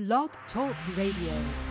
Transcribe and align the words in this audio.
Blog 0.00 0.30
Talk 0.54 0.74
Radio. 0.96 1.69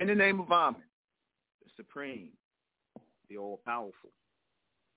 In 0.00 0.06
the 0.06 0.14
name 0.14 0.38
of 0.38 0.52
Amen, 0.52 0.80
the 1.64 1.70
Supreme, 1.76 2.28
the 3.28 3.36
All-Powerful, 3.36 4.10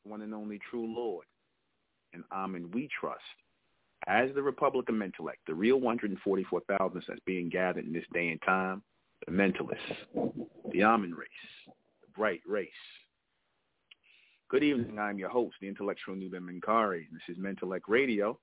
one 0.04 0.22
and 0.22 0.32
only 0.32 0.60
true 0.70 0.94
Lord, 0.96 1.26
and 2.14 2.24
Amen 2.32 2.70
we 2.72 2.88
trust, 3.00 3.20
as 4.06 4.30
the 4.36 4.44
Republic 4.44 4.88
of 4.90 4.96
Mentellect, 4.96 5.42
the 5.48 5.56
real 5.56 5.80
144,000 5.80 7.04
that's 7.08 7.20
being 7.26 7.50
gathered 7.50 7.86
in 7.86 7.94
this 7.94 8.06
day 8.14 8.30
and 8.30 8.40
time, 8.44 8.84
the 9.26 9.32
mentalists, 9.32 10.38
the 10.72 10.84
Amen 10.84 11.16
race, 11.16 11.30
the 11.66 12.08
bright 12.16 12.42
race. 12.48 12.70
Good 14.50 14.62
evening. 14.62 15.00
I'm 15.00 15.18
your 15.18 15.30
host, 15.30 15.56
the 15.62 15.68
intellectual 15.68 16.14
Nuben 16.14 16.48
Menkarayzz. 16.48 17.08
This 17.12 17.36
is 17.36 17.44
Mentellect 17.44 17.88
Radio. 17.88 18.38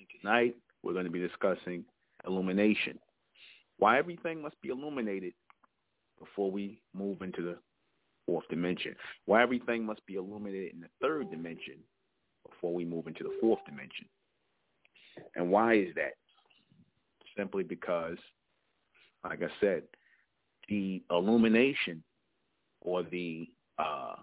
And 0.00 0.08
tonight, 0.20 0.56
we're 0.82 0.94
going 0.94 1.04
to 1.04 1.10
be 1.10 1.20
discussing 1.20 1.84
illumination. 2.26 2.98
Why 3.76 3.96
everything 3.96 4.42
must 4.42 4.60
be 4.60 4.70
illuminated 4.70 5.34
before 6.18 6.50
we 6.50 6.80
move 6.94 7.22
into 7.22 7.42
the 7.42 7.56
fourth 8.26 8.46
dimension. 8.48 8.94
Why 9.26 9.42
everything 9.42 9.84
must 9.84 10.04
be 10.06 10.14
illuminated 10.14 10.74
in 10.74 10.80
the 10.80 10.88
third 11.00 11.30
dimension 11.30 11.74
before 12.48 12.74
we 12.74 12.84
move 12.84 13.06
into 13.06 13.24
the 13.24 13.36
fourth 13.40 13.60
dimension. 13.66 14.06
And 15.34 15.50
why 15.50 15.74
is 15.74 15.94
that? 15.96 16.12
simply 17.38 17.62
because, 17.62 18.18
like 19.24 19.42
I 19.42 19.48
said, 19.60 19.84
the 20.68 21.02
illumination 21.10 22.02
or 22.82 23.04
the 23.04 23.48
uh, 23.78 24.16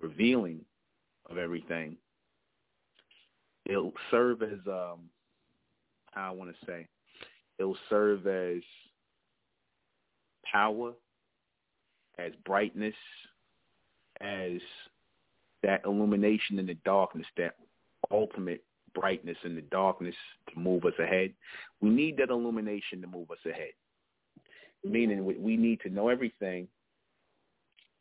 revealing 0.00 0.60
of 1.30 1.38
everything, 1.38 1.96
it'll 3.66 3.92
serve 4.10 4.42
as 4.42 4.58
um, 4.66 5.10
how 6.12 6.28
I 6.28 6.30
want 6.30 6.50
to 6.50 6.66
say, 6.66 6.86
it'll 7.58 7.76
serve 7.88 8.26
as 8.26 8.62
power, 10.50 10.92
as 12.18 12.32
brightness, 12.44 12.94
as 14.20 14.60
that 15.62 15.82
illumination 15.84 16.58
in 16.58 16.66
the 16.66 16.76
darkness, 16.84 17.26
that 17.36 17.56
ultimate 18.10 18.62
brightness 18.94 19.36
in 19.44 19.54
the 19.54 19.62
darkness 19.62 20.14
to 20.52 20.58
move 20.58 20.84
us 20.84 20.94
ahead. 20.98 21.32
We 21.80 21.90
need 21.90 22.16
that 22.18 22.30
illumination 22.30 23.00
to 23.02 23.06
move 23.06 23.30
us 23.30 23.38
ahead. 23.44 23.72
Meaning 24.84 25.24
we 25.24 25.56
need 25.56 25.80
to 25.80 25.90
know 25.90 26.08
everything, 26.08 26.68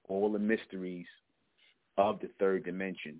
all 0.07 0.31
the 0.31 0.39
mysteries 0.39 1.07
of 1.97 2.19
the 2.19 2.29
third 2.39 2.63
dimension. 2.63 3.19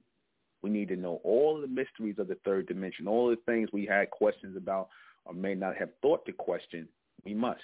We 0.62 0.70
need 0.70 0.88
to 0.90 0.96
know 0.96 1.20
all 1.24 1.60
the 1.60 1.68
mysteries 1.68 2.16
of 2.20 2.28
the 2.28 2.38
third 2.46 2.68
dimension, 2.68 3.08
all 3.08 3.30
the 3.30 3.38
things 3.46 3.70
we 3.72 3.86
had 3.86 4.10
questions 4.10 4.56
about 4.56 4.90
or 5.26 5.34
may 5.34 5.56
not 5.56 5.76
have 5.76 5.90
thought 6.02 6.26
to 6.26 6.32
question. 6.32 6.88
We 7.24 7.34
must. 7.34 7.62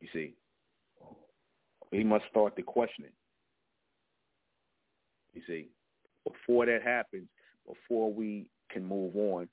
You 0.00 0.08
see, 0.12 0.34
we 1.92 2.04
must 2.04 2.24
start 2.30 2.54
the 2.56 2.62
questioning. 2.62 3.10
You 5.32 5.42
see, 5.46 5.68
before 6.24 6.66
that 6.66 6.82
happens, 6.82 7.28
before 7.66 8.12
we 8.12 8.46
can 8.70 8.84
move 8.84 9.16
on, 9.16 9.48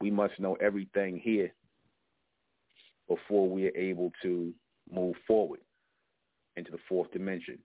we 0.00 0.10
must 0.10 0.38
know 0.38 0.56
everything 0.60 1.20
here 1.22 1.52
before 3.08 3.48
we 3.48 3.66
are 3.66 3.76
able 3.76 4.12
to 4.22 4.52
move 4.92 5.14
forward 5.26 5.60
into 6.56 6.70
the 6.70 6.78
fourth 6.88 7.10
dimension. 7.12 7.58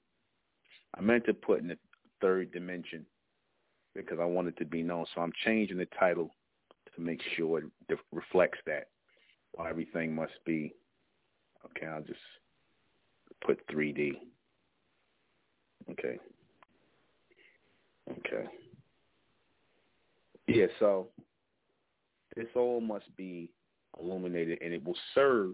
I 0.96 1.02
meant 1.02 1.26
to 1.26 1.34
put 1.34 1.60
in 1.60 1.68
the 1.68 1.78
third 2.22 2.52
dimension 2.52 3.06
because 3.96 4.20
I 4.20 4.26
wanted 4.26 4.58
to 4.58 4.66
be 4.66 4.84
known. 4.84 5.06
So 5.14 5.22
I'm 5.22 5.34
changing 5.46 5.78
the 5.78 5.88
title 6.00 6.32
to 6.96 7.02
make 7.02 7.22
sure 7.36 7.60
it 7.60 8.00
reflects 8.12 8.60
that. 8.66 8.88
Everything 9.68 10.16
must 10.16 10.34
be. 10.46 10.74
Okay, 11.66 11.86
I'll 11.86 12.02
just 12.02 12.20
put 13.46 13.66
3D. 13.68 14.14
Okay. 15.92 16.18
Okay. 18.12 18.46
Yeah, 20.48 20.66
so 20.80 21.08
this 22.36 22.48
all 22.56 22.82
must 22.82 23.16
be 23.16 23.52
illuminated 24.00 24.60
and 24.62 24.74
it 24.74 24.84
will 24.84 24.98
serve 25.14 25.54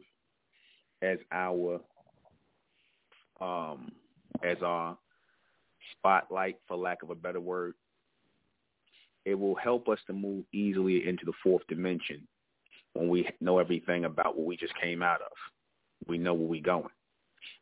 as 1.01 1.17
our 1.31 1.79
um 3.41 3.91
as 4.43 4.57
our 4.61 4.97
spotlight 5.91 6.57
for 6.67 6.77
lack 6.77 7.03
of 7.03 7.09
a 7.09 7.15
better 7.15 7.41
word. 7.41 7.73
It 9.25 9.35
will 9.35 9.55
help 9.55 9.89
us 9.89 9.99
to 10.07 10.13
move 10.13 10.45
easily 10.53 11.07
into 11.07 11.25
the 11.25 11.33
fourth 11.43 11.65
dimension 11.67 12.27
when 12.93 13.09
we 13.09 13.27
know 13.41 13.59
everything 13.59 14.05
about 14.05 14.37
what 14.37 14.45
we 14.45 14.55
just 14.55 14.73
came 14.81 15.01
out 15.01 15.21
of. 15.21 15.31
We 16.07 16.17
know 16.17 16.33
where 16.33 16.47
we're 16.47 16.61
going. 16.61 16.89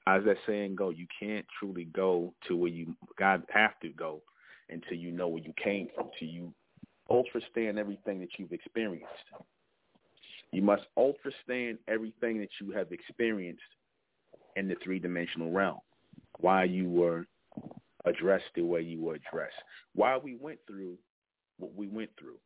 As 0.05 0.23
that 0.25 0.37
saying 0.45 0.75
go, 0.75 0.89
you 0.89 1.07
can't 1.17 1.45
truly 1.57 1.85
go 1.85 2.33
to 2.47 2.57
where 2.57 2.69
you 2.69 2.93
God 3.17 3.43
have 3.53 3.79
to 3.81 3.89
go 3.89 4.21
until 4.69 4.97
you 4.97 5.11
know 5.11 5.27
where 5.29 5.41
you 5.41 5.53
came 5.61 5.87
from, 5.95 6.09
till 6.19 6.27
you 6.27 6.53
understand 7.09 7.79
everything 7.79 8.19
that 8.19 8.29
you've 8.37 8.51
experienced. 8.51 9.07
You 10.51 10.61
must 10.61 10.83
understand 10.97 11.79
everything 11.87 12.39
that 12.39 12.49
you 12.61 12.71
have 12.71 12.91
experienced 12.91 13.61
in 14.55 14.67
the 14.67 14.75
three-dimensional 14.83 15.51
realm, 15.51 15.79
why 16.39 16.65
you 16.65 16.89
were 16.89 17.25
addressed 18.05 18.45
the 18.55 18.61
way 18.61 18.81
you 18.81 19.01
were 19.01 19.15
addressed, 19.15 19.55
why 19.95 20.17
we 20.17 20.35
went 20.35 20.59
through 20.67 20.97
what 21.57 21.73
we 21.75 21.87
went 21.87 22.09
through. 22.19 22.37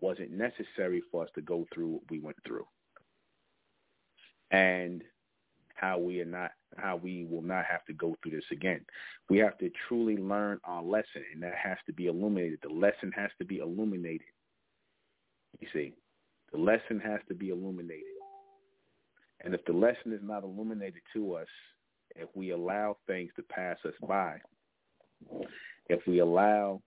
Was 0.00 0.16
it 0.20 0.30
necessary 0.30 1.02
for 1.10 1.24
us 1.24 1.30
to 1.34 1.42
go 1.42 1.66
through 1.72 1.88
what 1.88 2.02
we 2.10 2.20
went 2.20 2.36
through? 2.46 2.66
And 4.50 5.02
how 5.74 5.98
we 5.98 6.20
are 6.20 6.26
not 6.26 6.52
how 6.78 6.96
we 6.96 7.26
will 7.30 7.42
not 7.42 7.64
have 7.64 7.84
to 7.86 7.92
go 7.92 8.16
through 8.22 8.32
this 8.32 8.44
again. 8.50 8.84
We 9.30 9.38
have 9.38 9.58
to 9.58 9.70
truly 9.88 10.16
learn 10.16 10.60
our 10.64 10.82
lesson 10.82 11.24
and 11.32 11.42
that 11.42 11.54
has 11.62 11.78
to 11.86 11.92
be 11.92 12.06
illuminated. 12.06 12.58
The 12.62 12.74
lesson 12.74 13.12
has 13.14 13.30
to 13.38 13.44
be 13.44 13.58
illuminated. 13.58 14.26
You 15.60 15.68
see, 15.72 15.94
the 16.52 16.58
lesson 16.58 17.00
has 17.00 17.20
to 17.28 17.34
be 17.34 17.50
illuminated. 17.50 18.04
And 19.44 19.54
if 19.54 19.64
the 19.64 19.72
lesson 19.72 20.12
is 20.12 20.20
not 20.22 20.42
illuminated 20.42 21.02
to 21.14 21.34
us, 21.34 21.48
if 22.16 22.28
we 22.34 22.50
allow 22.50 22.96
things 23.06 23.30
to 23.36 23.42
pass 23.42 23.76
us 23.84 23.94
by, 24.06 24.38
if 25.88 26.00
we 26.06 26.20
allow 26.20 26.80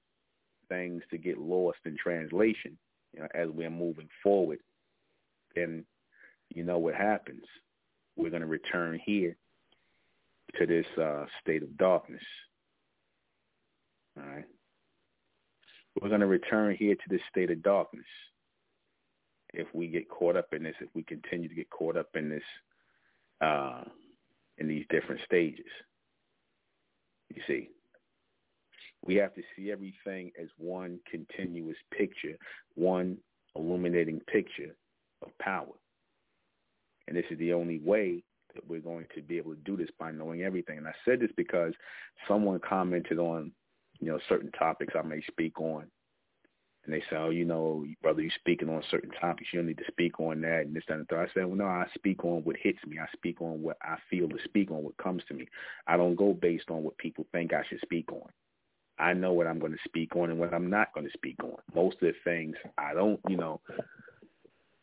things 0.69 1.04
to 1.12 1.17
get 1.17 1.38
lost 1.38 1.80
in 1.86 1.97
translation, 1.97 2.78
you 3.13 3.21
know, 3.21 3.28
as 3.36 3.50
we're 3.50 3.69
moving 3.69 4.10
forward, 4.23 4.60
then 5.56 5.86
you 6.50 6.63
know 6.63 6.78
what 6.78 6.95
happens 6.95 7.43
we're 8.17 8.30
going 8.30 8.41
to 8.41 8.47
return 8.47 9.00
here 9.06 9.36
to 10.55 10.65
this 10.65 10.86
uh, 11.01 11.25
state 11.41 11.63
of 11.63 11.77
darkness. 11.77 12.23
All 14.17 14.23
right. 14.23 14.45
We're 15.99 16.10
going 16.10 16.21
to 16.21 16.27
return 16.27 16.75
here 16.75 16.95
to 16.95 17.10
this 17.10 17.21
state 17.29 17.51
of 17.51 17.63
darkness 17.63 18.05
if 19.53 19.67
we 19.73 19.88
get 19.88 20.10
caught 20.10 20.36
up 20.36 20.53
in 20.53 20.63
this, 20.63 20.75
if 20.79 20.89
we 20.93 21.03
continue 21.03 21.49
to 21.49 21.55
get 21.55 21.69
caught 21.69 21.97
up 21.97 22.10
in 22.15 22.29
this, 22.29 22.43
uh, 23.41 23.83
in 24.57 24.67
these 24.67 24.86
different 24.89 25.21
stages. 25.25 25.65
You 27.33 27.41
see, 27.47 27.69
we 29.05 29.15
have 29.15 29.33
to 29.36 29.41
see 29.55 29.71
everything 29.71 30.31
as 30.41 30.49
one 30.57 30.99
continuous 31.10 31.77
picture, 31.97 32.38
one 32.75 33.17
illuminating 33.55 34.19
picture 34.31 34.75
of 35.21 35.29
power. 35.39 35.73
And 37.07 37.15
this 37.15 37.25
is 37.31 37.39
the 37.39 37.53
only 37.53 37.79
way 37.79 38.23
that 38.58 38.70
we're 38.70 38.80
going 38.80 39.06
to 39.15 39.22
be 39.22 39.38
able 39.38 39.54
to 39.54 39.62
do 39.62 39.78
this 39.78 39.89
by 40.00 40.12
knowing 40.12 40.43
everything. 40.43 40.78
And 40.78 40.88
I 40.88 40.93
said 41.06 41.20
this 41.20 41.32
because 41.38 41.74
someone 42.28 42.60
commented 42.60 43.20
on, 43.20 43.52
you 44.00 44.12
know, 44.12 44.20
certain 44.28 44.52
topics 44.52 44.93
I 44.98 45.02
may 45.04 45.22
speak 45.30 45.60
on. 45.60 45.86
And 46.86 46.93
they 46.93 47.02
say, 47.10 47.17
oh, 47.17 47.30
you 47.30 47.43
know, 47.46 47.86
brother, 48.02 48.22
you're 48.22 48.32
speaking 48.39 48.70
on 48.70 48.82
certain 48.89 49.12
topics. 49.12 49.50
You 49.52 49.60
don't 49.60 49.67
need 49.67 49.78
to 49.78 49.91
speak 49.91 50.20
on 50.20 50.41
that 50.41 50.62
and 50.62 50.76
this, 50.76 50.84
that, 50.88 50.96
and 50.96 51.04
the 51.04 51.08
third. 51.08 51.30
I 51.30 51.34
said, 51.34 51.46
well, 51.46 51.58
no, 51.58 51.65
I 51.65 51.86
speak 51.96 52.24
on 52.24 52.43
what 52.43 52.56
hits 52.58 52.80
me. 52.88 52.98
I 52.98 53.08
speak 53.13 53.41
on 53.41 53.62
what 53.62 53.78
I 53.82 53.98
feel 54.10 54.30
to 54.30 54.38
speak 54.46 54.72
on, 54.72 54.84
what 54.84 54.98
comes 54.98 55.22
to 55.28 55.34
me. 55.34 55.48
I 55.86 55.98
don't 55.98 56.15
go 56.15 56.34
based 56.34 56.70
on 56.70 56.84
what 56.84 56.98
people 56.98 57.26
think 57.32 57.54
I 57.54 57.63
should 57.67 57.82
speak 57.82 58.12
on. 58.12 58.30
I 59.00 59.13
know 59.13 59.34
what 59.34 59.48
I'm 59.48 59.60
going 59.60 59.74
to 59.74 59.78
speak 59.86 60.15
on 60.15 60.30
and 60.32 60.39
what 60.39 60.54
I'm 60.54 60.70
not 60.70 60.93
going 60.93 61.06
to 61.06 61.13
speak 61.13 61.43
on. 61.43 61.58
Most 61.76 61.96
of 61.96 62.08
the 62.08 62.13
things 62.24 62.56
I 62.78 62.93
don't, 62.93 63.20
you 63.28 63.38
know, 63.38 63.60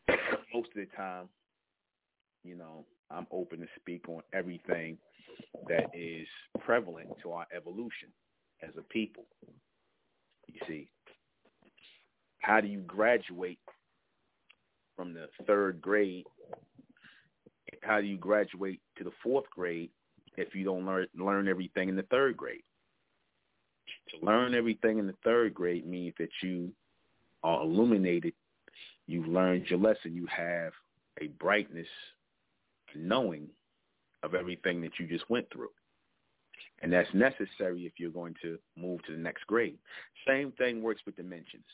most 0.08 0.68
of 0.68 0.74
the 0.76 0.86
time 0.94 1.28
you 2.44 2.54
know, 2.54 2.84
I'm 3.10 3.26
open 3.30 3.60
to 3.60 3.66
speak 3.78 4.08
on 4.08 4.22
everything 4.32 4.98
that 5.68 5.90
is 5.94 6.26
prevalent 6.60 7.08
to 7.22 7.32
our 7.32 7.46
evolution 7.54 8.08
as 8.62 8.70
a 8.78 8.82
people. 8.82 9.24
You 10.46 10.60
see, 10.66 10.88
how 12.40 12.60
do 12.60 12.68
you 12.68 12.80
graduate 12.80 13.58
from 14.96 15.14
the 15.14 15.28
third 15.46 15.80
grade? 15.80 16.24
How 17.82 18.00
do 18.00 18.06
you 18.06 18.16
graduate 18.16 18.80
to 18.98 19.04
the 19.04 19.12
fourth 19.22 19.48
grade 19.50 19.90
if 20.36 20.54
you 20.54 20.64
don't 20.64 20.86
learn 20.86 21.06
learn 21.16 21.48
everything 21.48 21.88
in 21.88 21.96
the 21.96 22.02
third 22.04 22.36
grade? 22.36 22.62
To 24.10 24.26
learn 24.26 24.54
everything 24.54 24.98
in 24.98 25.06
the 25.06 25.14
third 25.24 25.54
grade 25.54 25.86
means 25.86 26.14
that 26.18 26.30
you 26.42 26.72
are 27.42 27.62
illuminated. 27.62 28.34
You've 29.06 29.28
learned 29.28 29.66
your 29.68 29.78
lesson. 29.78 30.14
You 30.14 30.26
have 30.26 30.72
a 31.20 31.28
brightness 31.38 31.88
knowing 32.94 33.48
of 34.22 34.34
everything 34.34 34.80
that 34.82 34.92
you 34.98 35.06
just 35.06 35.28
went 35.28 35.46
through. 35.52 35.70
And 36.82 36.92
that's 36.92 37.12
necessary 37.14 37.86
if 37.86 37.92
you're 37.98 38.10
going 38.10 38.34
to 38.42 38.58
move 38.76 39.02
to 39.04 39.12
the 39.12 39.18
next 39.18 39.46
grade. 39.46 39.78
Same 40.26 40.52
thing 40.52 40.82
works 40.82 41.02
with 41.06 41.16
dimensions. 41.16 41.64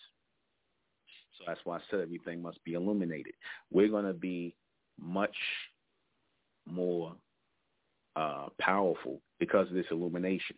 So 1.39 1.45
that's 1.47 1.61
why 1.65 1.77
I 1.77 1.81
said 1.91 2.01
everything 2.01 2.43
must 2.43 2.63
be 2.65 2.75
illuminated. 2.75 3.35
We're 3.71 3.89
going 3.89 4.05
to 4.05 4.13
be 4.13 4.55
much 4.99 5.37
more 6.67 7.15
uh, 8.17 8.49
powerful 8.61 9.21
because 9.39 9.69
of 9.69 9.75
this 9.75 9.87
illumination. 9.91 10.57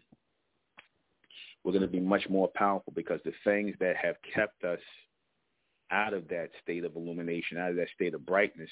We're 1.64 1.72
going 1.72 1.82
to 1.82 1.88
be 1.88 2.00
much 2.00 2.28
more 2.28 2.50
powerful 2.54 2.92
because 2.96 3.20
the 3.24 3.32
things 3.44 3.74
that 3.78 3.96
have 3.96 4.16
kept 4.34 4.64
us 4.64 4.80
out 5.92 6.14
of 6.14 6.26
that 6.28 6.48
state 6.62 6.84
of 6.84 6.96
illumination, 6.96 7.58
out 7.58 7.70
of 7.70 7.76
that 7.76 7.88
state 7.94 8.14
of 8.14 8.26
brightness, 8.26 8.70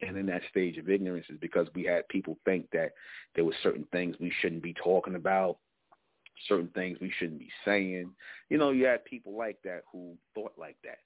and 0.00 0.16
in 0.16 0.26
that 0.26 0.42
stage 0.50 0.76
of 0.78 0.90
ignorance 0.90 1.26
is 1.30 1.38
because 1.40 1.68
we 1.74 1.84
had 1.84 2.08
people 2.08 2.38
think 2.44 2.68
that 2.72 2.92
there 3.34 3.44
were 3.44 3.54
certain 3.62 3.86
things 3.92 4.16
we 4.18 4.32
shouldn't 4.40 4.62
be 4.62 4.74
talking 4.74 5.14
about, 5.14 5.58
certain 6.48 6.68
things 6.74 6.98
we 7.00 7.12
shouldn't 7.18 7.38
be 7.38 7.50
saying. 7.64 8.10
You 8.50 8.58
know, 8.58 8.70
you 8.70 8.86
had 8.86 9.04
people 9.04 9.36
like 9.36 9.58
that 9.64 9.82
who 9.90 10.16
thought 10.34 10.52
like 10.58 10.76
that. 10.84 10.98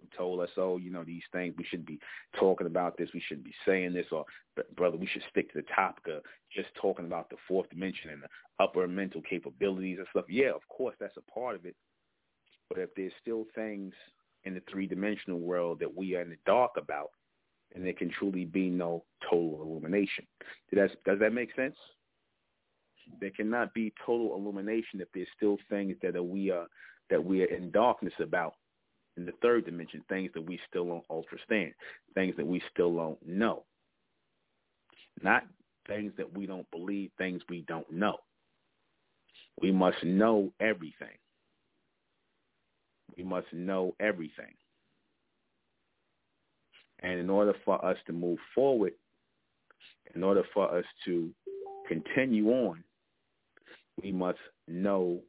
who 0.00 0.16
told 0.16 0.40
us, 0.40 0.50
oh, 0.56 0.76
you 0.78 0.90
know, 0.90 1.04
these 1.04 1.22
things, 1.32 1.54
we 1.56 1.64
shouldn't 1.64 1.88
be 1.88 1.98
talking 2.38 2.66
about 2.66 2.96
this, 2.96 3.10
we 3.14 3.22
shouldn't 3.26 3.44
be 3.44 3.54
saying 3.66 3.92
this, 3.92 4.06
or, 4.12 4.24
brother, 4.76 4.96
we 4.96 5.06
should 5.06 5.22
stick 5.30 5.52
to 5.52 5.58
the 5.60 5.66
topic 5.74 6.06
of 6.08 6.22
just 6.54 6.68
talking 6.80 7.06
about 7.06 7.30
the 7.30 7.36
fourth 7.46 7.68
dimension 7.70 8.10
and 8.10 8.22
the 8.22 8.28
upper 8.62 8.86
mental 8.88 9.22
capabilities 9.22 9.98
and 9.98 10.06
stuff. 10.10 10.24
Yeah, 10.28 10.50
of 10.50 10.66
course, 10.68 10.96
that's 11.00 11.16
a 11.16 11.32
part 11.32 11.56
of 11.56 11.64
it. 11.64 11.76
But 12.68 12.78
if 12.78 12.90
there's 12.96 13.12
still 13.20 13.46
things 13.54 13.92
in 14.44 14.54
the 14.54 14.62
three-dimensional 14.70 15.38
world 15.38 15.80
that 15.80 15.96
we 15.96 16.16
are 16.16 16.22
in 16.22 16.30
the 16.30 16.36
dark 16.46 16.72
about, 16.76 17.10
and 17.74 17.84
there 17.84 17.92
can 17.92 18.10
truly 18.10 18.44
be 18.44 18.68
no 18.68 19.04
total 19.28 19.62
illumination. 19.62 20.26
Does, 20.74 20.90
does 21.04 21.18
that 21.20 21.32
make 21.32 21.54
sense? 21.54 21.76
There 23.20 23.30
cannot 23.30 23.74
be 23.74 23.92
total 24.04 24.34
illumination 24.36 25.00
if 25.00 25.08
there's 25.14 25.28
still 25.36 25.56
things 25.68 25.96
that 26.02 26.16
are, 26.16 26.22
we 26.22 26.50
are 26.50 26.66
that 27.10 27.24
we 27.24 27.42
are 27.42 27.46
in 27.46 27.70
darkness 27.72 28.12
about 28.20 28.54
in 29.16 29.26
the 29.26 29.32
third 29.42 29.64
dimension, 29.66 30.02
things 30.08 30.30
that 30.34 30.46
we 30.46 30.58
still 30.68 30.86
don't 30.86 31.04
understand, 31.10 31.72
things 32.14 32.34
that 32.36 32.46
we 32.46 32.62
still 32.72 32.94
don't 32.94 33.18
know. 33.26 33.64
Not 35.22 35.44
things 35.88 36.12
that 36.16 36.32
we 36.36 36.46
don't 36.46 36.70
believe, 36.70 37.10
things 37.18 37.42
we 37.48 37.62
don't 37.66 37.90
know. 37.90 38.16
We 39.60 39.72
must 39.72 40.02
know 40.04 40.52
everything. 40.60 41.18
We 43.16 43.24
must 43.24 43.52
know 43.52 43.94
everything. 44.00 44.54
And 47.02 47.18
in 47.18 47.30
order 47.30 47.54
for 47.64 47.82
us 47.84 47.96
to 48.06 48.12
move 48.12 48.38
forward, 48.54 48.92
in 50.14 50.22
order 50.22 50.42
for 50.52 50.74
us 50.76 50.84
to 51.06 51.30
continue 51.88 52.50
on, 52.50 52.82
we 54.02 54.12
must 54.12 54.38
know 54.68 55.20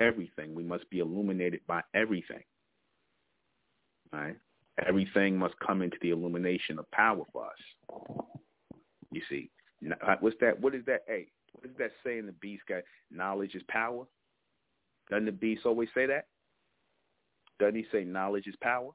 everything. 0.00 0.54
We 0.54 0.62
must 0.62 0.88
be 0.90 1.00
illuminated 1.00 1.60
by 1.66 1.82
everything. 1.94 2.42
Right? 4.12 4.36
Everything 4.86 5.38
must 5.38 5.54
come 5.64 5.82
into 5.82 5.96
the 6.00 6.10
illumination 6.10 6.78
of 6.78 6.90
power 6.92 7.24
for 7.32 7.46
us. 7.46 8.18
You 9.10 9.22
see, 9.28 9.50
uh, 9.90 10.16
what's 10.20 10.36
that? 10.40 10.58
What 10.60 10.74
is 10.74 10.84
that? 10.86 11.02
Hey, 11.06 11.28
what 11.52 11.64
does 11.64 11.76
that 11.78 11.92
say 12.04 12.18
in 12.18 12.26
the 12.26 12.32
beast 12.32 12.62
got 12.68 12.82
Knowledge 13.10 13.54
is 13.54 13.62
power. 13.68 14.04
Doesn't 15.10 15.24
the 15.24 15.32
beast 15.32 15.64
always 15.64 15.88
say 15.94 16.06
that? 16.06 16.26
Doesn't 17.58 17.76
he 17.76 17.86
say 17.90 18.04
knowledge 18.04 18.46
is 18.46 18.54
power? 18.60 18.90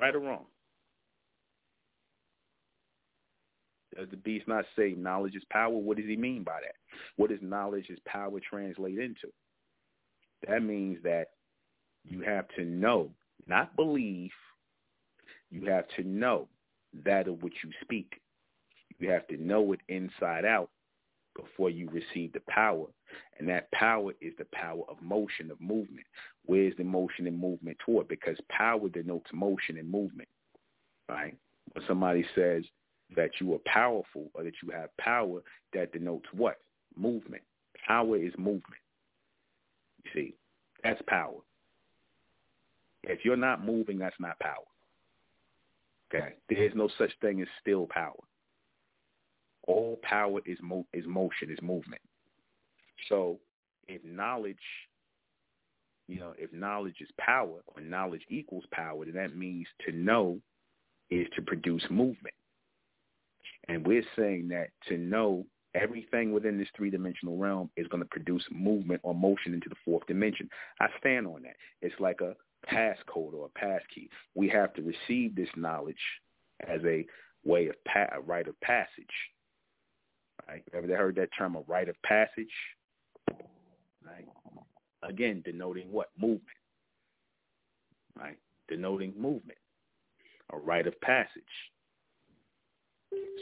Right 0.00 0.14
or 0.14 0.20
wrong? 0.20 0.46
Does 3.96 4.10
the 4.10 4.16
beast 4.16 4.46
not 4.46 4.64
say 4.76 4.94
knowledge 4.96 5.34
is 5.34 5.44
power? 5.50 5.70
What 5.70 5.96
does 5.96 6.06
he 6.06 6.16
mean 6.16 6.42
by 6.42 6.60
that? 6.62 6.74
What 7.16 7.30
does 7.30 7.38
knowledge 7.40 7.88
is 7.88 7.98
power 8.06 8.38
translate 8.40 8.98
into? 8.98 9.32
That 10.46 10.62
means 10.62 10.98
that 11.02 11.28
you 12.04 12.20
have 12.20 12.46
to 12.56 12.64
know, 12.64 13.10
not 13.46 13.74
believe. 13.74 14.30
You 15.50 15.70
have 15.70 15.86
to 15.96 16.04
know 16.04 16.48
that 17.04 17.28
of 17.28 17.42
which 17.42 17.54
you 17.64 17.70
speak. 17.82 18.20
You 18.98 19.10
have 19.10 19.26
to 19.28 19.36
know 19.36 19.72
it 19.72 19.80
inside 19.88 20.44
out 20.44 20.70
before 21.34 21.70
you 21.70 21.88
receive 21.90 22.32
the 22.32 22.40
power. 22.48 22.86
And 23.38 23.48
that 23.48 23.70
power 23.72 24.12
is 24.20 24.32
the 24.38 24.46
power 24.52 24.82
of 24.88 25.00
motion, 25.02 25.50
of 25.50 25.60
movement. 25.60 26.06
Where's 26.44 26.76
the 26.76 26.84
motion 26.84 27.26
and 27.26 27.38
movement 27.38 27.78
toward? 27.84 28.08
Because 28.08 28.36
power 28.48 28.88
denotes 28.88 29.30
motion 29.32 29.78
and 29.78 29.90
movement, 29.90 30.28
right? 31.08 31.36
When 31.72 31.84
somebody 31.86 32.24
says 32.34 32.64
that 33.14 33.30
you 33.40 33.54
are 33.54 33.60
powerful 33.66 34.30
or 34.34 34.42
that 34.42 34.54
you 34.62 34.70
have 34.72 34.96
power, 34.96 35.40
that 35.72 35.92
denotes 35.92 36.26
what? 36.32 36.56
Movement. 36.96 37.42
Power 37.86 38.16
is 38.16 38.32
movement. 38.36 38.82
You 40.04 40.10
see, 40.14 40.34
that's 40.82 41.00
power. 41.06 41.38
If 43.04 43.24
you're 43.24 43.36
not 43.36 43.64
moving, 43.64 43.98
that's 43.98 44.18
not 44.18 44.38
power. 44.40 44.64
Okay, 46.14 46.34
there's 46.48 46.74
no 46.74 46.88
such 46.98 47.10
thing 47.20 47.40
as 47.40 47.48
still 47.60 47.86
power. 47.86 48.14
All 49.66 49.98
power 50.02 50.40
is 50.46 50.58
mo- 50.62 50.86
is 50.92 51.04
motion, 51.06 51.50
is 51.50 51.60
movement. 51.62 52.02
So, 53.08 53.38
if 53.88 54.04
knowledge, 54.04 54.56
you 56.08 56.20
know, 56.20 56.34
if 56.38 56.52
knowledge 56.52 56.96
is 57.00 57.08
power 57.18 57.60
or 57.66 57.80
knowledge 57.80 58.22
equals 58.28 58.64
power, 58.70 59.04
then 59.04 59.14
that 59.14 59.36
means 59.36 59.66
to 59.84 59.92
know 59.92 60.38
is 61.10 61.26
to 61.34 61.42
produce 61.42 61.84
movement. 61.90 62.34
And 63.68 63.86
we're 63.86 64.04
saying 64.16 64.48
that 64.48 64.68
to 64.88 64.96
know 64.96 65.44
everything 65.74 66.32
within 66.32 66.58
this 66.58 66.68
three-dimensional 66.76 67.36
realm 67.36 67.70
is 67.76 67.86
going 67.88 68.02
to 68.02 68.08
produce 68.08 68.44
movement 68.50 69.00
or 69.02 69.14
motion 69.14 69.54
into 69.54 69.68
the 69.68 69.76
fourth 69.84 70.06
dimension. 70.06 70.48
I 70.80 70.86
stand 70.98 71.26
on 71.26 71.42
that. 71.42 71.56
It's 71.82 71.98
like 72.00 72.20
a 72.20 72.34
passcode 72.70 73.34
or 73.34 73.46
a 73.46 73.58
passkey. 73.58 74.08
We 74.34 74.48
have 74.48 74.72
to 74.74 74.82
receive 74.82 75.34
this 75.36 75.48
knowledge 75.56 75.96
as 76.66 76.80
a 76.84 77.06
way 77.44 77.68
of 77.68 77.74
pa- 77.84 78.14
a 78.14 78.20
rite 78.20 78.48
of 78.48 78.58
passage. 78.60 78.88
Right? 80.48 80.62
Ever 80.72 80.96
heard 80.96 81.16
that 81.16 81.30
term, 81.36 81.56
a 81.56 81.60
rite 81.66 81.88
of 81.88 82.00
passage? 82.02 82.52
Right? 84.04 84.26
Again, 85.02 85.42
denoting 85.44 85.90
what? 85.90 86.10
Movement. 86.18 86.42
Right? 88.18 88.38
Denoting 88.68 89.12
movement. 89.16 89.58
A 90.52 90.58
rite 90.58 90.86
of 90.86 90.98
passage. 91.00 91.42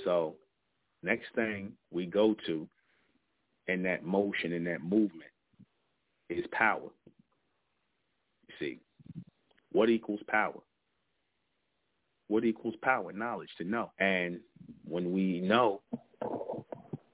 So 0.04 0.34
next 1.02 1.26
thing 1.34 1.72
we 1.90 2.06
go 2.06 2.34
to 2.46 2.68
in 3.68 3.82
that 3.84 4.04
motion, 4.04 4.52
in 4.52 4.64
that 4.64 4.82
movement, 4.82 5.30
is 6.28 6.44
power. 6.52 6.90
You 8.48 8.54
see, 8.58 8.80
what 9.72 9.90
equals 9.90 10.20
power? 10.28 10.60
What 12.28 12.44
equals 12.44 12.74
power? 12.82 13.12
Knowledge, 13.12 13.50
to 13.58 13.64
know. 13.64 13.90
And 13.98 14.40
when 14.87 15.12
we 15.12 15.40
know, 15.40 15.82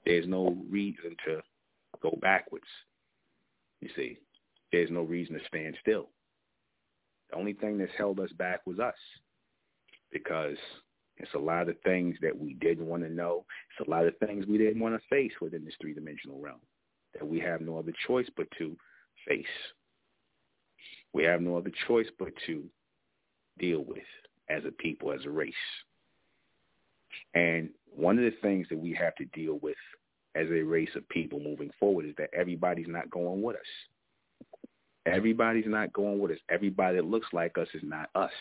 there's 0.05 0.27
no 0.27 0.57
reason 0.69 1.15
to 1.25 1.41
go 2.01 2.17
backwards. 2.21 2.65
You 3.81 3.89
see, 3.95 4.19
there's 4.71 4.89
no 4.89 5.01
reason 5.01 5.35
to 5.35 5.45
stand 5.47 5.75
still. 5.81 6.09
The 7.29 7.37
only 7.37 7.53
thing 7.53 7.77
that's 7.77 7.91
held 7.97 8.19
us 8.19 8.31
back 8.33 8.61
was 8.65 8.79
us 8.79 8.95
because 10.11 10.57
it's 11.21 11.33
a 11.35 11.39
lot 11.39 11.69
of 11.69 11.75
things 11.83 12.15
that 12.21 12.37
we 12.37 12.55
didn't 12.55 12.87
want 12.87 13.03
to 13.03 13.09
know. 13.09 13.45
It's 13.69 13.87
a 13.87 13.91
lot 13.91 14.05
of 14.05 14.17
things 14.17 14.45
we 14.45 14.57
didn't 14.57 14.81
want 14.81 14.95
to 14.95 15.07
face 15.09 15.33
within 15.39 15.63
this 15.63 15.75
three-dimensional 15.79 16.39
realm 16.39 16.59
that 17.13 17.27
we 17.27 17.39
have 17.39 17.61
no 17.61 17.77
other 17.77 17.93
choice 18.07 18.27
but 18.35 18.47
to 18.57 18.75
face. 19.27 19.45
We 21.13 21.23
have 21.23 21.41
no 21.41 21.57
other 21.57 21.71
choice 21.87 22.07
but 22.17 22.29
to 22.47 22.63
deal 23.59 23.83
with 23.83 23.99
as 24.49 24.63
a 24.65 24.71
people, 24.71 25.11
as 25.11 25.25
a 25.25 25.29
race. 25.29 25.53
And 27.33 27.69
one 27.93 28.17
of 28.17 28.23
the 28.23 28.37
things 28.41 28.67
that 28.69 28.79
we 28.79 28.93
have 28.93 29.15
to 29.15 29.25
deal 29.25 29.59
with 29.61 29.75
as 30.35 30.47
a 30.47 30.63
race 30.63 30.89
of 30.95 31.07
people 31.09 31.39
moving 31.39 31.71
forward 31.79 32.05
is 32.05 32.15
that 32.17 32.29
everybody's 32.33 32.87
not 32.87 33.09
going 33.09 33.41
with 33.41 33.57
us. 33.57 34.57
Everybody's 35.05 35.65
not 35.67 35.91
going 35.93 36.19
with 36.19 36.31
us. 36.31 36.37
Everybody 36.49 36.97
that 36.97 37.05
looks 37.05 37.27
like 37.33 37.57
us 37.57 37.67
is 37.73 37.81
not 37.83 38.09
us. 38.15 38.31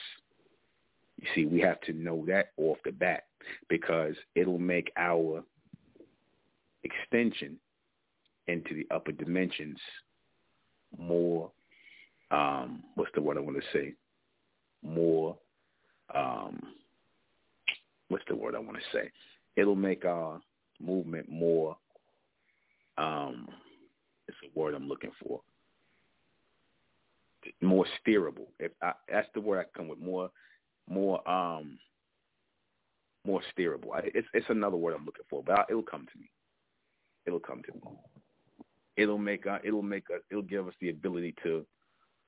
You 1.21 1.29
see, 1.35 1.45
we 1.45 1.61
have 1.61 1.81
to 1.83 1.93
know 1.93 2.25
that 2.29 2.53
off 2.57 2.79
the 2.85 2.93
bat 2.93 3.25
because 3.69 4.15
it'll 4.35 4.59
make 4.59 4.91
our 4.97 5.45
extension 6.83 7.59
into 8.49 8.75
the 8.75 8.87
upper 8.95 9.13
dimensions 9.13 9.79
more, 10.99 11.51
um, 12.31 12.83
what's 12.95 13.11
the 13.15 13.21
word 13.21 13.37
I 13.37 13.41
want 13.41 13.59
to 13.59 13.79
say? 13.79 13.95
More, 14.83 15.37
um, 16.15 16.59
what's 18.09 18.25
the 18.29 18.35
word 18.35 18.55
I 18.55 18.59
want 18.59 18.79
to 18.79 18.99
say? 18.99 19.11
It'll 19.57 19.77
make 19.77 20.07
our 20.07 20.41
movement 20.81 21.29
more, 21.29 21.77
um, 22.97 23.47
it's 24.27 24.39
a 24.43 24.59
word 24.59 24.75
I'm 24.75 24.89
looking 24.89 25.13
for, 25.23 25.43
more 27.61 27.85
steerable. 28.01 28.47
If 28.59 28.73
I, 28.83 28.93
that's 29.11 29.29
the 29.35 29.41
word 29.43 29.61
I 29.67 29.79
come 29.79 29.89
with, 29.89 29.99
more 29.99 30.31
more 30.91 31.27
um 31.29 31.79
more 33.25 33.41
steerable. 33.57 33.91
It's 34.05 34.29
it's 34.35 34.47
another 34.49 34.77
word 34.77 34.95
I'm 34.95 35.05
looking 35.07 35.25
for, 35.31 35.43
but 35.43 35.67
it'll 35.71 35.83
come 35.83 36.07
to 36.13 36.19
me. 36.19 36.31
It'll 37.27 37.41
come 37.41 37.63
to 37.63 37.73
me. 37.73 37.81
It'll 38.97 39.19
make 39.19 39.47
uh, 39.47 39.59
it'll 39.65 39.83
make 39.83 40.11
us 40.11 40.21
it'll 40.31 40.43
give 40.43 40.67
us 40.67 40.75
the 40.81 40.91
ability 40.91 41.35
to 41.43 41.65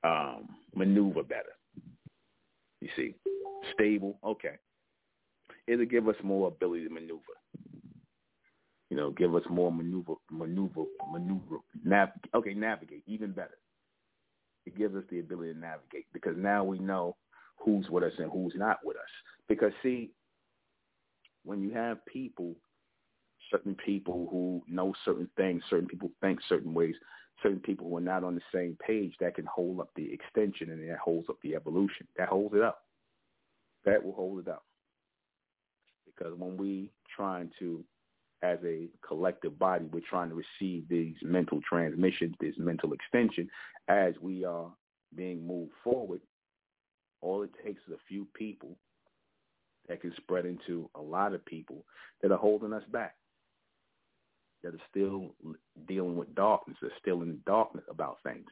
um 0.03 0.49
maneuver 0.75 1.23
better. 1.23 1.55
You 2.81 2.89
see, 2.95 3.15
stable. 3.73 4.19
Okay, 4.23 4.55
it'll 5.67 5.85
give 5.85 6.07
us 6.07 6.15
more 6.23 6.47
ability 6.47 6.85
to 6.85 6.93
maneuver. 6.93 7.21
You 8.89 8.97
know, 8.97 9.11
give 9.11 9.35
us 9.35 9.43
more 9.49 9.71
maneuver, 9.71 10.13
maneuver, 10.31 10.83
maneuver. 11.11 11.57
Nav. 11.83 12.09
Okay, 12.35 12.53
navigate 12.53 13.03
even 13.07 13.31
better. 13.31 13.57
It 14.65 14.77
gives 14.77 14.95
us 14.95 15.03
the 15.09 15.19
ability 15.19 15.53
to 15.53 15.59
navigate 15.59 16.05
because 16.13 16.35
now 16.37 16.63
we 16.63 16.79
know 16.79 17.15
who's 17.63 17.89
with 17.89 18.03
us 18.03 18.13
and 18.17 18.31
who's 18.31 18.53
not 18.55 18.79
with 18.83 18.97
us. 18.97 19.03
Because 19.47 19.71
see, 19.81 20.11
when 21.45 21.61
you 21.61 21.71
have 21.73 22.05
people, 22.05 22.55
certain 23.51 23.75
people 23.85 24.27
who 24.31 24.61
know 24.67 24.93
certain 25.05 25.29
things, 25.37 25.63
certain 25.69 25.87
people 25.87 26.09
think 26.21 26.39
certain 26.47 26.73
ways, 26.73 26.95
certain 27.41 27.59
people 27.59 27.89
who 27.89 27.97
are 27.97 28.01
not 28.01 28.23
on 28.23 28.35
the 28.35 28.41
same 28.53 28.77
page 28.85 29.13
that 29.19 29.35
can 29.35 29.45
hold 29.45 29.79
up 29.79 29.89
the 29.95 30.11
extension 30.11 30.71
and 30.71 30.89
that 30.89 30.97
holds 30.97 31.29
up 31.29 31.37
the 31.43 31.55
evolution. 31.55 32.07
That 32.17 32.29
holds 32.29 32.55
it 32.55 32.61
up. 32.61 32.79
That 33.85 34.03
will 34.03 34.13
hold 34.13 34.39
it 34.39 34.47
up. 34.47 34.63
Because 36.05 36.37
when 36.37 36.57
we 36.57 36.91
trying 37.15 37.51
to, 37.59 37.83
as 38.43 38.59
a 38.65 38.87
collective 39.05 39.57
body, 39.57 39.85
we're 39.91 40.01
trying 40.09 40.29
to 40.29 40.35
receive 40.35 40.87
these 40.89 41.15
mental 41.21 41.59
transmissions, 41.67 42.35
this 42.39 42.55
mental 42.57 42.93
extension, 42.93 43.49
as 43.87 44.13
we 44.21 44.45
are 44.45 44.71
being 45.15 45.45
moved 45.45 45.73
forward, 45.83 46.21
all 47.23 47.43
it 47.43 47.51
takes 47.63 47.81
is 47.87 47.93
a 47.93 48.07
few 48.07 48.27
people 48.33 48.77
that 49.87 50.01
can 50.01 50.13
spread 50.17 50.45
into 50.45 50.89
a 50.95 51.01
lot 51.01 51.33
of 51.33 51.45
people 51.45 51.85
that 52.21 52.31
are 52.31 52.37
holding 52.37 52.73
us 52.73 52.83
back 52.91 53.15
that 54.63 54.73
are 54.73 54.87
still 54.89 55.35
dealing 55.87 56.15
with 56.15 56.33
darkness, 56.35 56.77
are 56.81 56.89
still 56.99 57.21
in 57.21 57.39
darkness 57.45 57.83
about 57.89 58.17
things. 58.23 58.45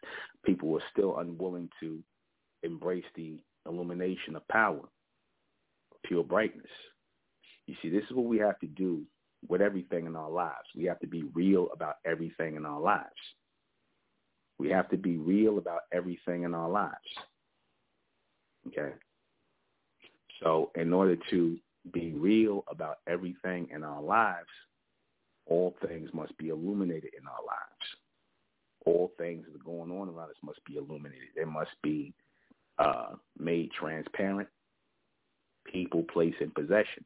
People 0.45 0.73
are 0.75 0.83
still 0.91 1.17
unwilling 1.19 1.69
to 1.79 1.99
embrace 2.63 3.05
the 3.15 3.39
illumination 3.67 4.35
of 4.35 4.47
power, 4.49 4.81
pure 6.05 6.23
brightness. 6.23 6.65
You 7.67 7.75
see, 7.81 7.89
this 7.89 8.03
is 8.09 8.15
what 8.15 8.25
we 8.25 8.39
have 8.39 8.59
to 8.59 8.67
do 8.67 9.03
with 9.47 9.61
everything 9.61 10.05
in 10.05 10.15
our 10.15 10.29
lives. 10.29 10.67
We 10.75 10.83
have 10.85 10.99
to 10.99 11.07
be 11.07 11.23
real 11.33 11.69
about 11.73 11.95
everything 12.05 12.55
in 12.55 12.65
our 12.65 12.81
lives. 12.81 13.09
We 14.59 14.69
have 14.69 14.89
to 14.89 14.97
be 14.97 15.17
real 15.17 15.57
about 15.57 15.81
everything 15.93 16.43
in 16.43 16.53
our 16.53 16.69
lives. 16.69 16.97
Okay? 18.67 18.93
So 20.41 20.71
in 20.75 20.93
order 20.93 21.17
to 21.29 21.57
be 21.93 22.13
real 22.13 22.63
about 22.69 22.99
everything 23.07 23.67
in 23.73 23.83
our 23.83 24.01
lives, 24.01 24.49
all 25.47 25.75
things 25.85 26.09
must 26.13 26.37
be 26.37 26.49
illuminated 26.49 27.11
in 27.19 27.27
our 27.27 27.43
lives. 27.45 27.85
All 28.85 29.11
things 29.17 29.45
that 29.45 29.59
are 29.59 29.63
going 29.63 29.91
on 29.91 30.09
around 30.09 30.29
us 30.29 30.35
must 30.43 30.63
be 30.65 30.77
illuminated. 30.77 31.29
They 31.35 31.45
must 31.45 31.71
be 31.83 32.13
uh, 32.79 33.13
made 33.37 33.71
transparent. 33.71 34.47
People, 35.65 36.03
place, 36.11 36.33
and 36.41 36.53
possession, 36.55 37.05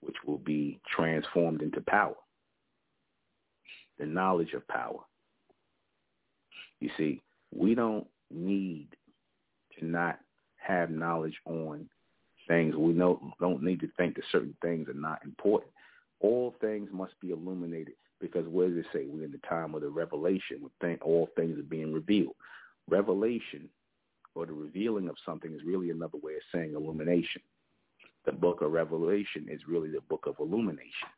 which 0.00 0.16
will 0.26 0.38
be 0.38 0.78
transformed 0.94 1.62
into 1.62 1.80
power. 1.80 2.14
The 3.98 4.06
knowledge 4.06 4.52
of 4.52 4.66
power. 4.68 5.00
You 6.80 6.90
see, 6.98 7.22
we 7.54 7.74
don't 7.74 8.06
need 8.30 8.88
to 9.82 9.88
not 9.88 10.18
have 10.56 10.90
knowledge 10.90 11.36
on 11.44 11.88
things. 12.48 12.74
We 12.76 12.92
know, 12.92 13.32
don't 13.40 13.62
need 13.62 13.80
to 13.80 13.88
think 13.96 14.16
that 14.16 14.24
certain 14.30 14.56
things 14.62 14.88
are 14.88 14.94
not 14.94 15.20
important 15.24 15.72
all 16.22 16.54
things 16.60 16.88
must 16.92 17.18
be 17.20 17.30
illuminated 17.30 17.94
because 18.20 18.46
what 18.46 18.68
does 18.68 18.78
it 18.78 18.86
say? 18.92 19.06
We're 19.06 19.24
in 19.24 19.32
the 19.32 19.40
time 19.48 19.74
of 19.74 19.82
the 19.82 19.88
revelation. 19.88 20.58
We 20.62 20.68
think 20.80 21.04
all 21.04 21.28
things 21.36 21.58
are 21.58 21.64
being 21.64 21.92
revealed. 21.92 22.36
Revelation 22.88 23.68
or 24.34 24.46
the 24.46 24.52
revealing 24.52 25.08
of 25.08 25.16
something 25.26 25.52
is 25.52 25.60
really 25.66 25.90
another 25.90 26.18
way 26.22 26.34
of 26.34 26.42
saying 26.54 26.74
illumination. 26.74 27.42
The 28.24 28.32
book 28.32 28.62
of 28.62 28.70
Revelation 28.70 29.48
is 29.50 29.60
really 29.68 29.90
the 29.90 30.00
book 30.08 30.26
of 30.26 30.36
illumination. 30.38 31.08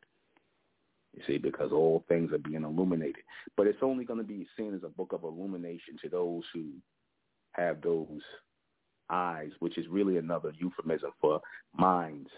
You 1.13 1.21
see, 1.27 1.37
because 1.37 1.71
all 1.71 2.03
things 2.09 2.33
are 2.33 2.39
being 2.39 2.63
illuminated. 2.63 3.23
But 3.55 3.67
it's 3.67 3.83
only 3.83 4.03
going 4.03 4.19
to 4.19 4.25
be 4.25 4.47
seen 4.57 4.73
as 4.73 4.83
a 4.83 4.89
book 4.89 5.13
of 5.13 5.23
illumination 5.23 5.97
to 6.01 6.09
those 6.09 6.43
who 6.53 6.65
have 7.51 7.79
those 7.81 8.21
eyes, 9.09 9.51
which 9.59 9.77
is 9.77 9.87
really 9.87 10.17
another 10.17 10.51
euphemism 10.57 11.11
for 11.21 11.41
minds 11.77 12.29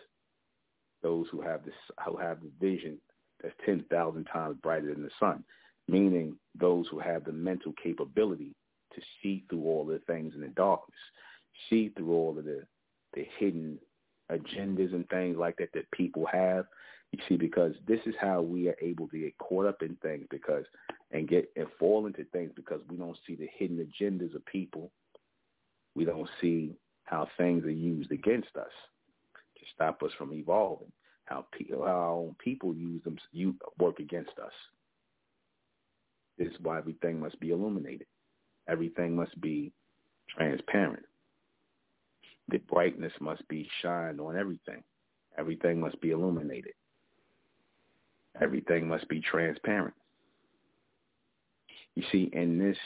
those 1.03 1.27
who 1.31 1.41
have 1.41 1.63
this 1.63 1.73
who 2.05 2.17
have 2.17 2.39
the 2.41 2.51
vision 2.59 2.97
that's 3.41 3.55
ten 3.65 3.83
thousand 3.89 4.25
times 4.25 4.57
brighter 4.61 4.93
than 4.93 5.03
the 5.03 5.09
sun, 5.19 5.43
meaning 5.87 6.35
those 6.59 6.87
who 6.89 6.99
have 6.99 7.23
the 7.23 7.31
mental 7.31 7.73
capability 7.81 8.53
to 8.93 9.01
see 9.21 9.43
through 9.49 9.63
all 9.63 9.85
the 9.85 9.99
things 10.07 10.33
in 10.33 10.41
the 10.41 10.47
darkness, 10.49 10.97
see 11.69 11.89
through 11.89 12.11
all 12.11 12.37
of 12.37 12.45
the 12.45 12.63
the 13.13 13.25
hidden 13.37 13.77
agendas 14.31 14.93
and 14.93 15.07
things 15.09 15.37
like 15.37 15.55
that 15.57 15.69
that 15.73 15.89
people 15.91 16.25
have. 16.25 16.65
You 17.13 17.19
see, 17.29 17.37
because 17.37 17.73
this 17.87 18.01
is 18.05 18.15
how 18.19 18.41
we 18.41 18.67
are 18.67 18.75
able 18.81 19.07
to 19.07 19.17
get 19.17 19.37
caught 19.37 19.65
up 19.65 19.81
in 19.81 19.95
things 20.01 20.25
because 20.29 20.65
and 21.11 21.27
get 21.27 21.49
and 21.55 21.67
fall 21.79 22.05
into 22.05 22.25
things 22.33 22.51
because 22.55 22.81
we 22.89 22.97
don't 22.97 23.17
see 23.25 23.35
the 23.35 23.47
hidden 23.57 23.77
agendas 23.77 24.35
of 24.35 24.45
people. 24.45 24.91
We 25.97 26.05
don't 26.05 26.29
see 26.39 26.75
how 27.05 27.27
things 27.37 27.65
are 27.65 27.71
used 27.71 28.11
against 28.11 28.55
us 28.55 28.71
to 29.57 29.65
stop 29.73 30.03
us 30.03 30.11
from 30.15 30.31
evolving 30.31 30.91
how, 31.25 31.45
how 31.71 31.81
our 31.81 32.11
own 32.11 32.35
people 32.37 32.75
use 32.75 33.03
them, 33.03 33.17
you 33.31 33.55
work 33.79 33.99
against 33.99 34.37
us. 34.37 34.51
This 36.37 36.49
is 36.49 36.57
why 36.61 36.77
everything 36.77 37.19
must 37.19 37.39
be 37.39 37.49
illuminated. 37.49 38.05
Everything 38.69 39.15
must 39.15 39.41
be 39.41 39.71
transparent. 40.29 41.03
The 42.49 42.59
brightness 42.59 43.13
must 43.19 43.45
be 43.47 43.67
shined 43.81 44.21
on 44.21 44.37
everything. 44.37 44.83
Everything 45.39 45.81
must 45.81 45.99
be 45.99 46.11
illuminated. 46.11 46.73
Everything 48.39 48.87
must 48.87 49.09
be 49.09 49.19
transparent. 49.19 49.95
You 51.95 52.03
see, 52.11 52.29
in 52.33 52.59
this 52.59 52.77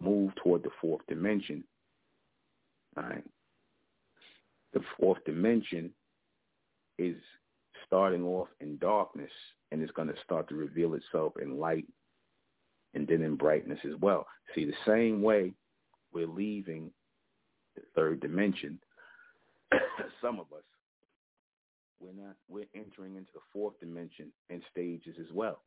move 0.00 0.32
toward 0.36 0.62
the 0.62 0.70
fourth 0.80 1.02
dimension, 1.08 1.64
right, 2.96 3.24
the 4.72 4.80
fourth 4.98 5.24
dimension 5.24 5.90
is 6.98 7.16
starting 7.86 8.24
off 8.24 8.48
in 8.60 8.76
darkness 8.78 9.30
and 9.70 9.82
it's 9.82 9.92
going 9.92 10.08
to 10.08 10.14
start 10.24 10.48
to 10.48 10.54
reveal 10.54 10.94
itself 10.94 11.34
in 11.40 11.58
light 11.58 11.86
and 12.94 13.06
then 13.08 13.22
in 13.22 13.36
brightness 13.36 13.78
as 13.84 14.00
well. 14.00 14.26
See, 14.54 14.64
the 14.64 14.72
same 14.86 15.22
way 15.22 15.52
we're 16.12 16.28
leaving 16.28 16.90
the 17.74 17.82
third 17.94 18.20
dimension, 18.20 18.78
some 20.22 20.38
of 20.38 20.46
us, 20.52 20.62
we're 22.00 22.12
not, 22.12 22.36
we're 22.48 22.66
entering 22.74 23.16
into 23.16 23.30
the 23.34 23.40
fourth 23.52 23.78
dimension 23.80 24.30
in 24.50 24.62
stages 24.70 25.16
as 25.20 25.32
well. 25.32 25.62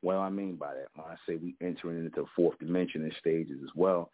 What 0.00 0.12
do 0.14 0.18
I 0.18 0.30
mean 0.30 0.56
by 0.56 0.74
that? 0.74 0.88
When 0.94 1.06
I 1.06 1.16
say 1.26 1.36
we 1.36 1.56
entering 1.60 1.98
into 1.98 2.10
the 2.10 2.26
fourth 2.36 2.58
dimension 2.58 3.02
and 3.02 3.12
stages 3.20 3.58
as 3.62 3.70
well, 3.74 4.10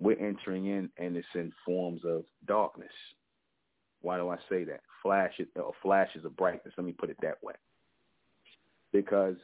we're 0.00 0.18
entering 0.18 0.66
in 0.66 0.90
and 0.96 1.16
it's 1.16 1.26
in 1.34 1.52
forms 1.64 2.02
of 2.04 2.24
darkness. 2.46 2.92
Why 4.00 4.16
do 4.16 4.28
I 4.28 4.36
say 4.48 4.64
that? 4.64 4.80
Flashes 5.02 5.48
or 5.56 5.72
flashes 5.82 6.24
of 6.24 6.36
brightness. 6.36 6.74
Let 6.76 6.86
me 6.86 6.92
put 6.92 7.10
it 7.10 7.16
that 7.22 7.42
way. 7.42 7.54
Because 8.92 9.36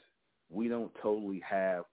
we 0.51 0.69
don't 0.69 0.93
totally 1.03 1.43
have 1.49 1.85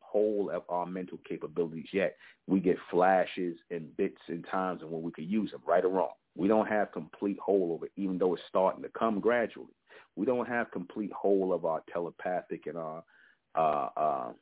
whole 0.00 0.50
of 0.52 0.62
our 0.68 0.86
mental 0.86 1.18
capabilities 1.28 1.88
yet. 1.92 2.16
We 2.46 2.60
get 2.60 2.76
flashes 2.90 3.56
and 3.70 3.94
bits 3.96 4.20
and 4.28 4.46
times 4.50 4.82
and 4.82 4.90
when 4.90 5.02
we 5.02 5.12
can 5.12 5.28
use 5.28 5.50
them, 5.50 5.62
right 5.66 5.84
or 5.84 5.88
wrong. 5.88 6.12
We 6.36 6.48
don't 6.48 6.68
have 6.68 6.92
complete 6.92 7.38
whole 7.38 7.74
of 7.76 7.82
it, 7.82 7.92
even 7.96 8.18
though 8.18 8.34
it's 8.34 8.42
starting 8.48 8.82
to 8.82 8.90
come 8.90 9.20
gradually. 9.20 9.74
We 10.16 10.26
don't 10.26 10.48
have 10.48 10.70
complete 10.70 11.12
whole 11.12 11.52
of 11.52 11.64
our 11.64 11.82
telepathic 11.92 12.66
and 12.66 12.78
our 12.78 13.04
uh, 13.54 13.88
uh, 13.96 14.32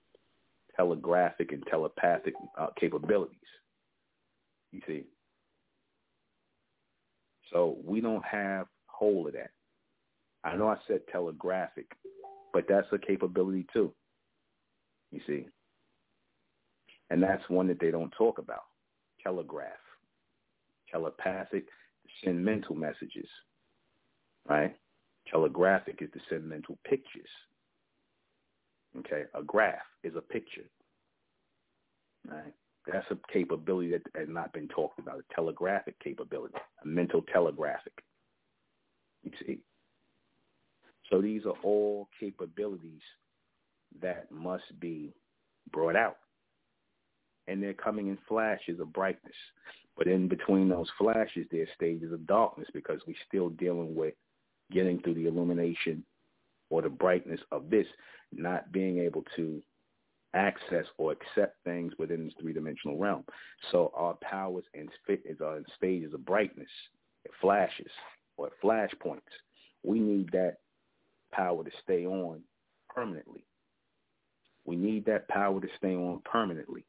telegraphic 0.77 1.53
and 1.53 1.65
telepathic 1.71 2.35
uh, 2.59 2.69
capabilities. 2.79 3.39
You 4.73 4.81
see, 4.87 5.05
so 7.53 7.79
we 7.85 8.01
don't 8.01 8.25
have 8.25 8.67
whole 8.87 9.27
of 9.27 9.35
that. 9.35 9.51
I 10.43 10.57
know 10.57 10.69
I 10.69 10.77
said 10.87 11.01
telegraphic, 11.11 11.87
but 12.53 12.65
that's 12.69 12.87
a 12.93 12.99
capability 12.99 13.67
too. 13.73 13.93
You 15.11 15.21
see. 15.27 15.47
And 17.11 17.23
that's 17.23 17.43
one 17.49 17.69
that 17.69 17.79
they 17.81 17.91
don't 17.91 18.13
talk 18.17 18.39
about. 18.39 18.65
Telegraph. 19.23 19.71
Telepathic, 20.91 21.67
send 22.25 22.45
mental 22.45 22.75
messages. 22.75 23.29
Right? 24.49 24.77
Telegraphic 25.31 25.99
is 26.01 26.11
to 26.13 26.21
send 26.29 26.49
mental 26.49 26.79
pictures. 26.85 27.29
Okay? 28.99 29.25
A 29.35 29.43
graph 29.43 29.83
is 30.03 30.15
a 30.17 30.21
picture. 30.21 30.69
Right? 32.29 32.55
That's 32.87 33.07
a 33.11 33.33
capability 33.33 33.91
that 33.93 34.03
has 34.15 34.29
not 34.29 34.53
been 34.53 34.69
talked 34.69 34.99
about, 34.99 35.19
a 35.19 35.35
telegraphic 35.35 35.99
capability, 36.01 36.55
a 36.83 36.87
mental 36.87 37.23
telegraphic. 37.33 37.95
You 39.23 39.33
see? 39.47 39.59
So 41.11 41.21
these 41.21 41.47
are 41.47 41.55
all 41.63 42.09
capabilities 42.21 43.01
that 44.03 44.31
must 44.31 44.79
be 44.81 45.15
brought 45.73 45.97
out. 45.97 46.17
And 47.47 47.63
they're 47.63 47.75
coming 47.75 48.09
in 48.09 48.19
flashes 48.29 48.81
of 48.81 48.93
brightness. 48.93 49.35
But 49.97 50.07
in 50.07 50.29
between 50.29 50.69
those 50.69 50.89
flashes, 50.99 51.47
there's 51.51 51.69
stages 51.75 52.13
of 52.13 52.27
darkness 52.27 52.69
because 52.75 53.01
we're 53.07 53.15
still 53.29 53.51
dealing 53.51 53.95
with 53.95 54.15
getting 54.73 55.01
through 55.01 55.15
the 55.15 55.27
illumination 55.27 56.05
or 56.71 56.83
the 56.83 56.89
brightness 56.89 57.41
of 57.53 57.71
this, 57.71 57.87
not 58.33 58.73
being 58.73 58.99
able 58.99 59.25
to 59.37 59.63
access 60.35 60.85
or 60.99 61.13
accept 61.13 61.57
things 61.65 61.93
within 61.99 62.25
this 62.25 62.35
three-dimensional 62.41 62.99
realm. 62.99 63.25
So 63.71 63.93
our 63.95 64.15
powers 64.23 64.65
and 64.75 64.91
are 65.41 65.57
in 65.57 65.65
stages 65.77 66.13
of 66.13 66.25
brightness, 66.25 66.69
it 67.25 67.31
flashes 67.41 67.91
or 68.37 68.49
it 68.49 68.53
flash 68.61 68.91
points. 69.01 69.27
We 69.85 70.01
need 70.01 70.31
that 70.33 70.57
power 71.33 71.63
to 71.63 71.71
stay 71.83 72.05
on 72.05 72.41
permanently. 72.89 73.45
We 74.65 74.77
need 74.77 75.05
that 75.07 75.29
power 75.29 75.61
to 75.61 75.69
stay 75.79 75.95
on 75.95 76.21
permanently. 76.25 76.85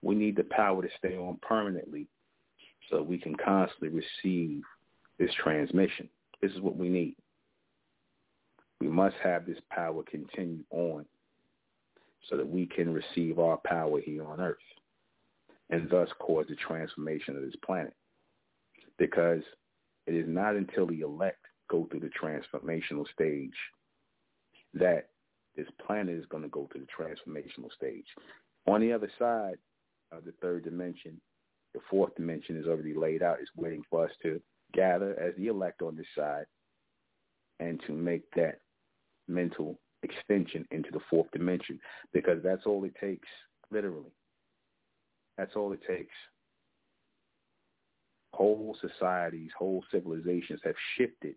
We 0.00 0.14
need 0.14 0.36
the 0.36 0.44
power 0.44 0.82
to 0.82 0.88
stay 0.98 1.16
on 1.16 1.38
permanently 1.42 2.08
so 2.90 3.02
we 3.02 3.18
can 3.18 3.34
constantly 3.36 3.88
receive 3.88 4.62
this 5.22 5.30
transmission. 5.40 6.08
This 6.40 6.50
is 6.50 6.60
what 6.60 6.76
we 6.76 6.88
need. 6.88 7.14
We 8.80 8.88
must 8.88 9.14
have 9.22 9.46
this 9.46 9.60
power 9.70 10.02
continue 10.02 10.64
on 10.70 11.06
so 12.28 12.36
that 12.36 12.48
we 12.48 12.66
can 12.66 12.92
receive 12.92 13.38
our 13.38 13.56
power 13.64 14.00
here 14.00 14.26
on 14.26 14.40
earth 14.40 14.56
and 15.70 15.88
thus 15.88 16.08
cause 16.18 16.46
the 16.48 16.56
transformation 16.56 17.36
of 17.36 17.42
this 17.42 17.54
planet. 17.64 17.94
Because 18.98 19.42
it 20.08 20.14
is 20.16 20.24
not 20.26 20.56
until 20.56 20.88
the 20.88 21.02
elect 21.02 21.46
go 21.70 21.86
through 21.88 22.00
the 22.00 22.10
transformational 22.20 23.06
stage 23.14 23.54
that 24.74 25.10
this 25.56 25.68
planet 25.86 26.18
is 26.18 26.26
going 26.26 26.42
to 26.42 26.48
go 26.48 26.68
through 26.72 26.80
the 26.80 27.04
transformational 27.04 27.72
stage. 27.76 28.06
On 28.66 28.80
the 28.80 28.92
other 28.92 29.10
side 29.20 29.58
of 30.10 30.24
the 30.24 30.32
third 30.42 30.64
dimension, 30.64 31.20
the 31.74 31.80
fourth 31.88 32.12
dimension 32.16 32.56
is 32.58 32.66
already 32.66 32.94
laid 32.94 33.22
out. 33.22 33.38
It's 33.40 33.50
waiting 33.56 33.84
for 33.88 34.04
us 34.04 34.10
to 34.24 34.40
gather 34.72 35.18
as 35.20 35.34
the 35.36 35.46
elect 35.46 35.82
on 35.82 35.96
this 35.96 36.06
side 36.16 36.46
and 37.60 37.80
to 37.86 37.92
make 37.92 38.22
that 38.34 38.60
mental 39.28 39.78
extension 40.02 40.66
into 40.70 40.90
the 40.92 41.00
fourth 41.08 41.30
dimension 41.32 41.78
because 42.12 42.38
that's 42.42 42.66
all 42.66 42.84
it 42.84 42.94
takes, 43.00 43.28
literally. 43.70 44.12
That's 45.38 45.54
all 45.56 45.72
it 45.72 45.80
takes. 45.86 46.14
Whole 48.34 48.76
societies, 48.80 49.50
whole 49.56 49.84
civilizations 49.90 50.60
have 50.64 50.74
shifted 50.96 51.34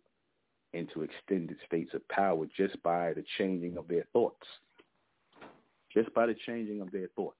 into 0.74 1.04
extended 1.04 1.58
states 1.65 1.93
of 1.93 2.08
power 2.10 2.45
just 2.58 2.82
by 2.84 3.13
the 3.13 3.24
changing 3.38 3.78
of 3.78 3.88
their 3.88 4.06
thoughts. 4.13 4.45
Just 5.93 6.13
by 6.13 6.26
the 6.26 6.36
changing 6.45 6.82
of 6.82 6.91
their 6.91 7.08
thought. 7.15 7.36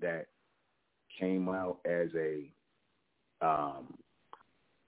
That 0.00 0.26
came 1.18 1.48
out 1.48 1.78
as 1.84 2.08
a 2.16 2.52
um, 3.40 3.94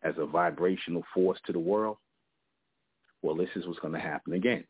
as 0.05 0.15
a 0.19 0.27
vibrational 0.27 1.03
force 1.15 1.39
to 1.47 1.53
the 1.53 1.59
world. 1.59 1.97
Well, 3.23 3.35
this 3.35 3.49
is 3.57 3.67
what's 3.67 3.79
going 3.81 3.95
to 3.95 4.01
happen 4.01 4.35
again. 4.35 4.65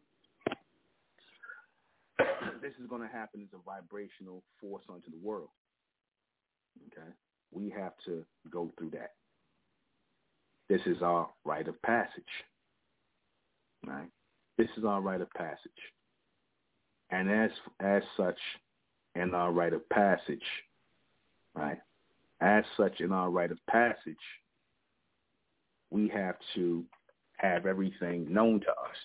this 2.62 2.72
is 2.80 2.88
going 2.88 3.02
to 3.02 3.08
happen 3.08 3.42
as 3.42 3.48
a 3.52 3.62
vibrational 3.64 4.42
force 4.60 4.84
onto 4.88 5.10
the 5.10 5.18
world. 5.22 5.48
Okay, 6.92 7.08
we 7.52 7.70
have 7.70 7.92
to 8.06 8.24
go 8.50 8.70
through 8.78 8.90
that. 8.90 9.12
This 10.68 10.80
is 10.86 11.02
our 11.02 11.28
rite 11.44 11.68
of 11.68 11.80
passage. 11.82 12.22
Right? 13.86 14.08
This 14.56 14.68
is 14.78 14.84
our 14.84 15.00
rite 15.00 15.20
of 15.20 15.30
passage. 15.32 15.58
And 17.10 17.30
as 17.30 17.50
as 17.80 18.02
such, 18.16 18.38
in 19.14 19.34
our 19.34 19.52
rite 19.52 19.72
of 19.72 19.88
passage, 19.90 20.42
right? 21.54 21.78
As 22.40 22.64
such, 22.76 23.00
in 23.00 23.12
our 23.12 23.30
rite 23.30 23.52
of 23.52 23.58
passage, 23.68 24.16
we 25.94 26.08
have 26.08 26.34
to 26.56 26.84
have 27.36 27.66
everything 27.66 28.26
known 28.28 28.58
to 28.58 28.70
us. 28.70 28.96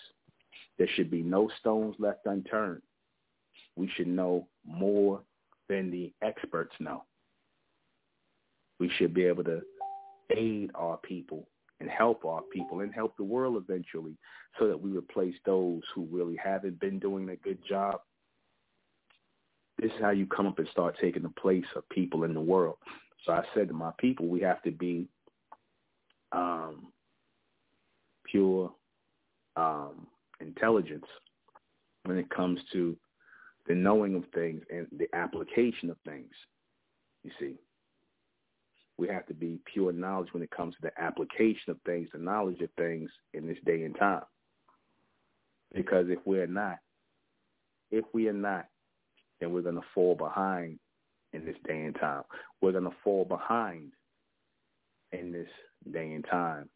There 0.76 0.88
should 0.96 1.08
be 1.08 1.22
no 1.22 1.48
stones 1.60 1.94
left 2.00 2.26
unturned. 2.26 2.82
We 3.76 3.88
should 3.94 4.08
know 4.08 4.48
more 4.66 5.22
than 5.68 5.92
the 5.92 6.12
experts 6.20 6.74
know. 6.80 7.04
We 8.80 8.90
should 8.96 9.14
be 9.14 9.24
able 9.24 9.44
to 9.44 9.60
aid 10.36 10.72
our 10.74 10.96
people 10.96 11.46
and 11.78 11.88
help 11.88 12.24
our 12.24 12.42
people 12.52 12.80
and 12.80 12.92
help 12.92 13.16
the 13.16 13.22
world 13.22 13.56
eventually 13.56 14.16
so 14.58 14.66
that 14.66 14.80
we 14.80 14.90
replace 14.90 15.36
those 15.46 15.82
who 15.94 16.08
really 16.10 16.36
haven't 16.42 16.80
been 16.80 16.98
doing 16.98 17.28
a 17.28 17.36
good 17.36 17.58
job. 17.68 18.00
This 19.78 19.92
is 19.92 20.00
how 20.00 20.10
you 20.10 20.26
come 20.26 20.48
up 20.48 20.58
and 20.58 20.68
start 20.72 20.96
taking 21.00 21.22
the 21.22 21.28
place 21.40 21.64
of 21.76 21.88
people 21.88 22.24
in 22.24 22.34
the 22.34 22.40
world. 22.40 22.78
So 23.24 23.32
I 23.32 23.44
said 23.54 23.68
to 23.68 23.74
my 23.74 23.92
people, 23.98 24.26
we 24.26 24.40
have 24.40 24.60
to 24.62 24.72
be 24.72 25.06
um, 26.32 26.92
pure 28.24 28.72
um, 29.56 30.06
intelligence 30.40 31.06
when 32.04 32.18
it 32.18 32.30
comes 32.30 32.60
to 32.72 32.96
the 33.66 33.74
knowing 33.74 34.14
of 34.14 34.24
things 34.34 34.62
and 34.70 34.86
the 34.98 35.08
application 35.14 35.90
of 35.90 35.96
things. 36.04 36.30
You 37.22 37.30
see, 37.38 37.54
we 38.96 39.08
have 39.08 39.26
to 39.26 39.34
be 39.34 39.58
pure 39.72 39.92
knowledge 39.92 40.28
when 40.32 40.42
it 40.42 40.50
comes 40.50 40.74
to 40.74 40.82
the 40.82 41.02
application 41.02 41.70
of 41.70 41.78
things, 41.86 42.08
the 42.12 42.18
knowledge 42.18 42.60
of 42.60 42.70
things 42.76 43.10
in 43.34 43.46
this 43.46 43.58
day 43.64 43.84
and 43.84 43.96
time. 43.96 44.22
Because 45.74 46.06
if 46.08 46.18
we're 46.24 46.46
not, 46.46 46.78
if 47.90 48.04
we 48.12 48.28
are 48.28 48.32
not, 48.32 48.66
then 49.40 49.52
we're 49.52 49.62
going 49.62 49.76
to 49.76 49.86
fall 49.94 50.14
behind 50.14 50.78
in 51.32 51.44
this 51.44 51.56
day 51.66 51.84
and 51.84 51.94
time. 51.98 52.22
We're 52.60 52.72
going 52.72 52.84
to 52.84 52.96
fall 53.02 53.24
behind 53.24 53.92
in 55.12 55.32
this 55.32 55.48
day 55.92 56.12
and 56.12 56.24
time. 56.30 56.68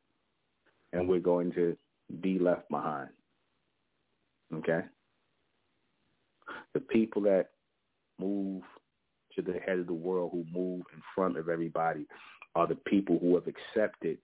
And 0.92 1.08
we're 1.08 1.20
going 1.20 1.52
to 1.52 1.76
be 2.20 2.38
left 2.38 2.68
behind. 2.68 3.10
Okay? 4.54 4.80
The 6.74 6.80
people 6.80 7.22
that 7.22 7.50
move 8.18 8.62
to 9.34 9.42
the 9.42 9.58
head 9.66 9.78
of 9.78 9.86
the 9.86 9.92
world 9.92 10.30
who 10.32 10.44
move 10.52 10.82
in 10.92 11.02
front 11.14 11.36
of 11.36 11.48
everybody 11.48 12.06
are 12.54 12.66
the 12.66 12.76
people 12.76 13.18
who 13.18 13.34
have 13.34 13.46
accepted 13.48 14.18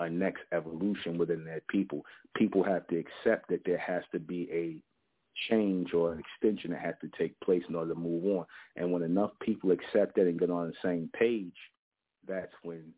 a 0.00 0.08
next 0.08 0.42
evolution 0.52 1.18
within 1.18 1.44
their 1.44 1.62
people. 1.68 2.04
People 2.36 2.62
have 2.62 2.86
to 2.88 2.98
accept 2.98 3.48
that 3.48 3.62
there 3.64 3.78
has 3.78 4.02
to 4.12 4.18
be 4.18 4.48
a 4.52 4.76
change 5.50 5.92
or 5.94 6.12
an 6.12 6.20
extension 6.20 6.70
that 6.70 6.80
has 6.80 6.94
to 7.00 7.10
take 7.18 7.38
place 7.40 7.62
in 7.68 7.74
order 7.74 7.94
to 7.94 8.00
move 8.00 8.24
on. 8.24 8.44
And 8.76 8.92
when 8.92 9.02
enough 9.02 9.30
people 9.40 9.70
accept 9.70 10.16
that 10.16 10.26
and 10.26 10.38
get 10.38 10.50
on 10.50 10.68
the 10.68 10.74
same 10.88 11.10
page, 11.18 11.56
that's 12.26 12.52
when 12.62 12.92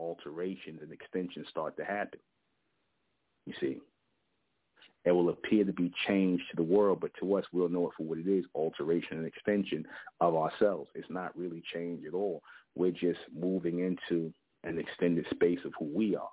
alterations 0.00 0.80
and 0.82 0.92
extensions 0.92 1.46
start 1.48 1.76
to 1.76 1.84
happen. 1.84 2.18
You 3.46 3.54
see, 3.60 3.78
it 5.04 5.12
will 5.12 5.30
appear 5.30 5.64
to 5.64 5.72
be 5.72 5.92
change 6.06 6.40
to 6.50 6.56
the 6.56 6.62
world, 6.62 6.98
but 7.00 7.12
to 7.20 7.34
us, 7.36 7.44
we'll 7.52 7.68
know 7.68 7.88
it 7.88 7.94
for 7.96 8.04
what 8.04 8.18
it 8.18 8.28
is, 8.28 8.44
alteration 8.54 9.18
and 9.18 9.26
extension 9.26 9.86
of 10.20 10.34
ourselves. 10.34 10.90
It's 10.94 11.10
not 11.10 11.36
really 11.36 11.62
change 11.72 12.04
at 12.06 12.14
all. 12.14 12.42
We're 12.74 12.90
just 12.90 13.20
moving 13.34 13.80
into 13.80 14.32
an 14.64 14.78
extended 14.78 15.26
space 15.30 15.60
of 15.64 15.72
who 15.78 15.86
we 15.86 16.16
are. 16.16 16.28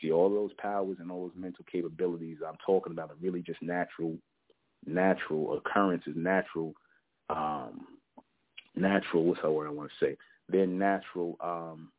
See, 0.00 0.12
all 0.12 0.28
those 0.28 0.52
powers 0.58 0.98
and 1.00 1.10
all 1.10 1.28
those 1.28 1.36
mental 1.36 1.64
capabilities 1.70 2.38
I'm 2.46 2.58
talking 2.64 2.92
about 2.92 3.10
are 3.10 3.16
really 3.20 3.40
just 3.40 3.62
natural, 3.62 4.18
natural 4.84 5.56
occurrences, 5.56 6.12
natural, 6.14 6.74
um, 7.30 7.86
natural, 8.74 9.24
what's 9.24 9.40
the 9.40 9.50
word 9.50 9.66
I 9.66 9.70
want 9.70 9.90
to 9.98 10.04
say? 10.04 10.16
They're 10.50 10.66
natural 10.66 11.38
um, 11.42 11.90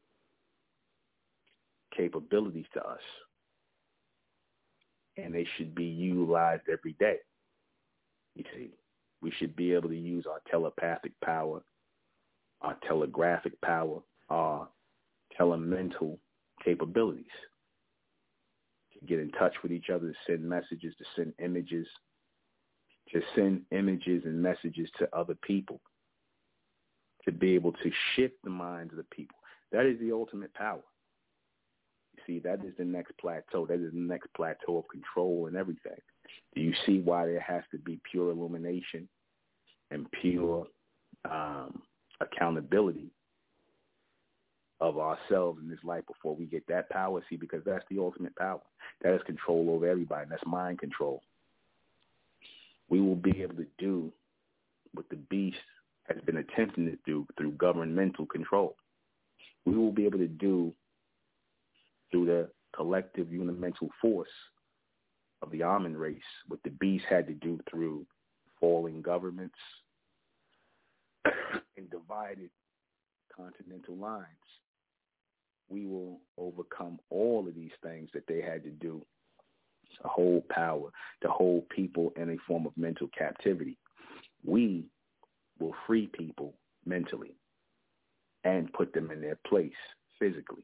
capabilities 1.98 2.66
to 2.74 2.86
us 2.86 3.02
and 5.18 5.34
they 5.34 5.48
should 5.58 5.74
be 5.74 5.86
utilized 5.86 6.64
every 6.72 6.94
day. 7.00 7.18
You 8.36 8.44
see, 8.56 8.70
we 9.22 9.32
should 9.32 9.56
be 9.56 9.74
able 9.74 9.90
to 9.90 9.98
use 9.98 10.26
our 10.30 10.42
telepathic 10.50 11.14
power, 11.24 11.62
our 12.62 12.78
telegraphic 12.88 13.60
power, 13.62 14.00
our 14.30 14.68
telemental 15.40 16.18
capabilities 16.64 17.26
to 18.94 19.06
get 19.06 19.20
in 19.20 19.32
touch 19.32 19.54
with 19.64 19.72
each 19.72 19.90
other, 19.90 20.12
to 20.12 20.18
send 20.28 20.48
messages, 20.48 20.94
to 20.98 21.06
send 21.16 21.34
images, 21.44 21.88
to 23.12 23.22
send 23.36 23.62
images 23.72 24.24
and 24.26 24.42
messages 24.42 24.90
to 25.00 25.10
other 25.18 25.36
people, 25.42 25.82
to 27.26 27.32
be 27.32 27.56
able 27.56 27.72
to 27.72 27.92
shift 28.16 28.36
the 28.44 28.50
minds 28.50 28.94
of 28.94 28.98
the 28.98 29.06
people. 29.16 29.38
That 29.72 29.86
is 29.86 30.00
the 30.00 30.12
ultimate 30.12 30.54
power 30.54 30.82
see 32.26 32.40
that 32.40 32.64
is 32.66 32.74
the 32.78 32.86
next 32.86 33.18
plateau. 33.20 33.66
That 33.66 33.80
is 33.80 33.94
the 33.94 34.00
next 34.00 34.28
plateau 34.36 34.78
of 34.78 34.88
control 34.90 35.48
and 35.48 35.56
everything. 35.56 36.00
Do 36.56 36.62
you 36.62 36.74
see 36.86 37.00
why 37.00 37.26
there 37.26 37.40
has 37.40 37.64
to 37.72 37.78
be 37.78 38.00
pure 38.10 38.32
illumination 38.32 39.08
and 39.92 40.08
pure 40.22 40.68
um, 41.30 41.82
accountability 42.20 43.12
of 44.80 44.98
ourselves 44.98 45.60
in 45.62 45.70
this 45.70 45.84
life 45.84 46.04
before 46.08 46.36
we 46.36 46.46
get 46.46 46.66
that 46.68 46.90
power? 46.90 47.22
See, 47.30 47.36
because 47.36 47.62
that's 47.66 47.86
the 47.90 48.00
ultimate 48.00 48.36
power. 48.36 48.62
That 49.02 49.14
is 49.14 49.22
control 49.26 49.70
over 49.70 49.88
everybody. 49.88 50.28
That's 50.30 50.46
mind 50.46 50.80
control. 50.80 51.22
We 52.90 53.02
will 53.02 53.16
be 53.16 53.42
able 53.42 53.56
to 53.56 53.68
do 53.78 54.12
what 54.94 55.10
the 55.10 55.18
beast 55.30 55.58
has 56.08 56.18
been 56.26 56.38
attempting 56.38 56.86
to 56.86 56.98
do 57.06 57.28
through 57.38 57.52
governmental 57.54 58.26
control. 58.26 58.76
We 59.66 59.76
will 59.76 59.92
be 59.92 60.06
able 60.06 60.20
to 60.20 60.28
do 60.28 60.74
through 62.12 62.26
the 62.26 62.50
collective 62.76 63.28
unimental 63.28 63.90
force 64.02 64.30
of 65.42 65.52
the 65.52 65.64
Amen 65.64 65.96
race, 65.96 66.20
what 66.48 66.60
the 66.64 66.70
beast 66.72 67.06
had 67.10 67.28
to 67.28 67.34
do 67.34 67.60
through 67.70 68.06
falling 68.60 69.02
governments 69.02 69.58
and 71.78 71.90
divided 71.90 72.50
continental 73.36 73.96
lines. 73.96 74.26
We 75.70 75.86
will 75.86 76.22
overcome 76.38 77.00
all 77.10 77.46
of 77.48 77.56
these 77.56 77.72
things 77.84 78.10
that 78.14 78.26
they 78.28 78.42
had 78.42 78.64
to 78.64 78.72
do 78.72 79.06
to 80.02 80.08
hold 80.08 80.48
power, 80.50 80.90
to 81.22 81.28
hold 81.30 81.68
people 81.70 82.14
in 82.16 82.30
a 82.30 82.38
form 82.48 82.66
of 82.66 82.78
mental 82.78 83.10
captivity. 83.18 83.78
We 84.44 84.86
will 85.60 85.74
free 85.86 86.08
people 86.08 86.54
mentally 86.86 87.36
and 88.44 88.72
put 88.74 88.94
them 88.94 89.12
in 89.12 89.22
their 89.22 89.38
place 89.48 89.72
physically. 90.20 90.64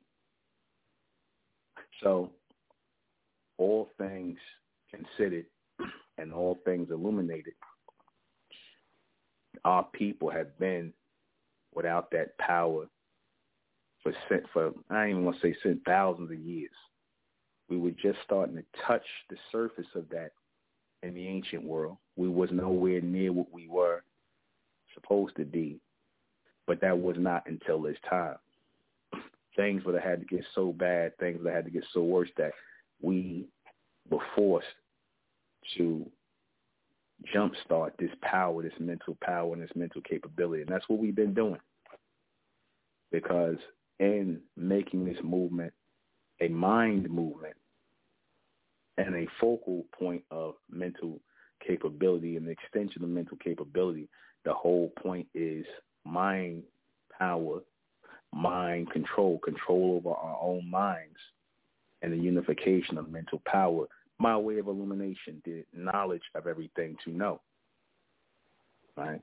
So 2.03 2.29
all 3.57 3.89
things 3.97 4.37
considered 4.91 5.45
and 6.17 6.33
all 6.33 6.59
things 6.65 6.89
illuminated, 6.91 7.53
our 9.65 9.83
people 9.93 10.29
have 10.29 10.57
been 10.59 10.93
without 11.73 12.11
that 12.11 12.37
power 12.37 12.87
for 14.03 14.13
for 14.51 14.73
I 14.89 15.03
ain't 15.03 15.11
even 15.11 15.25
want 15.25 15.39
to 15.39 15.47
say 15.47 15.55
since 15.63 15.79
thousands 15.85 16.29
of 16.31 16.37
years. 16.37 16.71
We 17.69 17.77
were 17.77 17.91
just 17.91 18.19
starting 18.25 18.55
to 18.55 18.63
touch 18.85 19.05
the 19.29 19.37
surface 19.51 19.87
of 19.95 20.09
that 20.09 20.31
in 21.01 21.13
the 21.13 21.25
ancient 21.27 21.63
world. 21.63 21.97
We 22.17 22.27
was 22.27 22.49
nowhere 22.51 23.01
near 23.01 23.31
what 23.31 23.51
we 23.51 23.67
were 23.67 24.03
supposed 24.93 25.35
to 25.37 25.45
be, 25.45 25.79
but 26.67 26.81
that 26.81 26.97
was 26.97 27.15
not 27.17 27.43
until 27.47 27.81
this 27.81 27.97
time. 28.09 28.35
Things 29.55 29.83
would 29.85 29.95
have 29.95 30.03
had 30.03 30.19
to 30.19 30.25
get 30.25 30.45
so 30.55 30.73
bad, 30.73 31.17
things 31.17 31.37
would 31.37 31.47
have 31.47 31.55
had 31.55 31.65
to 31.65 31.71
get 31.71 31.85
so 31.93 32.03
worse 32.03 32.29
that 32.37 32.51
we 33.01 33.45
were 34.09 34.23
forced 34.35 34.65
to 35.77 36.09
jumpstart 37.33 37.91
this 37.97 38.11
power, 38.21 38.63
this 38.63 38.73
mental 38.79 39.17
power, 39.21 39.53
and 39.53 39.61
this 39.61 39.75
mental 39.75 40.01
capability. 40.01 40.63
And 40.63 40.71
that's 40.71 40.87
what 40.89 40.99
we've 40.99 41.15
been 41.15 41.33
doing. 41.33 41.59
Because 43.11 43.57
in 43.99 44.39
making 44.57 45.05
this 45.05 45.17
movement 45.23 45.73
a 46.41 46.47
mind 46.47 47.09
movement 47.09 47.55
and 48.97 49.15
a 49.15 49.27
focal 49.39 49.85
point 49.97 50.23
of 50.31 50.55
mental 50.69 51.19
capability 51.65 52.35
and 52.35 52.47
the 52.47 52.51
extension 52.51 53.03
of 53.03 53.09
mental 53.09 53.37
capability, 53.37 54.09
the 54.45 54.53
whole 54.53 54.91
point 55.01 55.27
is 55.33 55.65
mind 56.05 56.63
power, 57.17 57.59
mind 58.33 58.89
control, 58.91 59.39
control 59.39 60.01
over 60.03 60.15
our 60.15 60.37
own 60.41 60.69
minds, 60.69 61.17
and 62.01 62.11
the 62.11 62.17
unification 62.17 62.97
of 62.97 63.09
mental 63.09 63.41
power 63.45 63.87
my 64.19 64.37
way 64.37 64.57
of 64.57 64.67
illumination, 64.67 65.41
the 65.43 65.65
knowledge 65.73 66.23
of 66.35 66.47
everything 66.47 66.95
to 67.03 67.11
know. 67.11 67.41
Right? 68.95 69.21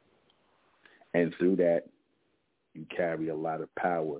And 1.14 1.34
through 1.38 1.56
that, 1.56 1.84
you 2.74 2.84
carry 2.94 3.28
a 3.28 3.34
lot 3.34 3.60
of 3.60 3.74
power 3.76 4.18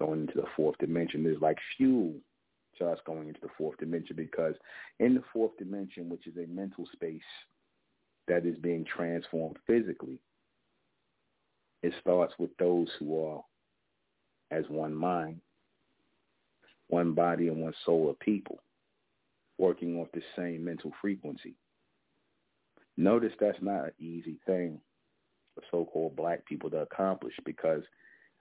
going 0.00 0.22
into 0.22 0.34
the 0.34 0.46
fourth 0.56 0.78
dimension. 0.78 1.22
There's 1.22 1.40
like 1.40 1.58
fuel 1.76 2.14
to 2.78 2.88
us 2.88 2.98
going 3.06 3.28
into 3.28 3.40
the 3.40 3.50
fourth 3.58 3.76
dimension 3.78 4.16
because 4.16 4.54
in 4.98 5.14
the 5.14 5.22
fourth 5.32 5.56
dimension, 5.58 6.08
which 6.08 6.26
is 6.26 6.36
a 6.36 6.46
mental 6.46 6.86
space 6.92 7.20
that 8.28 8.46
is 8.46 8.56
being 8.56 8.84
transformed 8.84 9.58
physically, 9.66 10.18
it 11.82 11.92
starts 12.00 12.34
with 12.38 12.56
those 12.58 12.88
who 12.98 13.24
are 13.24 13.44
as 14.52 14.64
one 14.68 14.94
mind, 14.94 15.40
one 16.88 17.14
body, 17.14 17.48
and 17.48 17.62
one 17.62 17.74
soul 17.84 18.10
of 18.10 18.18
people 18.20 18.58
working 19.58 19.98
off 19.98 20.08
the 20.12 20.22
same 20.36 20.64
mental 20.64 20.92
frequency. 21.00 21.54
Notice 22.96 23.32
that's 23.40 23.58
not 23.62 23.84
an 23.84 23.92
easy 23.98 24.38
thing 24.46 24.80
for 25.54 25.62
so-called 25.70 26.16
black 26.16 26.44
people 26.46 26.68
to 26.70 26.78
accomplish 26.78 27.34
because 27.44 27.82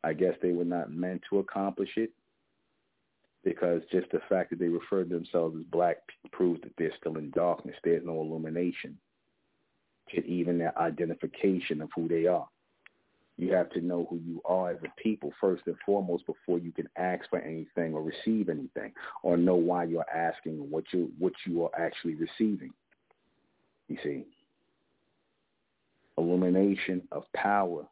I 0.03 0.13
guess 0.13 0.33
they 0.41 0.51
were 0.51 0.65
not 0.65 0.91
meant 0.91 1.21
to 1.29 1.39
accomplish 1.39 1.91
it 1.95 2.11
because 3.43 3.81
just 3.91 4.11
the 4.11 4.21
fact 4.29 4.49
that 4.49 4.59
they 4.59 4.67
refer 4.67 5.03
to 5.03 5.09
themselves 5.09 5.55
as 5.57 5.65
black 5.71 5.97
proves 6.31 6.61
that 6.61 6.73
they're 6.77 6.93
still 6.99 7.17
in 7.17 7.31
darkness. 7.31 7.75
There's 7.83 8.05
no 8.05 8.21
illumination 8.21 8.97
to 10.13 10.25
even 10.25 10.57
their 10.57 10.77
identification 10.77 11.81
of 11.81 11.89
who 11.95 12.07
they 12.07 12.27
are. 12.27 12.47
You 13.37 13.53
have 13.53 13.69
to 13.71 13.81
know 13.81 14.05
who 14.09 14.17
you 14.17 14.41
are 14.45 14.71
as 14.71 14.77
a 14.83 15.01
people 15.01 15.33
first 15.41 15.63
and 15.65 15.75
foremost 15.85 16.25
before 16.25 16.59
you 16.59 16.71
can 16.71 16.87
ask 16.95 17.27
for 17.29 17.39
anything 17.39 17.93
or 17.93 18.03
receive 18.03 18.49
anything 18.49 18.93
or 19.23 19.37
know 19.37 19.55
why 19.55 19.85
you're 19.85 20.09
asking 20.09 20.57
what 20.69 20.83
you 20.91 21.11
what 21.17 21.33
you 21.45 21.63
are 21.63 21.71
actually 21.79 22.15
receiving. 22.15 22.71
You 23.87 23.97
see. 24.03 24.25
Illumination 26.17 27.01
of 27.11 27.23
power 27.33 27.87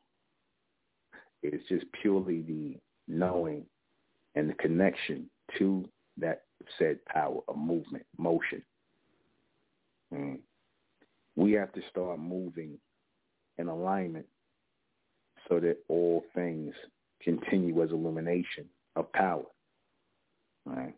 is 1.42 1.62
just 1.68 1.86
purely 2.02 2.42
the 2.42 2.78
knowing 3.08 3.66
and 4.36 4.50
the 4.50 4.54
connection 4.56 5.30
to 5.58 5.88
that 6.18 6.44
said 6.78 7.04
power 7.06 7.40
of 7.48 7.58
movement, 7.58 8.06
motion. 8.18 8.62
Mm. 10.14 10.40
We 11.36 11.54
have 11.54 11.72
to 11.74 11.82
start 11.90 12.20
moving 12.20 12.78
in 13.58 13.68
alignment 13.68 14.26
so 15.50 15.60
that 15.60 15.78
all 15.88 16.24
things 16.36 16.74
continue 17.22 17.82
as 17.84 17.92
illumination 17.92 18.66
of 18.96 19.12
power. 19.12 19.44
Right? 20.66 20.94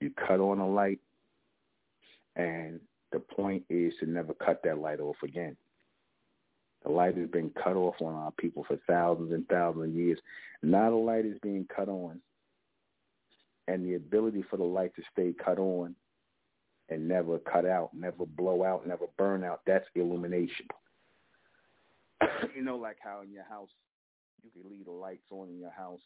You 0.00 0.10
cut 0.10 0.40
on 0.40 0.58
a 0.58 0.68
light, 0.68 0.98
and 2.36 2.80
the 3.12 3.20
point 3.20 3.64
is 3.70 3.92
to 4.00 4.06
never 4.06 4.34
cut 4.34 4.62
that 4.64 4.78
light 4.78 5.00
off 5.00 5.16
again. 5.22 5.56
The 6.84 6.90
light 6.90 7.16
has 7.16 7.28
been 7.28 7.50
cut 7.50 7.76
off 7.76 7.94
on 8.00 8.14
our 8.14 8.32
people 8.32 8.64
for 8.66 8.76
thousands 8.88 9.32
and 9.32 9.46
thousands 9.48 9.84
of 9.84 9.94
years. 9.94 10.18
Now 10.62 10.90
the 10.90 10.96
light 10.96 11.24
is 11.24 11.38
being 11.42 11.66
cut 11.74 11.88
on. 11.88 12.20
And 13.68 13.86
the 13.86 13.94
ability 13.94 14.42
for 14.50 14.56
the 14.56 14.64
light 14.64 14.92
to 14.96 15.02
stay 15.12 15.32
cut 15.32 15.58
on 15.58 15.94
and 16.88 17.06
never 17.06 17.38
cut 17.38 17.64
out, 17.64 17.90
never 17.94 18.26
blow 18.26 18.64
out, 18.64 18.86
never 18.86 19.06
burn 19.16 19.44
out, 19.44 19.60
that's 19.64 19.86
illumination. 19.94 20.66
You 22.54 22.62
know, 22.62 22.76
like 22.76 22.98
how 23.02 23.22
in 23.22 23.32
your 23.32 23.44
house 23.44 23.70
you 24.42 24.50
can 24.50 24.70
leave 24.70 24.86
the 24.86 24.92
lights 24.92 25.26
on 25.30 25.48
in 25.48 25.58
your 25.58 25.70
house, 25.70 26.00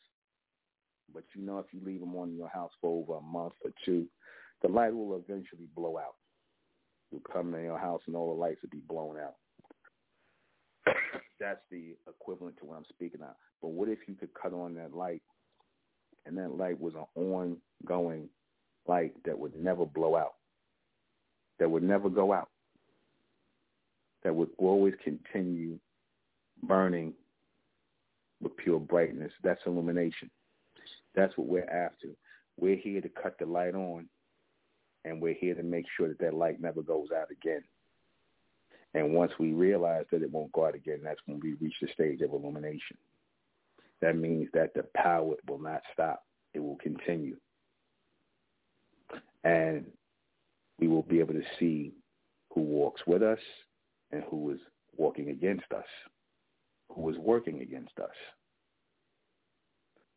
but 1.12 1.24
you 1.34 1.42
know 1.42 1.58
if 1.58 1.66
you 1.72 1.80
leave 1.84 2.00
them 2.00 2.14
on 2.16 2.30
in 2.30 2.36
your 2.36 2.48
house 2.48 2.72
for 2.80 3.00
over 3.00 3.18
a 3.18 3.22
month 3.22 3.54
or 3.64 3.70
two, 3.84 4.06
the 4.62 4.68
light 4.68 4.94
will 4.94 5.16
eventually 5.16 5.68
blow 5.74 5.98
out. 5.98 6.16
You'll 7.10 7.22
come 7.32 7.54
in 7.54 7.64
your 7.64 7.78
house 7.78 8.02
and 8.06 8.16
all 8.16 8.34
the 8.34 8.40
lights 8.40 8.60
will 8.62 8.70
be 8.70 8.82
blown 8.88 9.16
out. 9.18 9.36
That's 11.38 11.60
the 11.70 11.94
equivalent 12.08 12.56
to 12.58 12.64
what 12.64 12.76
I'm 12.76 12.86
speaking 12.88 13.22
of. 13.22 13.34
But 13.60 13.68
what 13.68 13.88
if 13.88 13.98
you 14.06 14.14
could 14.14 14.30
cut 14.40 14.52
on 14.52 14.74
that 14.74 14.94
light 14.94 15.22
and 16.24 16.36
that 16.38 16.56
light 16.56 16.80
was 16.80 16.94
an 16.94 17.06
ongoing 17.14 18.28
light 18.86 19.12
that 19.24 19.38
would 19.38 19.54
never 19.54 19.84
blow 19.84 20.16
out, 20.16 20.34
that 21.58 21.70
would 21.70 21.82
never 21.82 22.08
go 22.08 22.32
out, 22.32 22.48
that 24.24 24.34
would 24.34 24.50
always 24.58 24.94
continue 25.04 25.78
burning 26.66 27.14
with 28.40 28.56
pure 28.56 28.80
brightness. 28.80 29.32
That's 29.42 29.60
illumination. 29.66 30.30
That's 31.14 31.36
what 31.36 31.48
we're 31.48 31.64
after. 31.64 32.08
We're 32.58 32.76
here 32.76 33.00
to 33.00 33.08
cut 33.08 33.36
the 33.38 33.46
light 33.46 33.74
on, 33.74 34.08
and 35.04 35.20
we're 35.20 35.34
here 35.34 35.54
to 35.54 35.62
make 35.62 35.86
sure 35.96 36.08
that 36.08 36.18
that 36.20 36.34
light 36.34 36.60
never 36.60 36.82
goes 36.82 37.08
out 37.16 37.30
again. 37.30 37.62
And 38.94 39.12
once 39.12 39.32
we 39.38 39.52
realize 39.52 40.04
that 40.10 40.22
it 40.22 40.30
won't 40.30 40.52
go 40.52 40.66
out 40.66 40.74
again, 40.74 41.00
that's 41.02 41.20
when 41.26 41.40
we 41.40 41.54
reach 41.54 41.74
the 41.80 41.88
stage 41.92 42.20
of 42.22 42.32
illumination. 42.32 42.96
That 44.00 44.16
means 44.16 44.48
that 44.54 44.74
the 44.74 44.84
power 44.96 45.34
will 45.48 45.58
not 45.58 45.82
stop. 45.92 46.24
It 46.54 46.60
will 46.60 46.76
continue. 46.76 47.36
And 49.44 49.86
we 50.78 50.88
will 50.88 51.02
be 51.02 51.20
able 51.20 51.34
to 51.34 51.42
see 51.58 51.92
who 52.54 52.62
walks 52.62 53.02
with 53.06 53.22
us 53.22 53.38
and 54.12 54.22
who 54.30 54.50
is 54.50 54.60
walking 54.96 55.28
against 55.28 55.70
us 55.74 55.84
who 56.88 57.08
is 57.10 57.16
working 57.18 57.60
against 57.60 57.98
us. 57.98 58.14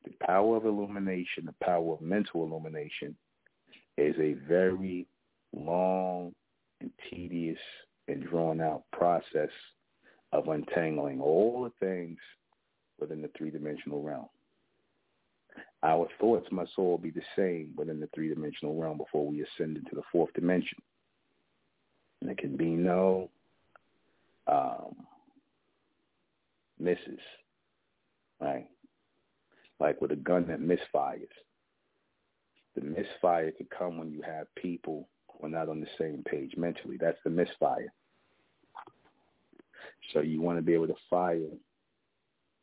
The 0.05 0.13
power 0.26 0.57
of 0.57 0.65
illumination, 0.65 1.45
the 1.45 1.65
power 1.65 1.93
of 1.93 2.01
mental 2.01 2.43
illumination, 2.43 3.15
is 3.97 4.15
a 4.20 4.34
very 4.47 5.07
long 5.53 6.34
and 6.82 6.91
tedious 7.09 7.59
and 8.07 8.24
drawn 8.24 8.61
out 8.61 8.84
process 8.93 9.49
of 10.32 10.47
untangling 10.47 11.20
all 11.20 11.63
the 11.63 11.86
things 11.86 12.17
within 12.99 13.22
the 13.22 13.30
three-dimensional 13.38 14.01
realm. 14.01 14.28
Our 15.84 16.07
thoughts 16.20 16.47
must 16.51 16.72
all 16.78 16.97
be 16.97 17.09
the 17.09 17.22
same 17.36 17.74
within 17.76 17.99
the 17.99 18.09
three-dimensional 18.13 18.76
realm 18.76 18.97
before 18.97 19.26
we 19.26 19.41
ascend 19.41 19.78
into 19.78 19.95
the 19.95 20.01
fourth 20.11 20.34
dimension. 20.34 20.78
And 22.22 22.30
there 22.30 22.36
can 22.36 22.57
be 22.57 22.70
no 22.70 23.30
um, 24.47 24.95
misses, 26.80 27.20
right? 28.42 28.68
Like 29.80 30.02
with 30.02 30.12
a 30.12 30.16
gun 30.16 30.48
that 30.48 30.62
misfires. 30.62 31.28
The 32.76 32.82
misfire 32.82 33.52
could 33.52 33.70
come 33.70 33.98
when 33.98 34.12
you 34.12 34.22
have 34.22 34.54
people 34.56 35.10
who 35.32 35.48
are 35.48 35.50
not 35.50 35.70
on 35.70 35.80
the 35.80 35.88
same 35.98 36.24
page 36.24 36.54
mentally. 36.58 36.98
That's 37.00 37.18
the 37.24 37.30
misfire. 37.30 37.92
So 40.14 40.22
you 40.22 40.42
want 40.42 40.58
to 40.58 40.62
be 40.62 40.74
able 40.74 40.88
to 40.88 40.96
fire 41.10 41.40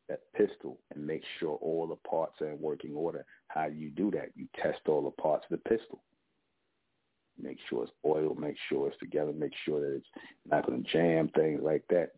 that 0.08 0.20
pistol 0.34 0.78
and 0.94 1.06
make 1.06 1.22
sure 1.38 1.58
all 1.60 1.86
the 1.86 2.08
parts 2.08 2.40
are 2.40 2.50
in 2.50 2.60
working 2.60 2.94
order. 2.94 3.24
How 3.48 3.68
do 3.68 3.74
you 3.74 3.90
do 3.90 4.10
that? 4.12 4.30
You 4.34 4.46
test 4.62 4.80
all 4.88 5.02
the 5.02 5.22
parts 5.22 5.44
of 5.50 5.58
the 5.58 5.68
pistol. 5.68 6.02
Make 7.40 7.58
sure 7.68 7.84
it's 7.84 7.92
oil. 8.04 8.34
Make 8.34 8.56
sure 8.68 8.88
it's 8.88 8.98
together. 8.98 9.32
Make 9.32 9.52
sure 9.64 9.80
that 9.80 9.96
it's 9.96 10.06
not 10.46 10.66
going 10.66 10.82
to 10.82 10.90
jam, 10.90 11.28
things 11.34 11.60
like 11.62 11.84
that. 11.90 12.10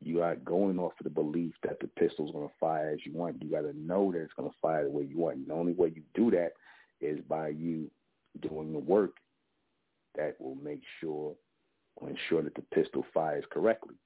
You 0.00 0.22
are 0.22 0.36
going 0.36 0.78
off 0.78 0.92
of 1.00 1.04
the 1.04 1.10
belief 1.10 1.54
that 1.64 1.80
the 1.80 1.88
pistol's 1.88 2.32
going 2.32 2.48
to 2.48 2.54
fire 2.60 2.90
as 2.90 3.00
you 3.04 3.12
want. 3.12 3.42
You 3.42 3.50
got 3.50 3.62
to 3.62 3.76
know 3.76 4.12
that 4.12 4.20
it's 4.20 4.32
going 4.34 4.48
to 4.48 4.56
fire 4.62 4.84
the 4.84 4.90
way 4.90 5.04
you 5.04 5.18
want. 5.18 5.36
And 5.36 5.48
the 5.48 5.54
only 5.54 5.72
way 5.72 5.92
you 5.94 6.02
do 6.14 6.30
that 6.30 6.52
is 7.00 7.18
by 7.28 7.48
you 7.48 7.90
doing 8.40 8.72
the 8.72 8.78
work 8.78 9.16
that 10.16 10.36
will 10.40 10.56
make 10.56 10.82
sure 11.00 11.34
or 11.96 12.08
ensure 12.08 12.42
that 12.42 12.54
the 12.54 12.62
pistol 12.74 13.04
fires 13.12 13.44
correctly. 13.50 13.96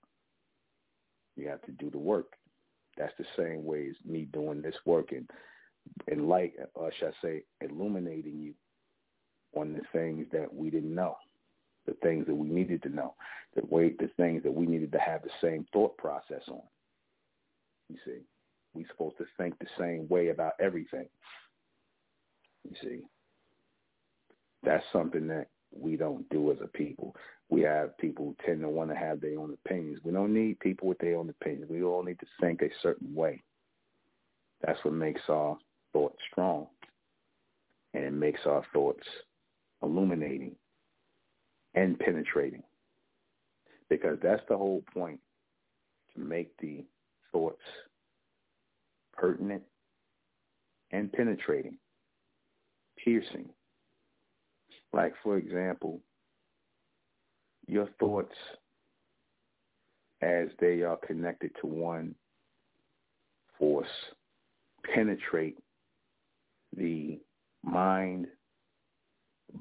You 1.36 1.48
have 1.48 1.62
to 1.62 1.72
do 1.72 1.90
the 1.90 1.98
work. 1.98 2.32
That's 2.96 3.12
the 3.18 3.26
same 3.36 3.64
way 3.64 3.88
as 3.88 3.96
me 4.04 4.28
doing 4.32 4.62
this 4.62 4.74
work 4.84 5.12
and, 5.12 5.28
and 6.08 6.28
light, 6.28 6.52
uh, 6.60 6.66
or 6.74 6.92
should 6.98 7.08
I 7.08 7.12
say, 7.22 7.44
illuminating 7.60 8.38
you 8.38 8.54
on 9.54 9.72
the 9.72 9.80
things 9.92 10.26
that 10.32 10.52
we 10.52 10.70
didn't 10.70 10.94
know, 10.94 11.16
the 11.86 11.94
things 12.02 12.26
that 12.26 12.34
we 12.34 12.48
needed 12.48 12.82
to 12.82 12.88
know, 12.88 13.14
the 13.54 13.62
way, 13.66 13.90
the 13.98 14.10
things 14.16 14.42
that 14.42 14.54
we 14.54 14.66
needed 14.66 14.92
to 14.92 14.98
have 14.98 15.22
the 15.22 15.30
same 15.40 15.66
thought 15.72 15.96
process 15.96 16.42
on. 16.48 16.62
You 17.88 17.96
see, 18.04 18.20
we're 18.74 18.86
supposed 18.88 19.18
to 19.18 19.26
think 19.36 19.58
the 19.58 19.66
same 19.78 20.08
way 20.08 20.28
about 20.28 20.52
everything. 20.60 21.08
You 22.64 22.76
see, 22.82 23.00
that's 24.62 24.84
something 24.92 25.26
that 25.28 25.48
we 25.76 25.96
don't 25.96 26.28
do 26.30 26.52
as 26.52 26.58
a 26.62 26.68
people. 26.68 27.14
We 27.48 27.62
have 27.62 27.98
people 27.98 28.26
who 28.26 28.46
tend 28.46 28.60
to 28.60 28.68
want 28.68 28.90
to 28.90 28.96
have 28.96 29.20
their 29.20 29.38
own 29.38 29.52
opinions. 29.52 29.98
We 30.04 30.12
don't 30.12 30.32
need 30.32 30.60
people 30.60 30.88
with 30.88 30.98
their 30.98 31.16
own 31.16 31.28
opinions. 31.28 31.70
We 31.70 31.82
all 31.82 32.02
need 32.02 32.20
to 32.20 32.26
think 32.40 32.62
a 32.62 32.70
certain 32.82 33.14
way. 33.14 33.42
That's 34.64 34.82
what 34.84 34.94
makes 34.94 35.22
our 35.28 35.58
thoughts 35.92 36.18
strong. 36.30 36.68
And 37.94 38.04
it 38.04 38.12
makes 38.12 38.40
our 38.46 38.62
thoughts 38.72 39.06
illuminating 39.82 40.56
and 41.74 41.98
penetrating. 41.98 42.62
Because 43.88 44.18
that's 44.22 44.42
the 44.48 44.56
whole 44.56 44.82
point, 44.94 45.20
to 46.14 46.20
make 46.20 46.56
the 46.58 46.84
thoughts 47.30 47.62
pertinent 49.12 49.62
and 50.90 51.12
penetrating, 51.12 51.76
piercing. 53.02 53.48
Like, 54.92 55.14
for 55.22 55.36
example, 55.36 56.00
your 57.66 57.88
thoughts 57.98 58.34
as 60.20 60.48
they 60.60 60.82
are 60.82 60.98
connected 60.98 61.50
to 61.60 61.66
one 61.66 62.14
force 63.58 63.86
penetrate 64.94 65.58
the 66.76 67.20
mind, 67.62 68.26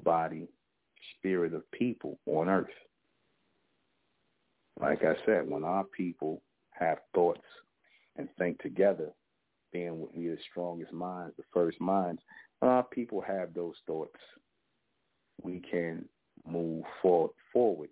body, 0.04 0.48
spirit 1.18 1.54
of 1.54 1.70
people 1.72 2.18
on 2.26 2.48
earth. 2.48 2.66
Like 4.80 5.04
I 5.04 5.14
said, 5.26 5.48
when 5.48 5.64
our 5.64 5.84
people 5.84 6.42
have 6.70 6.98
thoughts 7.14 7.44
and 8.16 8.28
think 8.38 8.60
together, 8.60 9.10
being 9.72 10.06
we 10.14 10.28
the 10.28 10.36
strongest 10.50 10.92
minds, 10.92 11.34
the 11.36 11.44
first 11.52 11.80
minds, 11.80 12.20
when 12.60 12.70
our 12.70 12.82
people 12.84 13.20
have 13.20 13.54
those 13.54 13.74
thoughts, 13.86 14.18
we 15.42 15.60
can 15.60 16.04
move 16.46 16.84
forward, 17.00 17.32
forward 17.52 17.88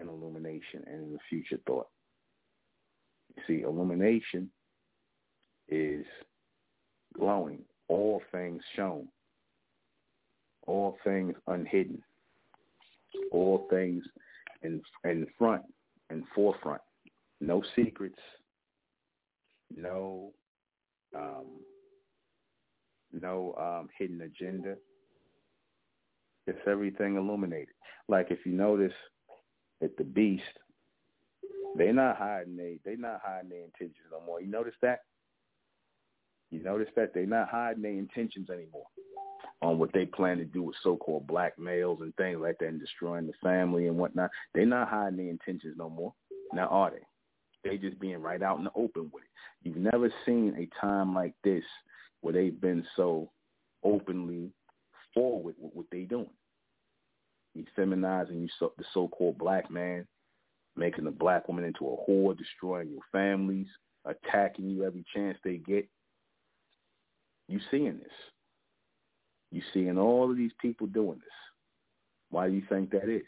in 0.00 0.08
illumination 0.08 0.82
and 0.86 1.04
in 1.04 1.12
the 1.12 1.18
future 1.28 1.58
thought. 1.66 1.88
You 3.36 3.42
see, 3.46 3.62
illumination 3.62 4.50
is 5.68 6.04
glowing, 7.16 7.60
all 7.88 8.22
things 8.32 8.62
shown, 8.76 9.08
all 10.66 10.96
things 11.04 11.34
unhidden, 11.46 12.02
all 13.30 13.66
things 13.70 14.04
in 14.62 14.80
in 15.04 15.26
front 15.38 15.62
and 16.10 16.24
forefront. 16.34 16.80
No 17.40 17.62
secrets, 17.76 18.18
no 19.76 20.32
um, 21.16 21.46
no 23.12 23.54
um, 23.58 23.88
hidden 23.98 24.22
agenda, 24.22 24.76
it's 26.46 26.58
everything 26.66 27.16
illuminated. 27.16 27.74
Like 28.08 28.30
if 28.30 28.44
you 28.44 28.52
notice 28.52 28.92
that 29.80 29.96
the 29.96 30.04
beast, 30.04 30.42
they're 31.76 31.92
not 31.92 32.16
hiding 32.16 32.56
they 32.56 32.78
they're 32.84 32.96
not 32.96 33.20
hiding 33.24 33.50
their 33.50 33.64
intentions 33.64 34.06
no 34.10 34.20
more. 34.24 34.40
You 34.40 34.48
notice 34.48 34.74
that? 34.82 35.00
You 36.50 36.62
notice 36.62 36.88
that 36.96 37.12
they're 37.14 37.26
not 37.26 37.48
hiding 37.48 37.82
their 37.82 37.92
intentions 37.92 38.48
anymore 38.48 38.86
on 39.62 39.78
what 39.78 39.92
they 39.92 40.04
plan 40.04 40.38
to 40.38 40.44
do 40.44 40.62
with 40.62 40.76
so-called 40.82 41.26
black 41.26 41.58
males 41.58 42.00
and 42.02 42.14
things 42.16 42.38
like 42.40 42.58
that 42.58 42.68
and 42.68 42.80
destroying 42.80 43.26
the 43.26 43.32
family 43.42 43.86
and 43.88 43.96
whatnot. 43.96 44.30
They're 44.54 44.66
not 44.66 44.88
hiding 44.88 45.16
their 45.16 45.30
intentions 45.30 45.74
no 45.76 45.88
more. 45.88 46.12
Now 46.52 46.66
are 46.68 46.90
they? 46.90 47.68
They 47.68 47.78
just 47.78 47.98
being 47.98 48.18
right 48.18 48.42
out 48.42 48.58
in 48.58 48.64
the 48.64 48.70
open 48.74 49.10
with 49.12 49.24
it. 49.24 49.30
You've 49.62 49.76
never 49.76 50.12
seen 50.26 50.54
a 50.58 50.80
time 50.80 51.14
like 51.14 51.34
this 51.42 51.64
where 52.20 52.34
they've 52.34 52.60
been 52.60 52.84
so 52.94 53.30
openly 53.82 54.50
forward 55.14 55.54
with 55.58 55.72
what 55.72 55.86
they're 55.90 56.04
doing. 56.04 56.30
You 57.54 57.64
feminizing 57.78 58.42
you 58.42 58.48
so, 58.58 58.72
the 58.76 58.84
so-called 58.92 59.38
black 59.38 59.70
man, 59.70 60.06
making 60.76 61.04
the 61.04 61.10
black 61.10 61.48
woman 61.48 61.64
into 61.64 61.86
a 61.86 62.10
whore, 62.10 62.36
destroying 62.36 62.90
your 62.90 63.02
families, 63.12 63.68
attacking 64.04 64.68
you 64.68 64.84
every 64.84 65.04
chance 65.14 65.38
they 65.44 65.56
get. 65.58 65.88
You 67.48 67.60
seeing 67.70 67.98
this. 67.98 68.12
You 69.54 69.62
seeing 69.72 69.98
all 69.98 70.28
of 70.32 70.36
these 70.36 70.50
people 70.60 70.88
doing 70.88 71.20
this. 71.20 71.28
Why 72.30 72.48
do 72.48 72.54
you 72.54 72.62
think 72.68 72.90
that 72.90 73.08
is? 73.08 73.22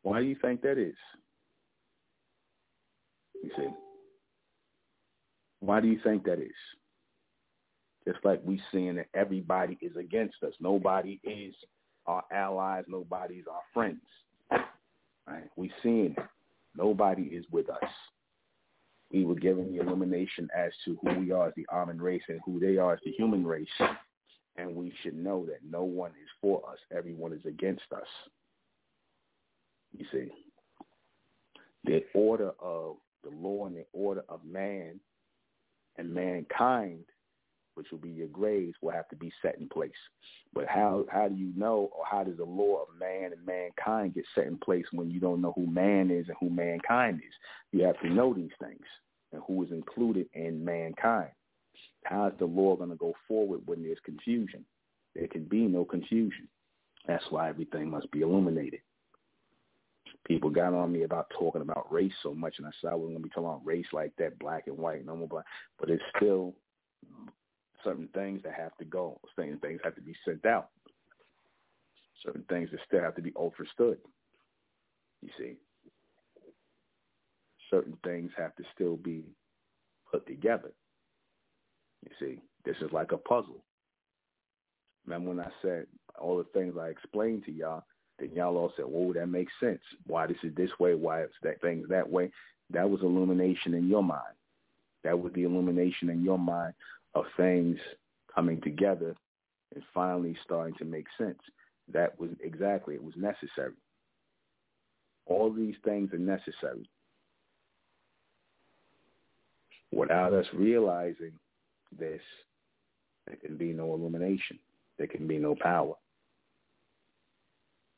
Why 0.00 0.20
do 0.20 0.24
you 0.24 0.36
think 0.40 0.62
that 0.62 0.78
is? 0.78 0.94
You 3.44 3.50
see. 3.54 3.68
Why 5.60 5.80
do 5.80 5.88
you 5.88 6.00
think 6.02 6.24
that 6.24 6.38
is? 6.38 6.56
Just 8.08 8.24
like 8.24 8.40
we 8.42 8.58
seeing 8.72 8.96
that 8.96 9.08
everybody 9.12 9.76
is 9.82 9.94
against 9.96 10.36
us. 10.42 10.54
Nobody 10.58 11.20
is 11.22 11.54
our 12.06 12.24
allies. 12.32 12.84
Nobody 12.88 13.34
is 13.34 13.44
our 13.46 13.60
friends. 13.74 14.00
Right? 14.50 15.44
We 15.56 15.70
seeing 15.82 16.14
it. 16.16 16.24
Nobody 16.74 17.24
is 17.24 17.44
with 17.52 17.68
us. 17.68 17.90
We 19.12 19.26
were 19.26 19.34
given 19.34 19.70
the 19.70 19.82
illumination 19.82 20.48
as 20.56 20.72
to 20.86 20.96
who 21.02 21.20
we 21.20 21.30
are 21.30 21.48
as 21.48 21.54
the 21.56 21.66
Amen 21.70 22.00
race 22.00 22.22
and 22.28 22.40
who 22.46 22.58
they 22.58 22.78
are 22.78 22.94
as 22.94 23.00
the 23.04 23.12
human 23.12 23.44
race. 23.46 23.68
And 24.56 24.74
we 24.74 24.92
should 25.02 25.14
know 25.14 25.46
that 25.46 25.60
no 25.68 25.82
one 25.84 26.10
is 26.10 26.28
for 26.40 26.62
us. 26.70 26.78
Everyone 26.94 27.32
is 27.32 27.44
against 27.46 27.92
us. 27.94 28.06
You 29.96 30.04
see, 30.12 30.30
the 31.84 32.04
order 32.14 32.52
of 32.60 32.96
the 33.24 33.30
law 33.30 33.66
and 33.66 33.76
the 33.76 33.86
order 33.92 34.22
of 34.28 34.44
man 34.44 35.00
and 35.96 36.12
mankind 36.12 37.04
which 37.80 37.90
will 37.90 37.98
be 37.98 38.10
your 38.10 38.28
grades, 38.28 38.76
will 38.82 38.92
have 38.92 39.08
to 39.08 39.16
be 39.16 39.32
set 39.40 39.58
in 39.58 39.68
place. 39.68 39.90
But 40.52 40.66
how 40.66 41.06
how 41.10 41.28
do 41.28 41.34
you 41.34 41.50
know, 41.56 41.90
or 41.96 42.04
how 42.04 42.24
does 42.24 42.36
the 42.36 42.44
law 42.44 42.82
of 42.82 42.88
man 42.98 43.32
and 43.32 43.46
mankind 43.46 44.14
get 44.14 44.24
set 44.34 44.46
in 44.46 44.58
place 44.58 44.84
when 44.92 45.10
you 45.10 45.18
don't 45.18 45.40
know 45.40 45.54
who 45.56 45.66
man 45.66 46.10
is 46.10 46.26
and 46.28 46.36
who 46.40 46.50
mankind 46.50 47.22
is? 47.26 47.32
You 47.72 47.84
have 47.84 47.98
to 48.00 48.10
know 48.10 48.34
these 48.34 48.50
things 48.60 48.84
and 49.32 49.40
who 49.46 49.62
is 49.62 49.70
included 49.70 50.26
in 50.34 50.62
mankind. 50.62 51.30
How 52.04 52.26
is 52.26 52.34
the 52.38 52.46
law 52.46 52.76
going 52.76 52.90
to 52.90 52.96
go 52.96 53.14
forward 53.28 53.60
when 53.66 53.82
there's 53.82 53.98
confusion? 54.04 54.64
There 55.14 55.28
can 55.28 55.44
be 55.44 55.66
no 55.66 55.84
confusion. 55.84 56.48
That's 57.06 57.24
why 57.30 57.48
everything 57.48 57.90
must 57.90 58.10
be 58.10 58.20
illuminated. 58.20 58.80
People 60.26 60.50
got 60.50 60.74
on 60.74 60.92
me 60.92 61.02
about 61.02 61.30
talking 61.38 61.62
about 61.62 61.92
race 61.92 62.12
so 62.22 62.34
much, 62.34 62.54
and 62.58 62.66
I 62.66 62.70
said 62.80 62.92
I 62.92 62.94
wasn't 62.94 63.18
going 63.18 63.22
to 63.22 63.28
be 63.28 63.30
talking 63.30 63.48
about 63.48 63.66
race 63.66 63.86
like 63.92 64.12
that, 64.18 64.38
black 64.38 64.66
and 64.66 64.76
white, 64.76 65.04
no 65.04 65.16
more 65.16 65.28
black. 65.28 65.44
But 65.78 65.90
it's 65.90 66.02
still 66.16 66.54
certain 67.82 68.08
things 68.14 68.42
that 68.44 68.54
have 68.54 68.76
to 68.78 68.84
go. 68.84 69.18
Certain 69.34 69.58
things 69.58 69.80
have 69.82 69.94
to 69.94 70.00
be 70.00 70.14
sent 70.24 70.44
out. 70.46 70.68
Certain 72.24 72.44
things 72.48 72.70
that 72.70 72.80
still 72.86 73.00
have 73.00 73.16
to 73.16 73.22
be 73.22 73.32
understood. 73.40 73.98
You 75.22 75.30
see, 75.38 75.54
certain 77.70 77.96
things 78.04 78.30
have 78.36 78.54
to 78.56 78.64
still 78.74 78.96
be 78.96 79.24
put 80.10 80.26
together. 80.26 80.72
You 82.04 82.10
see, 82.18 82.40
this 82.64 82.76
is 82.80 82.92
like 82.92 83.12
a 83.12 83.18
puzzle. 83.18 83.62
Remember 85.06 85.30
when 85.30 85.40
I 85.40 85.50
said 85.62 85.86
all 86.18 86.38
the 86.38 86.44
things 86.44 86.74
I 86.78 86.88
explained 86.88 87.44
to 87.46 87.52
y'all, 87.52 87.84
then 88.18 88.30
y'all 88.34 88.56
all 88.56 88.72
said, 88.76 88.84
"Whoa, 88.86 89.12
that 89.14 89.26
makes 89.28 89.52
sense. 89.60 89.80
Why 90.06 90.26
this 90.26 90.42
is 90.42 90.54
this 90.54 90.70
way? 90.78 90.94
Why 90.94 91.22
it's 91.22 91.34
that 91.42 91.60
things 91.60 91.88
that 91.88 92.08
way?" 92.08 92.30
That 92.70 92.88
was 92.88 93.02
illumination 93.02 93.74
in 93.74 93.88
your 93.88 94.04
mind. 94.04 94.34
That 95.02 95.18
was 95.18 95.32
the 95.32 95.44
illumination 95.44 96.10
in 96.10 96.22
your 96.22 96.38
mind 96.38 96.74
of 97.14 97.24
things 97.36 97.78
coming 98.32 98.60
together 98.60 99.16
and 99.74 99.82
finally 99.92 100.36
starting 100.44 100.74
to 100.76 100.84
make 100.84 101.06
sense. 101.18 101.40
That 101.88 102.18
was 102.20 102.30
exactly, 102.40 102.94
it 102.94 103.02
was 103.02 103.16
necessary. 103.16 103.74
All 105.26 105.50
these 105.50 105.76
things 105.84 106.12
are 106.12 106.18
necessary. 106.18 106.88
Without 109.92 110.32
us 110.32 110.46
realizing 110.52 111.32
this, 111.98 112.20
there 113.26 113.36
can 113.36 113.56
be 113.56 113.72
no 113.72 113.94
illumination. 113.94 114.58
There 114.98 115.06
can 115.08 115.26
be 115.26 115.38
no 115.38 115.54
power. 115.54 115.94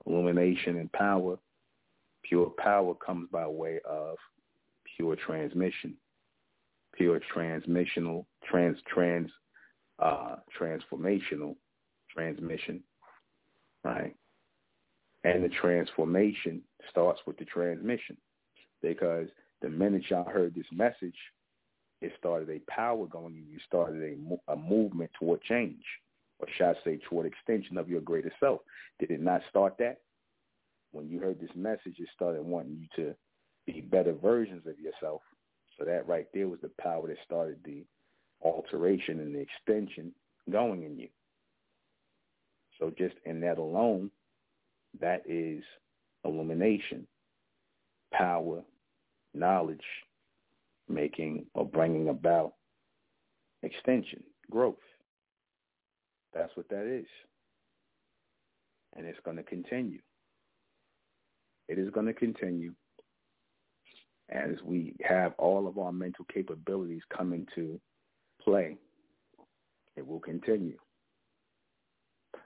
illumination 0.06 0.78
and 0.78 0.90
power, 0.92 1.38
pure 2.24 2.50
power 2.58 2.94
comes 2.94 3.28
by 3.30 3.46
way 3.46 3.80
of 3.88 4.16
pure 4.96 5.16
transmission, 5.16 5.94
pure 6.94 7.20
transmissional, 7.34 8.26
trans, 8.44 8.78
trans, 8.92 9.30
uh, 9.98 10.36
transformational 10.58 11.56
transmission, 12.10 12.82
right? 13.84 14.14
And 15.24 15.44
the 15.44 15.48
transformation 15.48 16.62
starts 16.90 17.20
with 17.26 17.38
the 17.38 17.44
transmission 17.44 18.16
because 18.82 19.28
the 19.62 19.68
minute 19.68 20.04
y'all 20.10 20.28
heard 20.28 20.54
this 20.54 20.66
message, 20.72 21.16
it 22.02 22.12
started 22.18 22.50
a 22.50 22.60
power 22.70 23.06
going 23.06 23.36
in 23.36 23.46
you, 23.48 23.58
started 23.66 24.02
a, 24.02 24.52
a 24.52 24.56
movement 24.56 25.10
toward 25.18 25.40
change, 25.42 25.84
or 26.38 26.48
should 26.56 26.66
I 26.66 26.74
say 26.84 26.98
toward 27.08 27.26
extension 27.26 27.78
of 27.78 27.88
your 27.88 28.00
greater 28.00 28.32
self. 28.40 28.60
Did 28.98 29.10
it 29.10 29.20
not 29.20 29.40
start 29.48 29.76
that? 29.78 30.00
When 30.90 31.08
you 31.08 31.20
heard 31.20 31.40
this 31.40 31.54
message, 31.54 31.96
it 31.98 32.08
started 32.14 32.42
wanting 32.42 32.76
you 32.76 33.04
to 33.04 33.14
be 33.66 33.80
better 33.80 34.12
versions 34.12 34.66
of 34.66 34.78
yourself. 34.78 35.22
So 35.78 35.84
that 35.84 36.06
right 36.06 36.26
there 36.34 36.48
was 36.48 36.60
the 36.60 36.70
power 36.80 37.06
that 37.06 37.16
started 37.24 37.58
the 37.64 37.84
alteration 38.42 39.20
and 39.20 39.34
the 39.34 39.38
extension 39.38 40.12
going 40.50 40.82
in 40.82 40.98
you. 40.98 41.08
So 42.78 42.92
just 42.98 43.14
in 43.24 43.40
that 43.40 43.58
alone, 43.58 44.10
that 45.00 45.22
is 45.26 45.62
illumination, 46.24 47.06
power, 48.12 48.62
knowledge, 49.34 49.80
making 50.92 51.46
or 51.54 51.64
bringing 51.64 52.08
about 52.08 52.54
extension, 53.62 54.22
growth. 54.50 54.76
That's 56.34 56.54
what 56.56 56.68
that 56.68 56.86
is. 56.86 57.06
And 58.96 59.06
it's 59.06 59.20
going 59.24 59.36
to 59.36 59.42
continue. 59.42 60.00
It 61.68 61.78
is 61.78 61.90
going 61.90 62.06
to 62.06 62.12
continue 62.12 62.74
as 64.30 64.56
we 64.64 64.94
have 65.02 65.32
all 65.38 65.66
of 65.66 65.78
our 65.78 65.92
mental 65.92 66.24
capabilities 66.32 67.02
come 67.16 67.32
into 67.32 67.80
play. 68.42 68.76
It 69.96 70.06
will 70.06 70.20
continue 70.20 70.78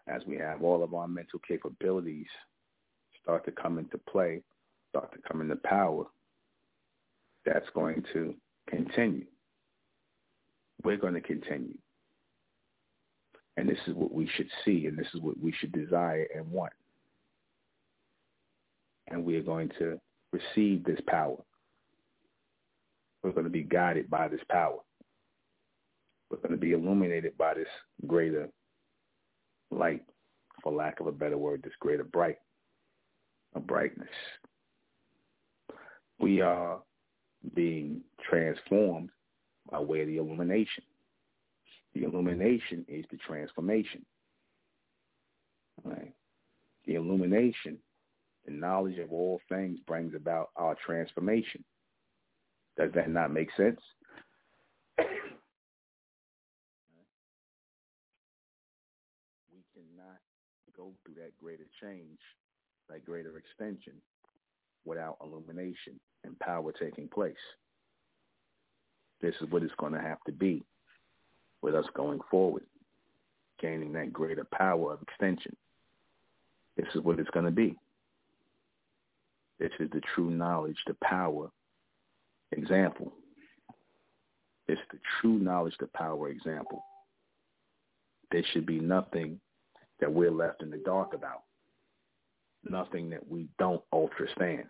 as 0.09 0.23
we 0.27 0.37
have 0.37 0.63
all 0.63 0.83
of 0.85 0.95
our 0.95 1.09
mental 1.09 1.41
capabilities 1.47 2.27
start 3.23 3.45
to 3.45 3.53
come 3.53 3.79
into 3.79 3.99
play, 4.11 4.43
start 4.91 5.13
to 5.13 5.19
come 5.27 5.41
into 5.41 5.57
power, 5.57 6.05
that's 7.47 7.69
going 7.75 8.05
to 8.13 8.35
continue. 8.69 9.25
We're 10.83 10.99
going 10.99 11.15
to 11.15 11.21
continue. 11.21 11.79
And 13.57 13.69
this 13.69 13.79
is 13.87 13.95
what 13.95 14.13
we 14.13 14.29
should 14.37 14.49
see, 14.65 14.87
and 14.87 14.99
this 14.99 15.07
is 15.15 15.21
what 15.23 15.41
we 15.41 15.53
should 15.53 15.73
desire 15.73 16.27
and 16.35 16.51
want. 16.51 16.75
And 19.09 19.25
we 19.25 19.37
are 19.37 19.43
going 19.43 19.71
to 19.79 19.99
receive 20.33 20.85
this 20.85 21.01
power. 21.07 21.37
We're 23.23 23.33
going 23.33 23.45
to 23.45 23.51
be 23.51 23.63
guided 23.63 24.11
by 24.11 24.29
this 24.29 24.43
power. 24.51 24.79
We're 26.31 26.39
going 26.39 26.51
to 26.51 26.57
be 26.59 26.73
illuminated 26.73 27.39
by 27.39 27.55
this 27.55 27.69
greater 28.07 28.49
light, 29.71 30.03
for 30.63 30.73
lack 30.73 31.01
of 31.01 31.07
a 31.07 31.13
better 31.13 31.39
word, 31.39 31.63
this 31.63 31.73
greater 31.81 32.05
bright, 32.05 32.37
a 33.55 33.61
brightness. 33.61 34.09
We 36.19 36.41
are 36.41 36.81
being 37.55 38.03
transformed 38.29 39.11
by 39.71 39.81
way 39.81 40.03
of 40.03 40.07
the 40.09 40.17
illumination. 40.17 40.85
The 41.95 42.05
illumination 42.05 42.85
is 42.89 43.05
the 43.11 43.17
transformation. 43.17 44.05
Right? 45.85 46.13
The 46.87 46.95
illumination, 46.95 47.79
the 48.45 48.53
knowledge 48.53 48.99
of 48.99 49.13
all 49.13 49.41
things 49.49 49.79
brings 49.87 50.15
about 50.15 50.51
our 50.57 50.77
transformation. 50.85 51.65
Does 52.77 52.93
that 52.95 53.11
not 53.11 53.33
make 53.33 53.49
sense? 53.57 53.81
We 59.53 59.63
cannot 59.75 60.19
go 60.77 60.93
through 61.05 61.15
that 61.15 61.37
greater 61.41 61.67
change, 61.83 62.19
that 62.91 63.05
greater 63.05 63.39
extension, 63.39 63.95
without 64.87 65.19
illumination 65.23 66.01
and 66.25 66.39
power 66.39 66.73
taking 66.73 67.09
place. 67.09 67.35
This 69.21 69.35
is 69.41 69.51
what 69.51 69.63
it's 69.63 69.75
going 69.79 69.93
to 69.93 70.01
have 70.01 70.23
to 70.27 70.33
be 70.33 70.65
with 71.63 71.75
us 71.75 71.87
going 71.95 72.21
forward, 72.31 72.65
gaining 73.61 73.93
that 73.95 74.13
greater 74.13 74.47
power 74.53 74.93
of 74.93 75.03
extension. 75.03 75.57
This 76.77 76.87
is 76.95 77.03
what 77.03 77.19
it's 77.19 77.31
going 77.31 77.47
to 77.47 77.51
be. 77.51 77.77
This 79.59 79.73
is 79.81 79.91
the 79.91 80.03
true 80.15 80.31
knowledge, 80.31 80.77
the 80.87 80.97
power 81.03 81.51
example. 82.53 83.13
It's 84.69 84.81
the 84.93 84.99
true 85.21 85.39
knowledge, 85.39 85.75
the 85.81 85.89
power 85.89 86.29
example. 86.29 86.85
There 88.31 88.43
should 88.53 88.67
be 88.67 88.81
nothing 88.81 89.41
that 90.01 90.13
we're 90.13 90.31
left 90.31 90.63
in 90.63 90.71
the 90.71 90.83
dark 90.85 91.15
about. 91.15 91.45
Nothing 92.69 93.09
that 93.11 93.27
we 93.27 93.49
don't 93.59 93.83
ultra 93.93 94.27
understand. 94.27 94.65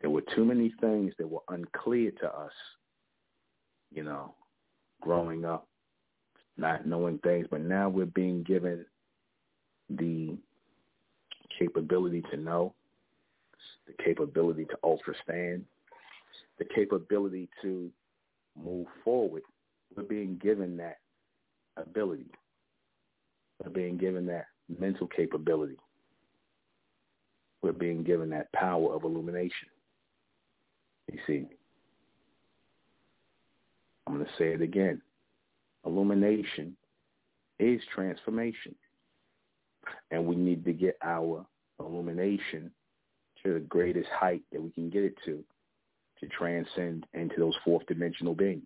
There 0.00 0.10
were 0.10 0.22
too 0.34 0.44
many 0.44 0.74
things 0.80 1.12
that 1.18 1.28
were 1.28 1.42
unclear 1.48 2.10
to 2.20 2.26
us, 2.26 2.52
you 3.92 4.04
know, 4.04 4.34
growing 5.00 5.44
up, 5.44 5.66
not 6.56 6.86
knowing 6.86 7.18
things, 7.18 7.46
but 7.50 7.60
now 7.60 7.88
we're 7.88 8.06
being 8.06 8.42
given 8.42 8.84
the 9.90 10.36
capability 11.58 12.22
to 12.30 12.36
know, 12.36 12.74
the 13.86 13.94
capability 14.04 14.66
to 14.66 14.78
understand, 14.84 15.64
the 16.58 16.64
capability 16.74 17.48
to 17.62 17.90
move 18.62 18.86
forward. 19.04 19.42
We're 19.96 20.04
being 20.04 20.38
given 20.42 20.76
that 20.78 20.98
ability 21.76 22.26
We're 23.62 23.70
being 23.70 23.96
given 23.96 24.26
that 24.26 24.46
mental 24.78 25.06
capability. 25.06 25.78
We're 27.62 27.72
being 27.72 28.02
given 28.04 28.30
that 28.30 28.52
power 28.52 28.94
of 28.94 29.04
illumination. 29.04 29.68
You 31.12 31.18
see, 31.26 31.46
I'm 34.06 34.14
going 34.14 34.24
to 34.24 34.32
say 34.38 34.52
it 34.52 34.62
again. 34.62 35.00
Illumination 35.86 36.76
is 37.58 37.80
transformation. 37.94 38.74
And 40.10 40.26
we 40.26 40.34
need 40.34 40.64
to 40.64 40.72
get 40.72 40.96
our 41.02 41.44
illumination 41.78 42.70
to 43.42 43.54
the 43.54 43.60
greatest 43.60 44.08
height 44.08 44.42
that 44.52 44.62
we 44.62 44.70
can 44.70 44.88
get 44.90 45.04
it 45.04 45.14
to, 45.24 45.44
to 46.20 46.26
transcend 46.28 47.06
into 47.12 47.36
those 47.38 47.54
fourth 47.64 47.86
dimensional 47.86 48.34
beings. 48.34 48.64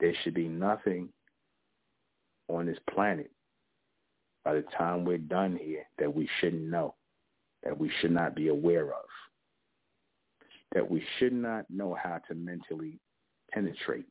There 0.00 0.14
should 0.22 0.34
be 0.34 0.48
nothing 0.48 1.08
on 2.48 2.66
this 2.66 2.78
planet 2.92 3.30
by 4.44 4.54
the 4.54 4.64
time 4.76 5.04
we're 5.04 5.18
done 5.18 5.58
here 5.60 5.84
that 5.98 6.14
we 6.14 6.28
shouldn't 6.40 6.70
know, 6.70 6.94
that 7.62 7.78
we 7.78 7.90
should 8.00 8.12
not 8.12 8.34
be 8.34 8.48
aware 8.48 8.88
of, 8.88 9.04
that 10.74 10.88
we 10.88 11.02
should 11.18 11.32
not 11.32 11.64
know 11.70 11.96
how 12.00 12.20
to 12.28 12.34
mentally 12.34 12.98
penetrate. 13.52 14.06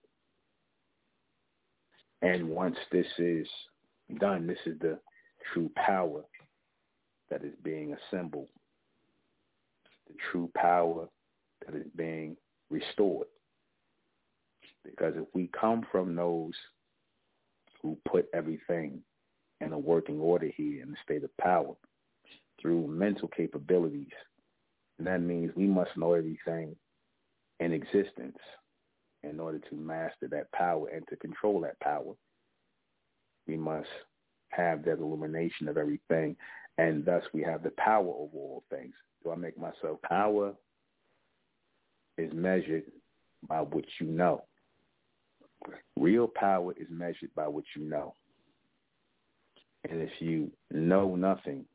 And 2.22 2.50
once 2.50 2.78
this 2.92 3.06
is 3.18 3.48
done, 4.20 4.48
this 4.48 4.58
is 4.66 4.80
the 4.80 4.98
true 5.54 5.70
power 5.76 6.24
that 7.30 7.44
is 7.44 7.54
being 7.64 7.96
assembled, 8.10 8.48
the 10.08 10.16
true 10.32 10.50
power 10.56 11.08
that 11.66 11.76
is 11.76 11.88
being 11.96 12.38
restored. 12.70 13.28
Because 14.86 15.14
if 15.18 15.28
we 15.34 15.50
come 15.60 15.86
from 15.92 16.16
those 16.16 16.54
who 17.82 17.98
put 18.10 18.28
everything 18.34 19.02
in 19.60 19.74
a 19.74 19.78
working 19.78 20.20
order 20.20 20.50
here 20.56 20.82
in 20.82 20.92
the 20.92 20.98
state 21.04 21.24
of 21.24 21.38
power 21.38 21.74
through 22.62 22.88
mental 22.88 23.28
capabilities. 23.28 24.08
And 24.98 25.08
that 25.08 25.22
means 25.22 25.52
we 25.56 25.66
must 25.66 25.96
know 25.98 26.14
everything 26.14 26.76
in 27.60 27.74
existence 27.74 28.38
in 29.24 29.40
order 29.40 29.60
to 29.60 29.76
master 29.76 30.28
that 30.30 30.52
power 30.52 30.88
and 30.90 31.08
to 31.08 31.16
control 31.16 31.62
that 31.62 31.80
power. 31.80 32.14
We 33.48 33.58
must 33.58 33.90
have 34.50 34.84
that 34.86 35.00
illumination 35.00 35.68
of 35.68 35.78
everything, 35.78 36.36
and 36.78 37.06
thus 37.06 37.24
we 37.34 37.42
have 37.44 37.64
the 37.64 37.72
power 37.72 38.08
over 38.08 38.38
all 38.38 38.64
things. 38.70 38.94
Do 39.24 39.32
I 39.32 39.36
make 39.36 39.58
myself 39.58 40.02
power 40.04 40.54
is 42.18 42.32
measured 42.34 42.84
by 43.48 43.62
what 43.62 43.86
you 44.00 44.08
know. 44.08 44.44
Real 45.98 46.28
power 46.28 46.74
is 46.78 46.88
measured 46.90 47.34
by 47.36 47.48
what 47.48 47.64
you 47.76 47.84
know. 47.84 48.16
And 49.90 50.02
if 50.02 50.12
you 50.20 50.52
know 50.72 51.16
nothing, 51.16 51.66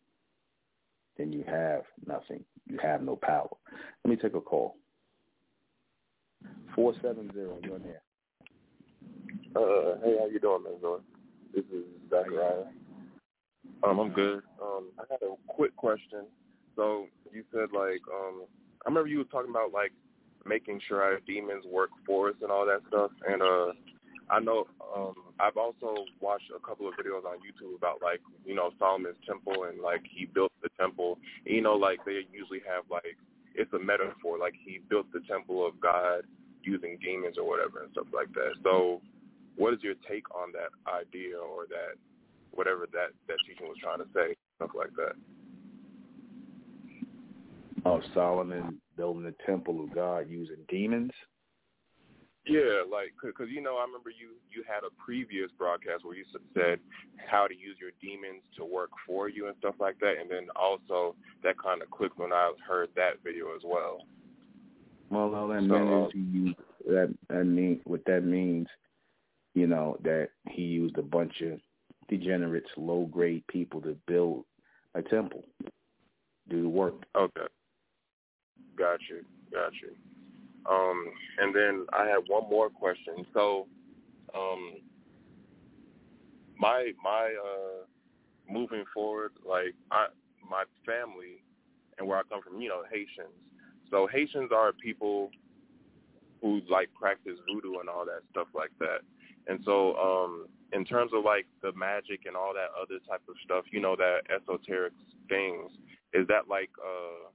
then 1.19 1.33
you 1.33 1.45
have 1.47 1.83
nothing. 2.07 2.45
You 2.67 2.79
have 2.83 3.03
no 3.03 3.17
power. 3.17 3.49
Let 4.05 4.11
me 4.11 4.17
take 4.17 4.35
a 4.35 4.41
call. 4.41 4.77
470, 6.75 7.67
you're 7.67 7.79
there. 7.81 8.03
Uh, 9.57 9.99
hey, 10.05 10.17
how 10.21 10.27
you 10.27 10.39
doing, 10.41 10.63
man? 10.63 11.01
This 11.55 11.65
is 11.75 11.85
Zachariah. 12.09 12.65
Um, 13.83 13.99
I'm 13.99 14.13
good. 14.13 14.43
Um, 14.63 14.91
I 14.99 15.05
got 15.09 15.23
a 15.23 15.35
quick 15.47 15.75
question. 15.77 16.27
So 16.77 17.07
you 17.33 17.45
said 17.53 17.69
like 17.75 18.01
um, 18.13 18.45
I 18.85 18.89
remember 18.89 19.09
you 19.09 19.19
were 19.19 19.25
talking 19.25 19.51
about 19.51 19.73
like 19.73 19.93
making 20.47 20.81
sure 20.87 21.03
our 21.03 21.21
demons 21.27 21.65
work 21.67 21.91
for 22.07 22.31
us 22.31 22.37
and 22.43 22.51
all 22.51 22.67
that 22.67 22.81
stuff. 22.89 23.11
And 23.29 23.43
uh, 23.43 23.73
I 24.31 24.41
know 24.41 24.67
um, 24.97 25.15
I've 25.41 25.57
also 25.57 26.05
watched 26.21 26.51
a 26.55 26.59
couple 26.67 26.89
of 26.89 26.95
videos 26.95 27.25
on 27.25 27.39
YouTube 27.39 27.77
about 27.77 28.03
like 28.03 28.21
you 28.45 28.55
know 28.55 28.71
Solomon's 28.79 29.17
temple 29.27 29.65
and 29.65 29.81
like 29.81 30.03
he 30.09 30.27
built 30.27 30.53
the 30.63 30.69
temple. 30.79 31.19
And, 31.47 31.55
you 31.55 31.63
know, 31.63 31.75
like 31.75 32.05
they 32.05 32.27
usually 32.33 32.63
have 32.67 32.85
like 32.91 33.17
it's 33.55 33.73
a 33.73 33.79
metaphor, 33.79 34.39
like 34.39 34.55
he 34.65 34.81
built 34.89 35.07
the 35.13 35.21
temple 35.29 35.67
of 35.67 35.81
God 35.81 36.23
using 36.63 36.99
demons 37.03 37.37
or 37.39 37.49
whatever 37.49 37.83
and 37.83 37.91
stuff 37.93 38.07
like 38.15 38.33
that. 38.35 38.53
So, 38.63 39.01
what 39.57 39.75
is 39.75 39.83
your 39.83 39.95
take 40.09 40.25
on 40.35 40.53
that 40.53 40.71
idea 40.91 41.37
or 41.37 41.67
that 41.69 41.99
whatever 42.53 42.87
that 42.93 43.11
that 43.27 43.37
teaching 43.47 43.67
was 43.67 43.77
trying 43.83 43.99
to 43.99 44.07
say, 44.15 44.37
stuff 44.57 44.71
like 44.77 44.95
that? 44.97 45.15
Of 47.85 48.03
Solomon 48.13 48.81
building 48.97 49.23
the 49.23 49.35
temple 49.47 49.83
of 49.83 49.95
God 49.95 50.29
using 50.29 50.57
demons. 50.69 51.13
Yeah, 52.49 52.83
like 52.91 53.13
because 53.23 53.49
you 53.51 53.61
know 53.61 53.77
I 53.77 53.85
remember 53.85 54.11
you 54.11 54.31
you 54.51 54.65
had 54.67 54.83
a 54.83 54.91
previous 55.05 55.51
broadcast 55.59 56.05
where 56.05 56.17
you 56.17 56.25
said 56.55 56.81
how 57.31 57.47
to 57.47 57.55
use 57.55 57.77
your 57.79 57.91
demons 58.01 58.43
to 58.57 58.65
work 58.65 58.91
for 59.07 59.29
you 59.29 59.49
and 59.49 59.57
stuff 59.59 59.75
like 59.79 59.99
that, 60.01 60.15
and 60.21 60.31
then 60.31 60.49
also 60.57 61.15
that 61.45 61.61
kind 61.63 61.83
of 61.83 61.91
clicked 61.91 62.19
when 62.19 62.33
I 62.33 62.53
heard 62.67 62.89
that 62.97 63.23
video 63.23 63.55
as 63.55 63.63
well. 63.65 64.01
Well, 65.11 65.35
all 65.35 65.49
that 65.49 65.67
so, 65.69 66.05
uh, 66.05 66.09
you 66.15 66.55
that 66.87 67.15
that 67.29 67.45
mean 67.45 67.81
what 67.85 68.05
that 68.07 68.23
means, 68.25 68.67
you 69.55 69.67
know, 69.67 69.99
that 70.03 70.31
he 70.49 70.63
used 70.63 70.97
a 70.97 71.03
bunch 71.03 71.43
of 71.43 71.61
degenerates, 72.09 72.71
low 72.79 73.07
grade 73.07 73.47
people 73.49 73.83
to 73.83 73.97
build 74.07 74.45
a 74.95 75.03
temple, 75.03 75.45
do 76.49 76.63
the 76.63 76.69
work. 76.69 76.95
Okay, 77.15 77.47
got 78.79 79.01
you, 79.11 79.23
got 79.53 79.73
you. 79.83 79.91
Um, 80.69 81.07
and 81.39 81.55
then 81.55 81.87
I 81.93 82.05
had 82.07 82.21
one 82.27 82.49
more 82.51 82.69
question. 82.69 83.27
So, 83.33 83.67
um, 84.35 84.75
my 86.59 86.93
my 87.03 87.35
uh, 87.35 88.53
moving 88.53 88.85
forward, 88.93 89.33
like 89.49 89.75
I 89.91 90.07
my 90.49 90.65
family 90.85 91.43
and 91.99 92.07
where 92.07 92.19
I 92.19 92.23
come 92.29 92.43
from, 92.43 92.61
you 92.61 92.69
know, 92.69 92.83
Haitians. 92.91 93.35
So 93.91 94.07
Haitians 94.07 94.51
are 94.55 94.73
people 94.73 95.31
who 96.41 96.61
like 96.71 96.89
practice 96.95 97.39
voodoo 97.47 97.81
and 97.81 97.89
all 97.89 98.05
that 98.05 98.21
stuff 98.31 98.49
like 98.55 98.71
that. 98.79 99.01
And 99.47 99.61
so, 99.65 99.97
um, 99.97 100.47
in 100.73 100.85
terms 100.85 101.13
of 101.15 101.25
like 101.25 101.47
the 101.63 101.73
magic 101.73 102.27
and 102.27 102.37
all 102.37 102.53
that 102.55 102.69
other 102.81 103.01
type 103.09 103.23
of 103.29 103.35
stuff, 103.45 103.65
you 103.71 103.81
know, 103.81 103.97
that 103.97 104.21
esoteric 104.31 104.93
things, 105.29 105.71
is 106.13 106.27
that 106.29 106.49
like 106.49 106.71
uh 106.83 107.31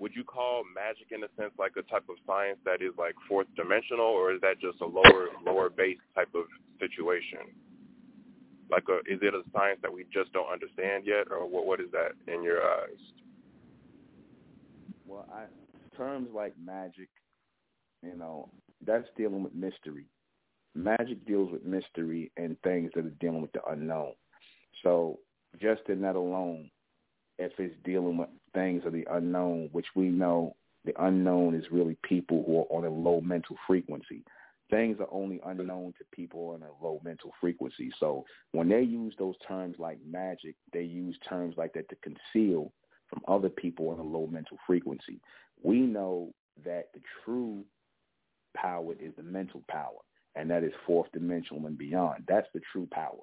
would 0.00 0.16
you 0.16 0.24
call 0.24 0.62
magic 0.74 1.12
in 1.12 1.22
a 1.22 1.28
sense 1.36 1.52
like 1.58 1.72
a 1.76 1.82
type 1.82 2.08
of 2.08 2.16
science 2.26 2.58
that 2.64 2.80
is 2.80 2.92
like 2.98 3.14
fourth 3.28 3.46
dimensional, 3.54 4.06
or 4.06 4.32
is 4.32 4.40
that 4.40 4.58
just 4.58 4.80
a 4.80 4.86
lower 4.86 5.28
lower 5.44 5.68
base 5.68 5.98
type 6.14 6.34
of 6.34 6.46
situation? 6.80 7.52
Like, 8.70 8.84
a, 8.88 8.98
is 9.12 9.20
it 9.20 9.34
a 9.34 9.42
science 9.52 9.80
that 9.82 9.92
we 9.92 10.04
just 10.12 10.32
don't 10.32 10.50
understand 10.50 11.04
yet, 11.06 11.26
or 11.30 11.46
what? 11.46 11.66
What 11.66 11.80
is 11.80 11.88
that 11.92 12.12
in 12.32 12.42
your 12.42 12.62
eyes? 12.62 12.98
Well, 15.06 15.28
I, 15.32 15.44
terms 15.96 16.28
like 16.34 16.54
magic, 16.64 17.08
you 18.02 18.16
know, 18.16 18.48
that's 18.86 19.08
dealing 19.16 19.42
with 19.42 19.54
mystery. 19.54 20.06
Magic 20.74 21.26
deals 21.26 21.50
with 21.52 21.64
mystery 21.64 22.30
and 22.36 22.56
things 22.62 22.90
that 22.94 23.04
are 23.04 23.16
dealing 23.20 23.42
with 23.42 23.52
the 23.52 23.60
unknown. 23.68 24.12
So 24.82 25.18
just 25.60 25.82
in 25.88 26.00
that 26.02 26.16
alone, 26.16 26.70
if 27.40 27.52
it's 27.58 27.74
dealing 27.84 28.18
with 28.18 28.28
things 28.54 28.84
of 28.84 28.92
the 28.92 29.06
unknown, 29.10 29.70
which 29.72 29.86
we 29.96 30.08
know 30.08 30.54
the 30.84 30.92
unknown 31.04 31.54
is 31.54 31.64
really 31.72 31.96
people 32.02 32.44
who 32.46 32.58
are 32.60 32.78
on 32.78 32.84
a 32.84 32.94
low 32.94 33.20
mental 33.20 33.56
frequency. 33.66 34.22
Things 34.70 34.98
are 35.00 35.08
only 35.10 35.40
unknown 35.44 35.94
to 35.98 36.04
people 36.12 36.50
on 36.50 36.62
a 36.62 36.84
low 36.84 37.00
mental 37.02 37.32
frequency. 37.40 37.90
So 37.98 38.24
when 38.52 38.68
they 38.68 38.82
use 38.82 39.14
those 39.18 39.34
terms 39.48 39.76
like 39.78 39.98
magic, 40.06 40.54
they 40.72 40.82
use 40.82 41.16
terms 41.28 41.54
like 41.56 41.72
that 41.72 41.88
to 41.88 41.96
conceal 41.96 42.72
from 43.08 43.22
other 43.26 43.48
people 43.48 43.88
on 43.88 43.98
a 43.98 44.02
low 44.02 44.28
mental 44.28 44.58
frequency. 44.66 45.20
We 45.62 45.80
know 45.80 46.32
that 46.64 46.90
the 46.94 47.00
true 47.24 47.64
power 48.54 48.92
is 49.00 49.12
the 49.16 49.22
mental 49.22 49.64
power, 49.68 49.98
and 50.36 50.48
that 50.50 50.62
is 50.62 50.72
fourth 50.86 51.10
dimensional 51.12 51.66
and 51.66 51.76
beyond. 51.76 52.24
That's 52.28 52.48
the 52.54 52.60
true 52.72 52.86
power. 52.92 53.18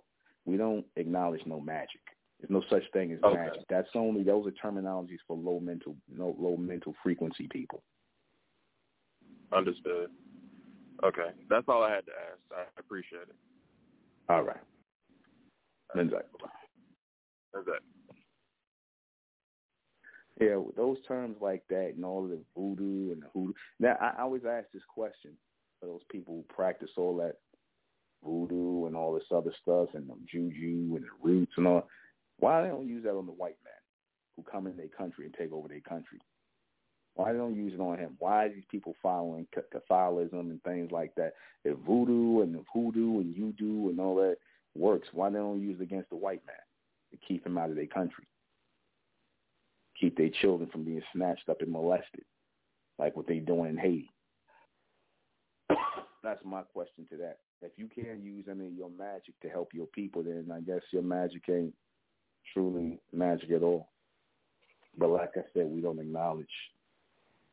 We 0.46 0.58
don't 0.58 0.86
acknowledge 0.96 1.46
no 1.46 1.60
magic. 1.60 2.02
There's 2.40 2.52
no 2.52 2.64
such 2.70 2.84
thing 2.94 3.12
as 3.14 3.20
okay. 3.24 3.36
magic. 3.36 3.64
That's 3.70 3.90
only 3.96 4.24
those 4.24 4.46
are 4.48 4.52
terminologies 4.52 5.20
for 5.28 5.36
low 5.36 5.60
mental 5.60 5.96
no, 6.10 6.36
low 6.40 6.56
mental 6.56 6.94
frequency 7.02 7.48
people. 7.52 7.84
Understood. 9.52 10.10
Okay, 11.04 11.30
that's 11.50 11.66
all 11.68 11.84
I 11.84 11.92
had 11.92 12.06
to 12.06 12.12
ask. 12.12 12.40
I 12.52 12.80
appreciate 12.80 13.24
it. 13.24 13.36
All 14.30 14.44
right. 14.44 14.58
Lindsay. 15.96 16.16
Lindsay. 17.54 17.72
Yeah, 20.40 20.62
those 20.76 20.98
terms 21.08 21.38
like 21.42 21.64
that 21.70 21.94
and 21.96 22.06
all 22.06 22.24
of 22.24 22.30
the 22.30 22.40
voodoo 22.56 23.12
and 23.12 23.24
the 23.24 23.28
hoodoo. 23.34 23.54
Now, 23.80 23.98
I 24.00 24.22
always 24.22 24.44
ask 24.46 24.68
this 24.72 24.84
question 24.88 25.32
for 25.80 25.88
those 25.88 26.04
people 26.12 26.36
who 26.36 26.54
practice 26.54 26.92
all 26.96 27.16
that 27.18 27.38
voodoo 28.24 28.86
and 28.86 28.96
all 28.96 29.14
this 29.14 29.24
other 29.34 29.54
stuff 29.62 29.90
and 29.94 30.08
the 30.08 30.16
juju 30.32 30.96
and 30.96 31.04
the 31.04 31.10
roots 31.24 31.54
and 31.58 31.68
all. 31.68 31.88
Why 32.40 32.62
they 32.62 32.68
don't 32.68 32.88
use 32.88 33.04
that 33.04 33.16
on 33.16 33.26
the 33.26 33.32
white 33.32 33.58
man 33.64 33.74
who 34.36 34.44
come 34.44 34.68
in 34.68 34.78
their 34.78 34.88
country 34.88 35.26
and 35.26 35.34
take 35.34 35.52
over 35.52 35.68
their 35.68 35.82
country? 35.82 36.20
Why 37.16 37.32
they 37.32 37.40
don't 37.40 37.56
use 37.56 37.74
it 37.74 37.80
on 37.80 37.98
him? 37.98 38.16
Why 38.20 38.46
are 38.46 38.50
these 38.50 38.64
people 38.70 38.96
following 39.02 39.48
Catholicism 39.72 40.52
and 40.52 40.62
things 40.62 40.92
like 40.92 41.16
that? 41.16 41.34
If 41.66 41.78
voodoo 41.80 42.42
and 42.42 42.64
hoodoo 42.72 43.20
and 43.22 43.36
you 43.36 43.54
do 43.58 43.90
and 43.90 44.00
all 44.00 44.16
that 44.18 44.38
works, 44.76 45.08
why 45.14 45.32
they 45.32 45.40
don't 45.40 45.62
use 45.62 45.80
it 45.80 45.84
against 45.84 46.12
the 46.12 46.16
white 46.16 46.46
man 46.46 46.56
to 47.12 47.18
keep 47.28 47.46
him 47.46 47.58
out 47.58 47.72
of 47.72 47.76
their 47.76 47.88
country? 47.88 48.28
Keep 50.00 50.16
their 50.16 50.30
children 50.42 50.70
from 50.70 50.84
being 50.84 51.02
snatched 51.12 51.50
up 51.50 51.62
and 51.62 51.72
molested, 51.72 52.24
like 53.00 53.18
what 53.18 53.26
they 53.26 53.40
doing 53.40 53.72
in 53.72 53.78
Haiti. 53.78 54.12
That's 56.24 56.46
my 56.46 56.62
question 56.62 57.08
to 57.10 57.18
that. 57.18 57.40
If 57.64 57.72
you 57.78 57.88
can't 57.88 58.24
use 58.24 58.46
any 58.48 58.68
of 58.68 58.74
your 58.74 58.92
magic 58.92 59.34
to 59.42 59.50
help 59.50 59.70
your 59.74 59.88
people, 59.88 60.22
then 60.22 60.52
I 60.54 60.60
guess 60.60 60.82
your 60.92 61.02
magic 61.02 61.42
ain't 61.50 61.74
truly 62.54 63.00
magic 63.14 63.52
at 63.52 63.64
all. 63.64 63.90
But 64.98 65.10
like 65.10 65.32
I 65.36 65.42
said, 65.54 65.68
we 65.68 65.82
don't 65.82 66.00
acknowledge 66.00 66.48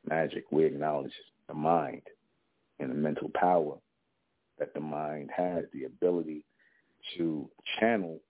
magic. 0.08 0.44
We 0.50 0.64
acknowledge 0.64 1.12
the 1.48 1.54
mind 1.54 2.02
and 2.80 2.90
the 2.90 2.94
mental 2.94 3.30
power 3.34 3.76
that 4.58 4.72
the 4.74 4.80
mind 4.80 5.30
has, 5.36 5.64
the 5.72 5.84
ability 5.84 6.44
to 7.16 7.50
channel 7.78 8.20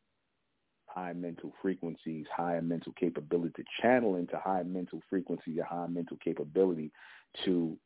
high 0.87 1.13
mental 1.13 1.53
frequencies, 1.61 2.25
high 2.35 2.61
mental 2.61 2.93
capability, 2.93 3.53
to 3.57 3.65
channel 3.83 4.17
into 4.17 4.39
high 4.39 4.63
mental 4.63 5.01
frequency, 5.11 5.59
a 5.59 5.65
high 5.65 5.87
mental 5.89 6.17
capability 6.25 6.93
to 7.45 7.77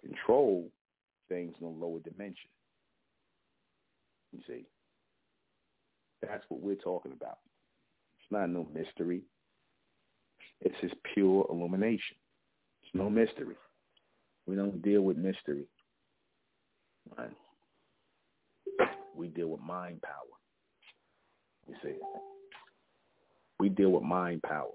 control 0.00 0.70
things 1.28 1.54
in 1.60 1.66
a 1.66 1.70
lower 1.70 1.98
dimension. 2.00 2.50
You 4.32 4.40
see, 4.46 4.64
that's 6.22 6.44
what 6.48 6.60
we're 6.60 6.76
talking 6.76 7.12
about. 7.12 7.38
It's 8.24 8.32
not 8.32 8.48
no 8.48 8.66
mystery. 8.72 9.22
It's 10.62 10.74
just 10.80 10.94
pure 11.12 11.46
illumination. 11.50 12.16
It's 12.82 12.94
no 12.94 13.10
mystery. 13.10 13.56
We 14.46 14.56
don't 14.56 14.80
deal 14.80 15.02
with 15.02 15.18
mystery. 15.18 15.66
Right? 17.18 17.30
We 19.14 19.28
deal 19.28 19.48
with 19.48 19.60
mind 19.60 20.00
power. 20.02 20.14
You 21.68 21.74
see, 21.82 21.98
we 23.60 23.68
deal 23.68 23.90
with 23.90 24.02
mind 24.02 24.42
power. 24.42 24.72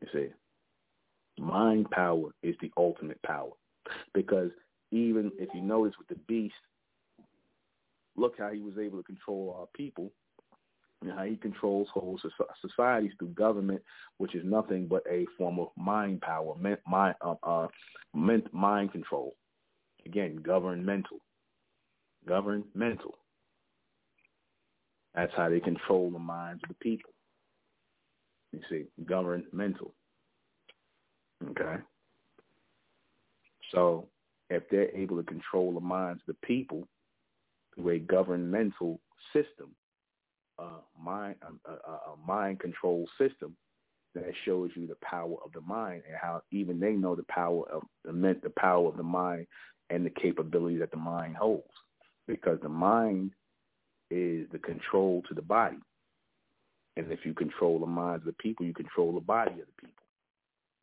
You 0.00 0.08
see, 0.14 1.42
mind 1.42 1.90
power 1.90 2.30
is 2.42 2.54
the 2.62 2.70
ultimate 2.78 3.20
power 3.22 3.50
because 4.14 4.50
even 4.92 5.30
if 5.38 5.50
you 5.54 5.60
notice 5.60 5.94
with 5.98 6.08
the 6.08 6.22
beast, 6.26 6.54
look 8.16 8.34
how 8.38 8.50
he 8.50 8.60
was 8.60 8.78
able 8.78 8.98
to 8.98 9.04
control 9.04 9.54
our 9.58 9.66
people 9.74 10.10
and 11.02 11.12
how 11.12 11.24
he 11.24 11.36
controls 11.36 11.88
whole 11.92 12.18
societies 12.60 13.12
through 13.18 13.28
government, 13.28 13.82
which 14.18 14.34
is 14.34 14.44
nothing 14.44 14.86
but 14.86 15.02
a 15.10 15.26
form 15.38 15.58
of 15.58 15.68
mind 15.76 16.20
power, 16.20 16.54
mind, 16.86 17.14
uh, 17.22 17.34
uh, 17.42 17.68
mind 18.12 18.92
control. 18.92 19.34
Again, 20.04 20.36
governmental. 20.36 21.18
Governmental. 22.26 23.14
That's 25.14 25.32
how 25.36 25.48
they 25.48 25.60
control 25.60 26.10
the 26.10 26.18
minds 26.18 26.62
of 26.62 26.68
the 26.68 26.74
people. 26.74 27.10
You 28.52 28.60
see, 28.68 28.84
governmental. 29.06 29.94
Okay? 31.50 31.76
So 33.72 34.08
if 34.50 34.68
they're 34.70 34.94
able 34.94 35.16
to 35.16 35.22
control 35.22 35.72
the 35.72 35.80
minds 35.80 36.20
of 36.28 36.34
the 36.34 36.46
people 36.46 36.86
through 37.74 37.90
a 37.90 37.98
governmental 37.98 39.00
system, 39.32 39.74
a 40.60 41.02
mind 41.02 41.36
a, 41.64 41.80
a 41.80 42.16
mind 42.26 42.60
control 42.60 43.08
system 43.18 43.56
that 44.14 44.24
shows 44.44 44.70
you 44.74 44.86
the 44.86 44.96
power 45.02 45.36
of 45.44 45.52
the 45.52 45.60
mind 45.60 46.02
and 46.06 46.16
how 46.20 46.42
even 46.50 46.80
they 46.80 46.92
know 46.92 47.14
the 47.14 47.24
power 47.24 47.64
of 47.70 47.82
the 48.04 48.36
the 48.42 48.50
power 48.50 48.88
of 48.88 48.96
the 48.96 49.02
mind 49.02 49.46
and 49.88 50.04
the 50.04 50.10
capability 50.10 50.78
that 50.78 50.90
the 50.90 50.96
mind 50.96 51.36
holds. 51.36 51.64
Because 52.26 52.58
the 52.62 52.68
mind 52.68 53.32
is 54.10 54.46
the 54.52 54.58
control 54.58 55.22
to 55.28 55.34
the 55.34 55.42
body. 55.42 55.78
And 56.96 57.10
if 57.10 57.24
you 57.24 57.34
control 57.34 57.78
the 57.78 57.86
minds 57.86 58.22
of 58.22 58.26
the 58.26 58.42
people 58.42 58.66
you 58.66 58.74
control 58.74 59.12
the 59.12 59.20
body 59.20 59.52
of 59.52 59.66
the 59.66 59.80
people. 59.80 60.04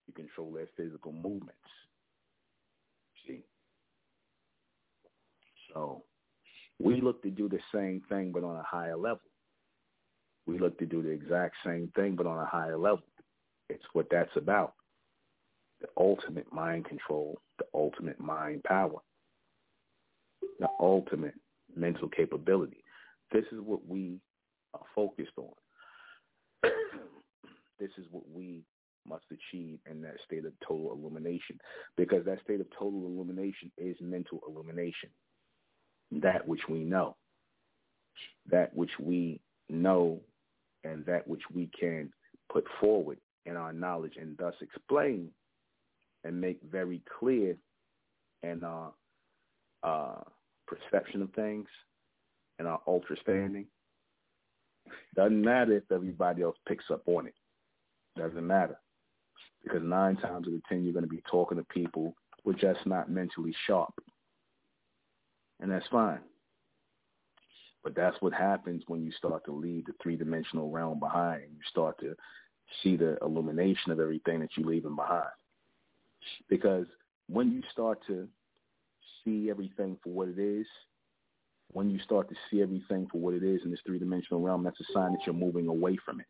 You 0.08 0.14
control 0.14 0.52
their 0.54 0.68
physical 0.78 1.12
movements. 1.12 1.54
See? 3.28 3.44
So 5.74 6.04
we 6.80 7.02
look 7.02 7.22
to 7.24 7.30
do 7.30 7.50
the 7.50 7.60
same 7.74 8.02
thing 8.10 8.32
but 8.32 8.44
on 8.44 8.56
a 8.56 8.64
higher 8.64 8.96
level 8.96 9.22
we 10.48 10.58
look 10.60 10.78
to 10.80 10.86
do 10.86 11.02
the 11.02 11.10
exact 11.10 11.56
same 11.66 11.92
thing 11.96 12.16
but 12.16 12.26
on 12.26 12.40
a 12.40 12.46
higher 12.46 12.78
level 12.78 13.04
it's 13.70 13.84
what 13.94 14.08
that's 14.10 14.36
about. 14.36 14.74
The 15.82 15.88
ultimate 15.98 16.52
mind 16.52 16.86
control, 16.86 17.40
the 17.60 17.66
ultimate 17.74 18.20
mind 18.20 18.64
power, 18.64 19.00
the 20.60 20.68
ultimate 20.80 21.36
mental 21.76 22.10
capability. 22.10 22.84
This 23.32 23.46
is 23.52 23.60
what 23.60 23.86
we 23.86 24.20
are 24.74 24.82
focused 24.96 25.38
on. 25.38 25.52
this 27.80 27.92
is 27.98 28.06
what 28.12 28.24
we 28.34 28.64
must 29.08 29.26
achieve 29.32 29.80
in 29.90 30.02
that 30.02 30.16
state 30.26 30.46
of 30.46 30.54
total 30.68 30.92
illumination 30.92 31.60
because 31.96 32.26
that 32.26 32.42
state 32.44 32.60
of 32.60 32.68
total 32.72 33.06
illumination 33.06 33.72
is 33.78 33.96
mental 34.02 34.40
illumination. 34.48 35.10
That 36.12 36.48
which 36.48 36.62
we 36.70 36.80
know, 36.80 37.16
that 38.50 38.74
which 38.76 38.92
we 39.00 39.42
know 39.70 40.22
and 40.84 41.06
that 41.06 41.28
which 41.28 41.42
we 41.54 41.70
can 41.80 42.12
put 42.52 42.66
forward 42.80 43.18
in 43.46 43.56
our 43.56 43.74
knowledge 43.74 44.14
and 44.20 44.38
thus 44.38 44.54
explain 44.62 45.30
and 46.24 46.40
make 46.40 46.60
very 46.70 47.02
clear 47.20 47.56
in 48.44 48.64
our 48.64 48.92
uh, 49.84 50.22
perception 50.68 51.22
of 51.22 51.32
things 51.34 51.68
and 52.60 52.68
our 52.68 52.82
understanding. 52.88 53.66
Doesn't 55.16 55.42
matter 55.42 55.78
if 55.78 55.92
everybody 55.92 56.44
else 56.44 56.58
picks 56.68 56.86
up 56.92 57.02
on 57.08 57.28
it. 57.28 57.36
Doesn't 58.18 58.46
matter. 58.46 58.80
Because 59.64 59.82
nine 59.84 60.16
times 60.16 60.48
out 60.48 60.54
of 60.54 60.64
ten, 60.70 60.84
you're 60.84 60.94
going 60.94 61.04
to 61.04 61.10
be 61.10 61.24
talking 61.30 61.58
to 61.58 61.64
people 61.66 62.16
who 62.44 62.52
are 62.52 62.54
just 62.54 62.86
not 62.86 63.10
mentally 63.10 63.54
sharp. 63.66 63.94
And 65.60 65.72
that's 65.72 65.88
fine. 65.88 66.20
But 67.88 67.96
that's 67.96 68.22
what 68.22 68.34
happens 68.34 68.84
when 68.88 69.06
you 69.06 69.14
start 69.14 69.46
to 69.46 69.54
leave 69.54 69.86
the 69.86 69.94
three-dimensional 70.04 70.70
realm 70.70 71.00
behind. 71.00 71.44
You 71.44 71.62
start 71.70 71.98
to 72.02 72.18
see 72.84 72.98
the 72.98 73.18
illumination 73.22 73.94
of 73.94 74.02
everything 74.02 74.42
that 74.42 74.50
you're 74.58 74.68
leaving 74.68 74.98
behind. 74.98 75.30
Because 76.50 76.86
when 77.30 77.50
you 77.50 77.64
start 77.72 78.00
to 78.08 78.28
see 79.24 79.50
everything 79.50 79.98
for 80.04 80.10
what 80.10 80.28
it 80.28 80.38
is, 80.38 80.68
when 81.72 81.90
you 81.90 81.98
start 82.00 82.28
to 82.28 82.36
see 82.52 82.62
everything 82.62 83.08
for 83.10 83.22
what 83.22 83.34
it 83.34 83.42
is 83.42 83.62
in 83.64 83.72
this 83.72 83.80
three-dimensional 83.86 84.42
realm, 84.42 84.66
that's 84.66 84.82
a 84.82 84.94
sign 84.94 85.14
that 85.14 85.22
you're 85.26 85.34
moving 85.34 85.70
away 85.70 85.96
from 86.04 86.20
it. 86.20 86.28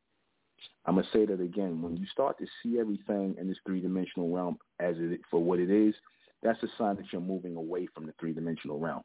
I'm 0.85 0.93
going 0.93 1.07
to 1.07 1.11
say 1.11 1.25
that 1.25 1.41
again. 1.41 1.81
When 1.81 1.97
you 1.97 2.05
start 2.11 2.37
to 2.37 2.45
see 2.61 2.79
everything 2.79 3.33
in 3.39 3.47
this 3.47 3.57
three-dimensional 3.65 4.29
realm 4.29 4.59
as 4.79 4.93
it 4.99 5.21
for 5.31 5.43
what 5.43 5.59
it 5.59 5.71
is, 5.71 5.95
that's 6.43 6.61
a 6.61 6.67
sign 6.77 6.97
that 6.97 7.05
you're 7.11 7.19
moving 7.19 7.55
away 7.55 7.87
from 7.95 8.05
the 8.05 8.13
three-dimensional 8.19 8.77
realm. 8.77 9.01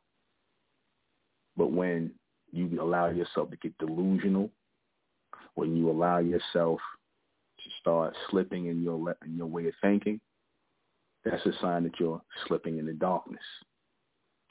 But 1.56 1.72
when 1.72 2.12
you 2.52 2.80
allow 2.80 3.08
yourself 3.08 3.50
to 3.50 3.56
get 3.56 3.76
delusional, 3.78 4.50
when 5.54 5.74
you 5.74 5.90
allow 5.90 6.18
yourself 6.18 6.80
to 7.62 7.70
start 7.80 8.14
slipping 8.30 8.66
in 8.66 8.82
your 8.82 9.16
in 9.24 9.36
your 9.36 9.46
way 9.46 9.66
of 9.68 9.74
thinking, 9.80 10.20
that's 11.24 11.44
a 11.46 11.52
sign 11.60 11.84
that 11.84 11.98
you're 11.98 12.22
slipping 12.46 12.78
into 12.78 12.92
darkness. 12.92 13.42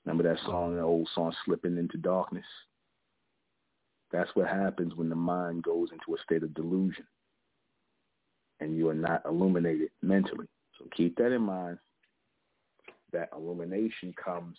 Remember 0.06 0.24
that 0.24 0.40
song, 0.46 0.76
the 0.76 0.82
old 0.82 1.08
song, 1.14 1.34
"Slipping 1.46 1.78
into 1.78 1.98
Darkness." 1.98 2.46
That's 4.12 4.36
what 4.36 4.48
happens 4.48 4.96
when 4.96 5.10
the 5.10 5.16
mind 5.16 5.64
goes 5.64 5.92
into 5.92 6.16
a 6.16 6.24
state 6.24 6.44
of 6.44 6.54
delusion, 6.54 7.08
and 8.60 8.76
you 8.76 8.90
are 8.90 8.96
not 8.96 9.24
illuminated 9.26 9.92
mentally. 10.02 10.48
So 10.78 10.86
keep 10.92 11.16
that 11.18 11.32
in 11.32 11.44
mind. 11.44 11.78
That 13.12 13.30
illumination 13.34 14.14
comes 14.14 14.58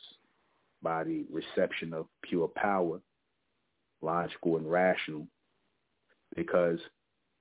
by 0.80 1.04
the 1.04 1.24
reception 1.24 1.92
of 1.92 2.08
pure 2.22 2.48
power, 2.48 3.00
logical 4.02 4.56
and 4.56 4.70
rational, 4.70 5.26
because 6.36 6.78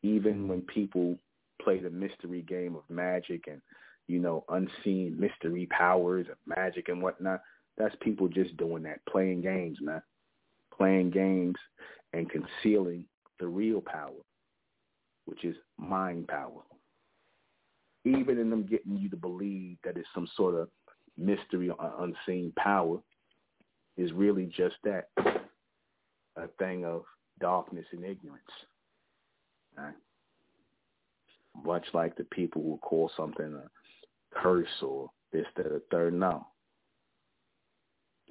even 0.03 0.47
when 0.47 0.61
people 0.61 1.17
play 1.61 1.79
the 1.79 1.89
mystery 1.89 2.41
game 2.41 2.75
of 2.75 2.83
magic 2.89 3.45
and, 3.47 3.61
you 4.07 4.19
know, 4.19 4.43
unseen 4.49 5.15
mystery 5.19 5.67
powers 5.67 6.27
of 6.29 6.37
magic 6.45 6.89
and 6.89 7.01
whatnot, 7.01 7.41
that's 7.77 7.95
people 8.01 8.27
just 8.27 8.55
doing 8.57 8.83
that, 8.83 8.99
playing 9.09 9.41
games, 9.41 9.77
man. 9.81 10.01
Playing 10.75 11.11
games 11.11 11.55
and 12.13 12.27
concealing 12.29 13.05
the 13.39 13.47
real 13.47 13.81
power, 13.81 14.21
which 15.25 15.43
is 15.45 15.55
mind 15.77 16.27
power. 16.27 16.61
Even 18.03 18.39
in 18.39 18.49
them 18.49 18.65
getting 18.65 18.97
you 18.97 19.09
to 19.09 19.15
believe 19.15 19.77
that 19.83 19.95
it's 19.95 20.07
some 20.13 20.27
sort 20.35 20.55
of 20.55 20.69
mystery 21.17 21.69
or 21.69 21.93
unseen 21.99 22.51
power 22.57 22.97
is 23.97 24.11
really 24.13 24.45
just 24.45 24.75
that, 24.83 25.09
a 26.41 26.47
thing 26.59 26.85
of 26.85 27.03
darkness 27.39 27.85
and 27.91 28.03
ignorance. 28.03 28.43
Right? 29.77 29.93
Much 31.65 31.85
like 31.93 32.15
the 32.15 32.23
people 32.25 32.63
will 32.63 32.77
call 32.79 33.11
something 33.15 33.53
a 33.53 33.69
curse 34.39 34.67
or 34.81 35.09
this, 35.31 35.45
that, 35.55 35.67
or 35.67 35.81
third. 35.91 36.13
No. 36.13 36.47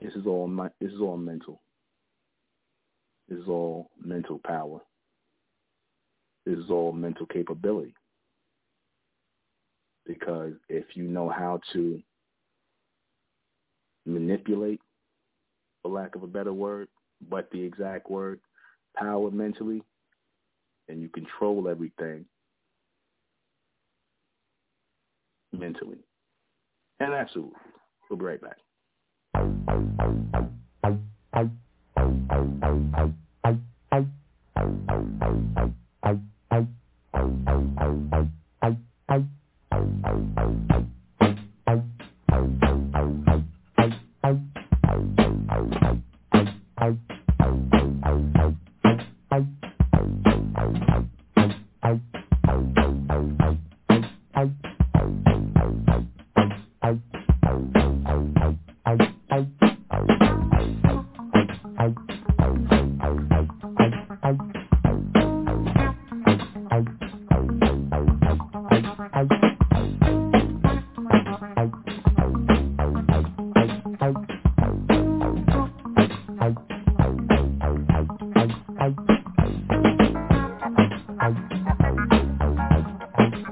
This 0.03 0.15
is 0.15 0.27
all 0.27 0.49
this 0.81 0.93
is 0.93 1.01
all 1.01 1.17
mental. 1.17 1.61
This 3.29 3.39
is 3.39 3.49
all 3.49 3.91
mental 4.03 4.41
power. 4.45 4.81
This 6.47 6.59
is 6.59 6.71
all 6.71 6.93
mental 6.93 7.27
capability. 7.27 7.95
Because 10.07 10.55
if 10.69 10.85
you 10.95 11.05
know 11.05 11.29
how 11.29 11.61
to 11.75 12.03
manipulate, 14.07 14.81
for 15.83 15.93
lack 15.93 16.17
of 16.17 16.23
a 16.23 16.27
better 16.27 16.53
word, 16.53 16.89
but 17.29 17.51
the 17.51 17.63
exact 17.63 18.11
word, 18.11 18.41
power 18.97 19.31
mentally, 19.31 19.83
and 20.89 21.01
you 21.01 21.09
control 21.09 21.69
everything 21.69 22.25
mentally. 25.53 25.99
And 26.99 27.13
absolutely. 27.13 27.59
We'll 28.09 28.19
be 28.19 28.25
right 28.25 28.41
back. 28.41 28.57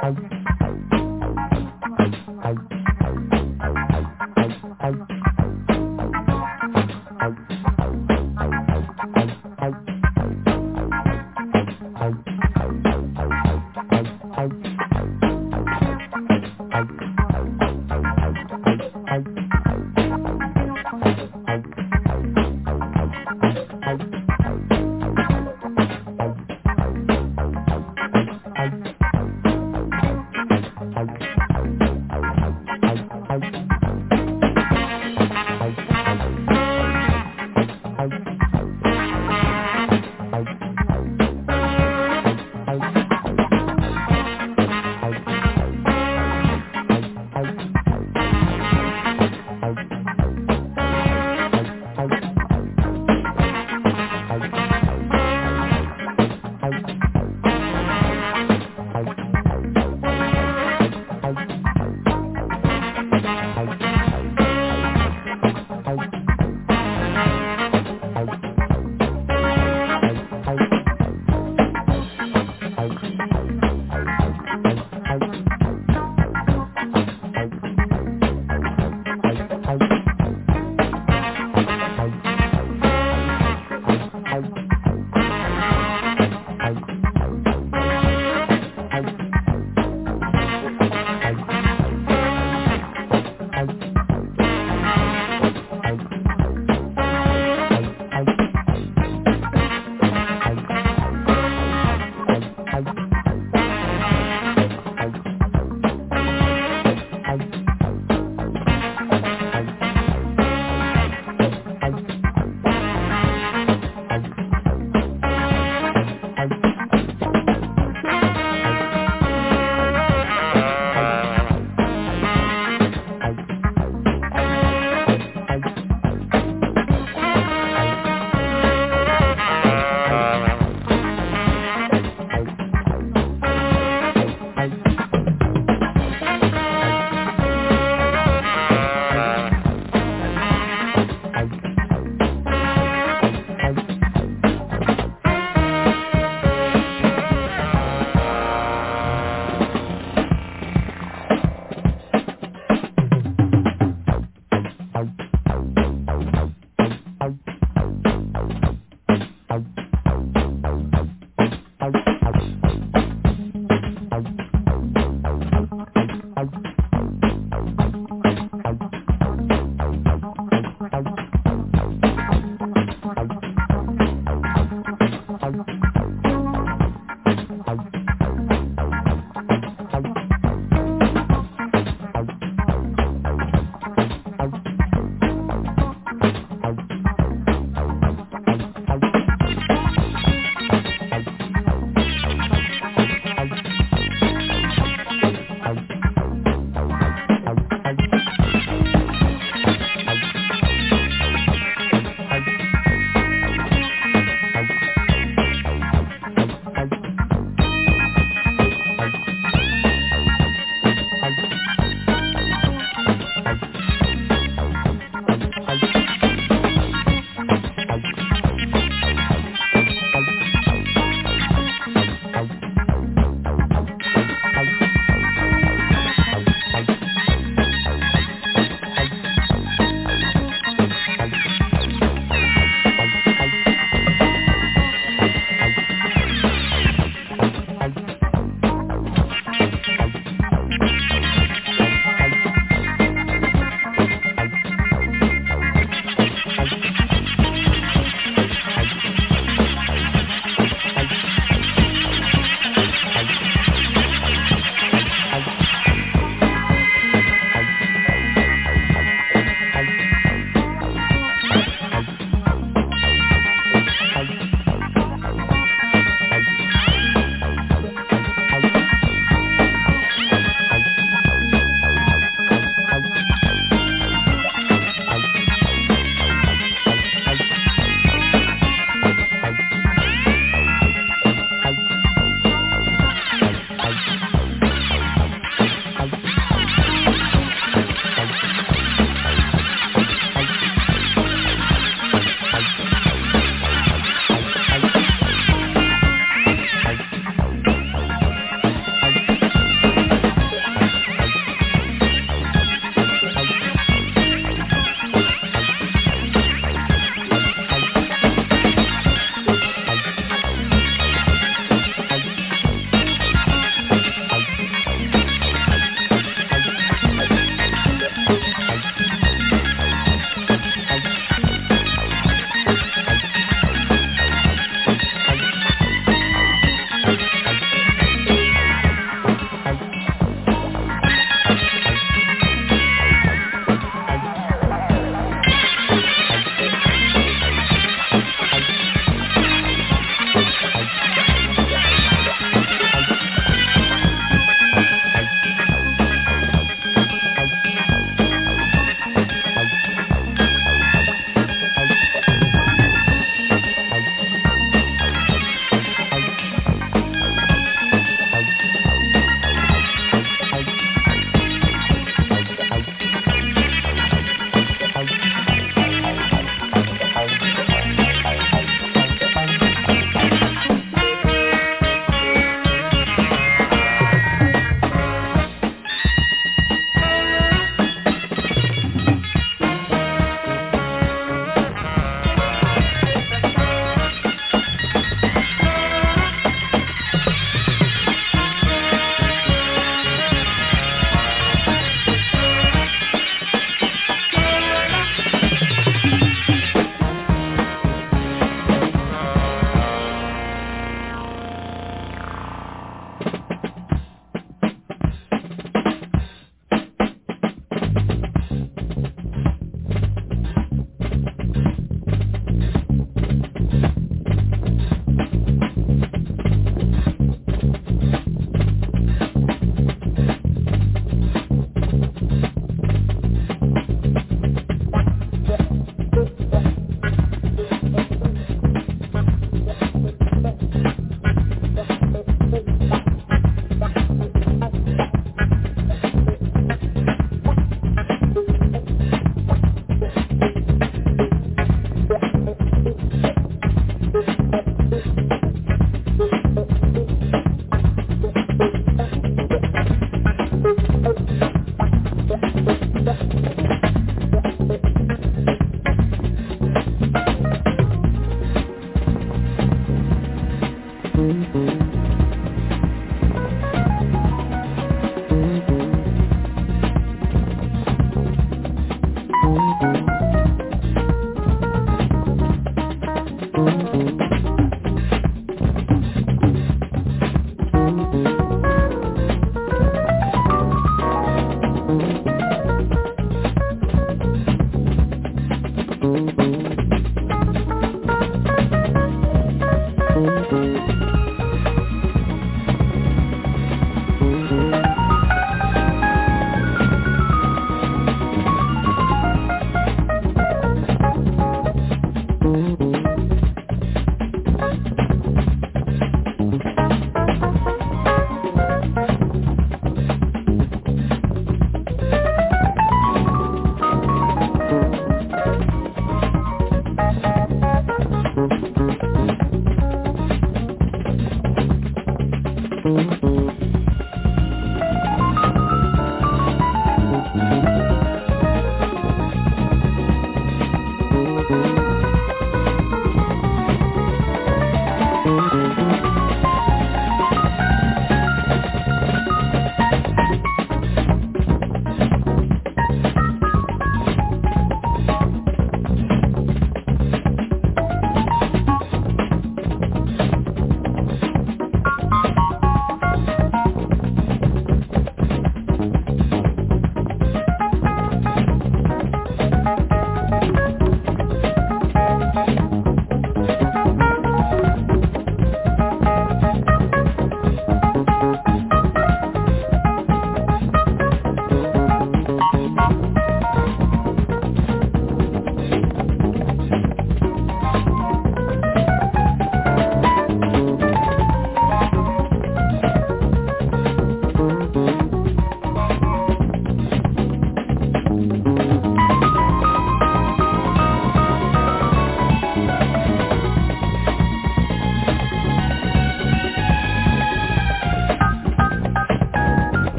Thank 0.00 0.18
you. 0.18 0.49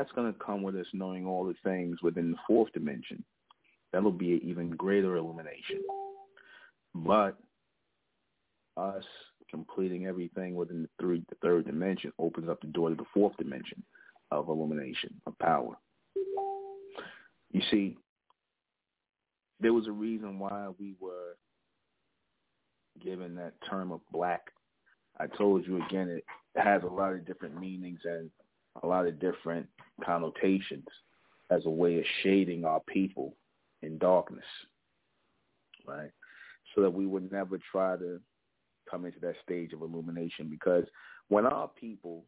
That's 0.00 0.12
going 0.12 0.32
to 0.32 0.38
come 0.38 0.62
with 0.62 0.74
us 0.76 0.86
knowing 0.94 1.26
all 1.26 1.44
the 1.44 1.54
things 1.62 1.98
within 2.02 2.30
the 2.30 2.38
fourth 2.46 2.72
dimension. 2.72 3.22
That'll 3.92 4.10
be 4.10 4.32
an 4.32 4.40
even 4.42 4.70
greater 4.70 5.16
illumination. 5.16 5.82
But 6.94 7.36
us 8.78 9.04
completing 9.50 10.06
everything 10.06 10.54
within 10.54 10.82
the, 10.82 10.88
three, 10.98 11.22
the 11.28 11.34
third 11.42 11.66
dimension 11.66 12.12
opens 12.18 12.48
up 12.48 12.62
the 12.62 12.68
door 12.68 12.88
to 12.88 12.94
the 12.94 13.04
fourth 13.12 13.36
dimension 13.36 13.82
of 14.30 14.48
illumination, 14.48 15.20
of 15.26 15.38
power. 15.38 15.76
You 17.52 17.60
see, 17.70 17.98
there 19.60 19.74
was 19.74 19.86
a 19.86 19.92
reason 19.92 20.38
why 20.38 20.68
we 20.78 20.94
were 20.98 21.36
given 23.04 23.34
that 23.34 23.52
term 23.68 23.92
of 23.92 24.00
black. 24.10 24.46
I 25.18 25.26
told 25.26 25.66
you 25.66 25.84
again, 25.84 26.08
it 26.08 26.24
has 26.56 26.84
a 26.84 26.86
lot 26.86 27.12
of 27.12 27.26
different 27.26 27.60
meanings 27.60 28.00
and 28.04 28.30
a 28.82 28.86
lot 28.86 29.06
of 29.06 29.20
different 29.20 29.68
connotations 30.04 30.86
as 31.50 31.66
a 31.66 31.70
way 31.70 31.98
of 31.98 32.04
shading 32.22 32.64
our 32.64 32.80
people 32.80 33.34
in 33.82 33.98
darkness, 33.98 34.44
right? 35.86 36.10
So 36.74 36.82
that 36.82 36.92
we 36.92 37.06
would 37.06 37.30
never 37.32 37.58
try 37.70 37.96
to 37.96 38.20
come 38.90 39.04
into 39.04 39.20
that 39.20 39.34
stage 39.44 39.72
of 39.72 39.82
illumination 39.82 40.48
because 40.48 40.84
when 41.28 41.46
our 41.46 41.68
people 41.68 42.24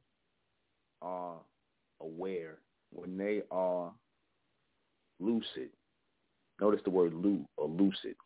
are 1.00 1.36
aware, 2.00 2.58
when 2.92 3.16
they 3.16 3.42
are 3.50 3.92
lucid, 5.20 5.70
notice 6.60 6.80
the 6.84 6.90
word 6.90 7.14
lu 7.14 7.44
or 7.56 7.68
lucid, 7.68 8.16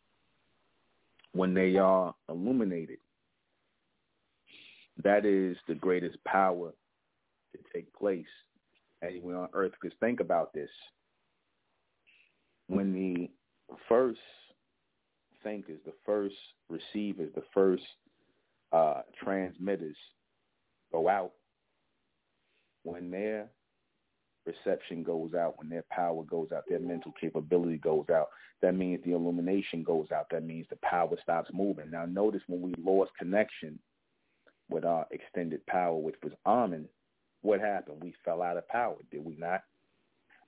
when 1.33 1.55
they 1.55 1.77
are 1.77 2.15
illuminated, 2.29 2.99
that 5.03 5.27
is 5.27 5.57
the 5.69 5.75
greatest 5.75 6.17
power 6.25 6.73
to 7.53 7.59
take 7.75 7.93
place 7.95 8.25
anywhere 9.03 9.39
on 9.39 9.49
earth. 9.53 9.73
Because 9.81 9.97
think 10.01 10.21
about 10.21 10.53
this. 10.53 10.71
When 12.69 12.93
the 12.93 13.31
first 13.89 14.21
thinkers, 15.43 15.79
the 15.85 15.93
first 16.05 16.35
receivers, 16.69 17.31
the 17.35 17.45
first 17.55 17.85
uh, 18.73 19.03
transmitters 19.23 19.97
go 20.93 21.09
out, 21.09 21.33
when 22.83 23.11
their 23.11 23.49
perception 24.45 25.03
goes 25.03 25.35
out, 25.35 25.59
when 25.59 25.69
their 25.69 25.85
power 25.91 26.23
goes 26.25 26.49
out, 26.55 26.65
their 26.69 26.81
mental 26.81 27.13
capability 27.21 27.79
goes 27.79 28.07
out, 28.13 28.29
that 28.63 28.75
means 28.75 29.03
the 29.05 29.13
illumination 29.13 29.83
goes 29.83 30.07
out. 30.13 30.27
That 30.31 30.45
means 30.45 30.67
the 30.71 30.79
power 30.83 31.17
stops 31.23 31.51
moving. 31.53 31.91
Now 31.91 32.07
notice 32.07 32.43
when 32.47 32.63
we 32.63 32.75
lost 32.83 33.11
connection 33.19 33.79
with 34.69 34.85
our 34.85 35.07
extended 35.11 35.65
power, 35.67 35.97
which 35.97 36.17
was 36.23 36.33
Amen, 36.47 36.89
what 37.43 37.61
happened? 37.61 38.03
We 38.03 38.15
fell 38.25 38.43
out 38.43 38.57
of 38.57 38.69
power, 38.69 38.97
did 39.11 39.25
we 39.25 39.37
not? 39.37 39.63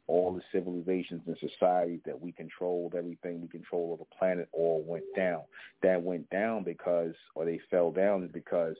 All 0.07 0.33
the 0.33 0.43
civilizations 0.53 1.23
and 1.27 1.37
societies 1.39 2.01
that 2.07 2.19
we 2.19 2.33
controlled, 2.33 2.95
everything 2.95 3.43
we 3.43 3.49
control 3.49 3.93
of 3.93 3.99
the 3.99 4.17
planet 4.19 4.49
all 4.53 4.83
went 4.87 5.05
down. 5.15 5.43
That 5.83 6.03
went 6.03 6.29
down 6.31 6.65
because, 6.65 7.15
or 7.35 7.45
they 7.45 7.61
fell 7.71 7.91
down 7.91 8.29
because 8.33 8.77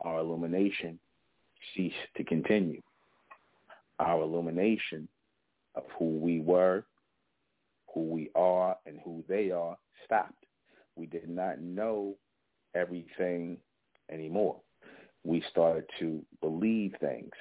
our 0.00 0.18
illumination 0.18 0.98
ceased 1.74 1.94
to 2.16 2.24
continue. 2.24 2.82
Our 4.00 4.22
illumination 4.22 5.08
of 5.76 5.84
who 5.98 6.18
we 6.18 6.40
were, 6.40 6.84
who 7.92 8.02
we 8.06 8.30
are, 8.34 8.76
and 8.86 8.98
who 9.04 9.22
they 9.28 9.52
are 9.52 9.76
stopped. 10.04 10.44
We 10.96 11.06
did 11.06 11.28
not 11.28 11.60
know 11.60 12.14
everything 12.74 13.58
anymore. 14.10 14.56
We 15.24 15.42
started 15.50 15.84
to 16.00 16.24
believe 16.40 16.94
things 17.00 17.32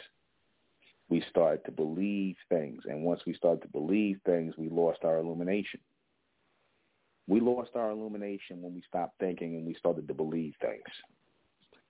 we 1.13 1.23
started 1.29 1.63
to 1.65 1.71
believe 1.71 2.35
things. 2.49 2.81
And 2.85 3.03
once 3.03 3.21
we 3.27 3.35
started 3.35 3.61
to 3.61 3.67
believe 3.67 4.19
things, 4.25 4.55
we 4.57 4.69
lost 4.69 5.03
our 5.03 5.19
illumination. 5.19 5.79
We 7.27 7.39
lost 7.39 7.71
our 7.75 7.91
illumination 7.91 8.61
when 8.61 8.73
we 8.73 8.81
stopped 8.87 9.19
thinking 9.19 9.55
and 9.55 9.65
we 9.65 9.75
started 9.75 10.07
to 10.07 10.13
believe 10.15 10.53
things. 10.59 10.81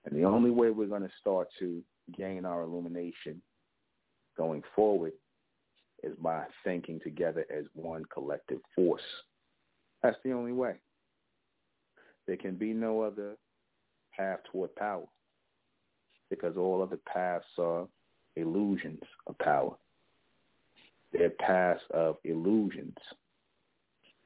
And 0.04 0.14
the 0.14 0.24
only 0.24 0.50
way 0.50 0.70
we're 0.70 0.88
going 0.88 1.02
to 1.02 1.14
start 1.20 1.48
to 1.58 1.82
gain 2.16 2.44
our 2.44 2.62
illumination 2.62 3.40
going 4.36 4.62
forward 4.76 5.12
is 6.02 6.14
by 6.20 6.44
thinking 6.62 7.00
together 7.02 7.46
as 7.50 7.64
one 7.72 8.04
collective 8.12 8.60
force. 8.76 9.00
That's 10.02 10.18
the 10.22 10.32
only 10.32 10.52
way. 10.52 10.74
There 12.26 12.36
can 12.36 12.56
be 12.56 12.74
no 12.74 13.00
other 13.00 13.36
path 14.14 14.40
toward 14.52 14.76
power 14.76 15.06
because 16.34 16.56
all 16.56 16.82
other 16.82 16.98
paths 17.12 17.44
are 17.58 17.86
illusions 18.36 19.02
of 19.26 19.38
power. 19.38 19.74
They're 21.12 21.30
paths 21.30 21.82
of 21.92 22.16
illusions 22.24 22.96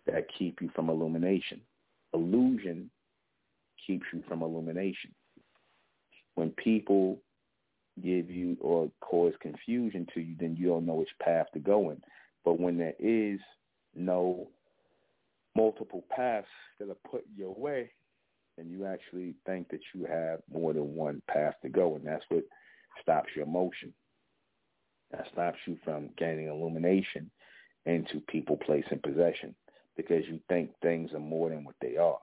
that 0.07 0.27
keep 0.39 0.61
you 0.63 0.71
from 0.75 0.89
illumination. 0.89 1.61
Illusion 2.15 2.91
keeps 3.87 4.07
you 4.13 4.23
from 4.27 4.43
illumination. 4.43 5.15
When 6.35 6.51
people 6.51 7.19
give 8.03 8.31
you 8.31 8.57
or 8.61 8.91
cause 9.01 9.35
confusion 9.41 10.07
to 10.15 10.21
you, 10.21 10.35
then 10.39 10.57
you 10.57 10.69
don't 10.69 10.87
know 10.87 10.95
which 10.95 11.09
path 11.21 11.47
to 11.53 11.59
go 11.59 11.91
in. 11.91 12.01
But 12.45 12.61
when 12.61 12.79
there 12.79 12.95
is 12.99 13.41
no 13.95 14.49
multiple 15.55 16.05
paths 16.09 16.47
that 16.79 16.89
are 16.89 17.11
put 17.11 17.25
your 17.37 17.55
way, 17.55 17.91
then 18.59 18.69
you 18.69 18.87
actually 18.87 19.35
think 19.47 19.69
that 19.71 19.81
you 19.95 20.05
have 20.05 20.41
more 20.53 20.73
than 20.73 20.95
one 20.95 21.23
path 21.29 21.55
to 21.63 21.69
go, 21.69 21.95
and 21.95 22.05
that's 22.05 22.25
what 22.29 22.43
stops 23.01 23.31
your 23.37 23.47
motion. 23.47 23.95
That 25.13 25.27
stops 25.33 25.59
you 25.67 25.79
from 25.85 26.11
gaining 26.19 26.49
illumination 26.49 27.31
into 27.87 28.21
people, 28.29 28.57
place, 28.57 28.85
and 28.91 29.03
possession 29.03 29.55
because 29.97 30.25
you 30.27 30.41
think 30.49 30.71
things 30.83 31.13
are 31.13 31.21
more 31.21 31.51
than 31.51 31.65
what 31.65 31.77
they 31.81 31.97
are. 31.97 32.19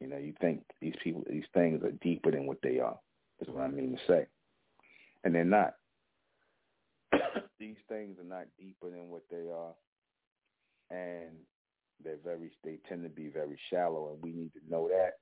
You 0.00 0.08
know, 0.08 0.16
you 0.16 0.34
think 0.40 0.62
these 0.80 0.94
people, 1.02 1.24
these 1.28 1.46
things 1.54 1.82
are 1.84 1.92
deeper 1.92 2.30
than 2.32 2.46
what 2.46 2.58
they 2.62 2.80
are. 2.80 2.98
Is 3.40 3.48
what 3.48 3.62
I 3.62 3.68
mean 3.68 3.96
to 3.96 4.12
say, 4.12 4.26
and 5.22 5.32
they're 5.32 5.44
not. 5.44 5.74
these 7.60 7.76
things 7.88 8.18
are 8.18 8.28
not 8.28 8.46
deeper 8.58 8.90
than 8.90 9.08
what 9.10 9.22
they 9.30 9.46
are, 9.48 9.74
and 10.90 11.36
they're 12.02 12.18
very. 12.24 12.50
They 12.64 12.80
tend 12.88 13.04
to 13.04 13.08
be 13.08 13.28
very 13.28 13.56
shallow, 13.70 14.12
and 14.12 14.22
we 14.22 14.32
need 14.32 14.52
to 14.54 14.60
know 14.68 14.88
that. 14.88 15.12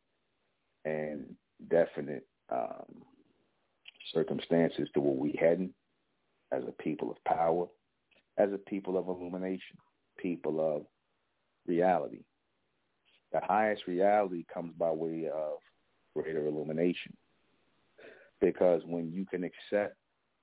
And 0.87 1.35
definite 1.69 2.27
um, 2.51 3.03
circumstances 4.15 4.89
to 4.95 5.01
where 5.01 5.15
we 5.15 5.37
heading 5.39 5.75
as 6.53 6.63
a 6.67 6.83
people 6.83 7.11
of 7.11 7.17
power, 7.25 7.67
as 8.39 8.53
a 8.53 8.59
people 8.59 8.97
of 8.97 9.09
illumination, 9.09 9.77
people 10.17 10.61
of 10.61 10.87
reality. 11.67 12.21
The 13.33 13.41
highest 13.43 13.87
reality 13.87 14.45
comes 14.53 14.73
by 14.79 14.91
way 14.91 15.29
of 15.33 15.59
greater 16.15 16.47
illumination. 16.47 17.17
Because 18.41 18.83
when 18.87 19.11
you 19.13 19.25
can 19.25 19.45
accept 19.45 19.97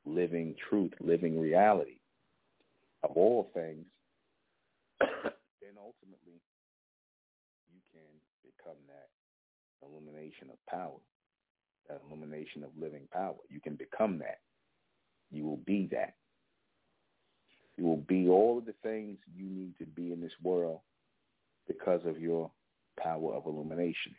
living 0.06 0.56
truth, 0.70 0.92
living 1.00 1.40
reality 1.40 2.00
of 3.04 3.12
all 3.16 3.50
things, 3.54 3.86
then 5.00 5.76
ultimately 5.78 6.42
you 7.72 7.80
can 7.94 8.02
become 8.44 8.78
that 8.88 9.13
illumination 9.90 10.50
of 10.52 10.58
power, 10.70 11.00
that 11.90 12.02
illumination 12.08 12.64
of 12.64 12.70
living 12.80 13.08
power. 13.12 13.36
You 13.50 13.60
can 13.60 13.76
become 13.76 14.20
that. 14.20 14.40
You 15.32 15.46
will 15.46 15.62
be 15.66 15.88
that. 15.92 16.16
You 17.78 17.86
will 17.86 17.98
be 18.08 18.30
all 18.30 18.60
of 18.60 18.66
the 18.66 18.76
things 18.84 19.18
you 19.36 19.46
need 19.46 19.74
to 19.80 19.86
be 19.86 20.12
in 20.12 20.22
this 20.22 20.34
world 20.44 20.80
because 21.68 22.02
of 22.06 22.20
your 22.20 22.52
power 23.00 23.34
of 23.34 23.46
illumination. 23.46 24.16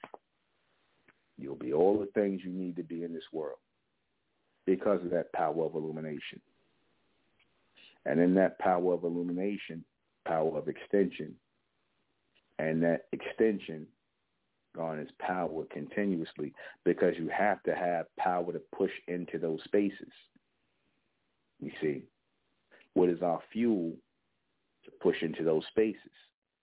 You'll 1.38 1.56
be 1.56 1.72
all 1.72 1.98
the 1.98 2.20
things 2.20 2.40
you 2.44 2.50
need 2.50 2.76
to 2.76 2.82
be 2.82 3.02
in 3.04 3.12
this 3.12 3.24
world 3.32 3.58
because 4.66 5.00
of 5.02 5.10
that 5.10 5.32
power 5.32 5.64
of 5.64 5.74
illumination. 5.74 6.40
And 8.06 8.20
in 8.20 8.34
that 8.34 8.58
power 8.58 8.94
of 8.94 9.04
illumination, 9.04 9.84
power 10.26 10.56
of 10.56 10.68
extension, 10.68 11.34
and 12.58 12.82
that 12.82 13.06
extension 13.12 13.86
garners 14.74 15.10
power 15.18 15.64
continuously 15.70 16.52
because 16.84 17.14
you 17.18 17.28
have 17.28 17.62
to 17.64 17.74
have 17.74 18.06
power 18.18 18.52
to 18.52 18.60
push 18.76 18.90
into 19.08 19.38
those 19.38 19.60
spaces. 19.64 20.12
You 21.60 21.70
see, 21.80 22.02
what 22.94 23.08
is 23.08 23.22
our 23.22 23.40
fuel 23.52 23.92
to 24.84 24.90
push 25.02 25.22
into 25.22 25.44
those 25.44 25.64
spaces? 25.68 26.12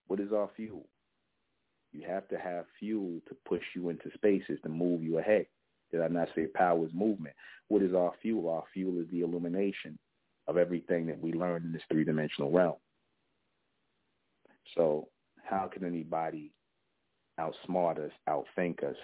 What 0.07 0.19
is 0.19 0.31
our 0.31 0.49
fuel? 0.55 0.85
You 1.91 2.03
have 2.07 2.27
to 2.29 2.37
have 2.37 2.65
fuel 2.79 3.19
to 3.27 3.35
push 3.45 3.63
you 3.75 3.89
into 3.89 4.09
spaces 4.13 4.59
to 4.63 4.69
move 4.69 5.03
you 5.03 5.19
ahead. 5.19 5.45
Did 5.91 6.01
I 6.01 6.07
not 6.07 6.29
say 6.35 6.47
power 6.47 6.85
is 6.85 6.93
movement? 6.93 7.35
What 7.67 7.81
is 7.81 7.93
our 7.93 8.13
fuel? 8.21 8.49
Our 8.49 8.63
fuel 8.73 9.01
is 9.01 9.09
the 9.11 9.21
illumination 9.21 9.97
of 10.47 10.57
everything 10.57 11.05
that 11.07 11.19
we 11.19 11.33
learn 11.33 11.63
in 11.63 11.73
this 11.73 11.81
three-dimensional 11.91 12.51
realm. 12.51 12.75
So 14.75 15.09
how 15.43 15.67
can 15.67 15.83
anybody 15.85 16.51
outsmart 17.41 17.97
us, 17.99 18.11
outthink 18.29 18.83
us, 18.83 18.95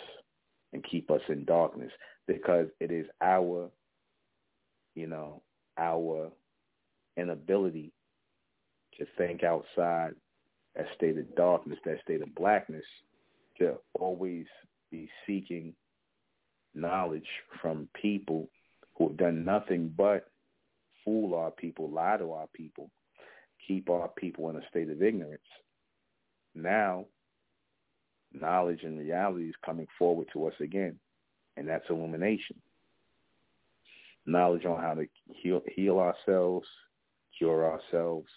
and 0.73 0.83
keep 0.83 1.09
us 1.09 1.21
in 1.29 1.45
darkness 1.45 1.91
because 2.27 2.67
it 2.79 2.91
is 2.91 3.05
our, 3.21 3.69
you 4.95 5.07
know, 5.07 5.41
our 5.77 6.29
inability 7.15 7.91
to 8.97 9.05
think 9.17 9.43
outside 9.43 10.13
that 10.75 10.85
state 10.95 11.17
of 11.17 11.35
darkness, 11.35 11.79
that 11.85 12.01
state 12.03 12.21
of 12.21 12.33
blackness, 12.35 12.85
to 13.57 13.75
always 13.99 14.45
be 14.91 15.09
seeking 15.25 15.73
knowledge 16.75 17.27
from 17.61 17.89
people 17.99 18.49
who 18.97 19.07
have 19.07 19.17
done 19.17 19.43
nothing 19.43 19.93
but 19.97 20.27
fool 21.03 21.33
our 21.35 21.51
people, 21.51 21.89
lie 21.89 22.17
to 22.17 22.31
our 22.31 22.47
people, 22.53 22.89
keep 23.67 23.89
our 23.89 24.09
people 24.09 24.49
in 24.49 24.57
a 24.57 24.67
state 24.69 24.89
of 24.89 25.01
ignorance. 25.01 25.41
Now, 26.53 27.05
knowledge 28.33 28.83
and 28.83 28.99
reality 28.99 29.49
is 29.49 29.55
coming 29.65 29.87
forward 29.97 30.27
to 30.33 30.47
us 30.47 30.53
again, 30.59 30.99
and 31.55 31.67
that's 31.67 31.89
illumination. 31.89 32.55
Knowledge 34.25 34.65
on 34.65 34.81
how 34.81 34.93
to 34.93 35.07
heal, 35.27 35.61
heal 35.73 35.99
ourselves, 35.99 36.67
cure 37.37 37.71
ourselves, 37.71 38.27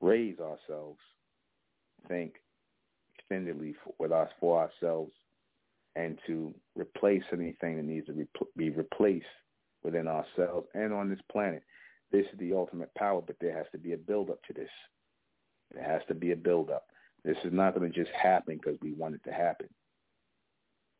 raise 0.00 0.38
ourselves, 0.40 0.98
think 2.08 2.34
extendedly 3.16 3.74
for, 3.84 3.94
with 3.98 4.12
us 4.12 4.28
for 4.40 4.60
ourselves, 4.60 5.12
and 5.94 6.18
to 6.26 6.52
replace 6.74 7.22
anything 7.32 7.76
that 7.76 7.84
needs 7.84 8.06
to 8.06 8.26
be 8.56 8.70
replaced 8.70 9.26
within 9.84 10.08
ourselves 10.08 10.66
and 10.74 10.92
on 10.92 11.08
this 11.08 11.20
planet. 11.30 11.62
This 12.10 12.26
is 12.32 12.38
the 12.38 12.52
ultimate 12.52 12.94
power, 12.94 13.22
but 13.22 13.36
there 13.40 13.56
has 13.56 13.66
to 13.72 13.78
be 13.78 13.92
a 13.92 13.96
build-up 13.96 14.42
to 14.44 14.52
this. 14.52 14.68
There 15.72 15.84
has 15.84 16.02
to 16.08 16.14
be 16.14 16.32
a 16.32 16.36
build-up. 16.36 16.86
This 17.24 17.36
is 17.44 17.52
not 17.52 17.74
going 17.78 17.90
to 17.90 17.98
just 17.98 18.14
happen 18.14 18.56
because 18.56 18.78
we 18.82 18.92
want 18.92 19.14
it 19.14 19.24
to 19.24 19.32
happen. 19.32 19.68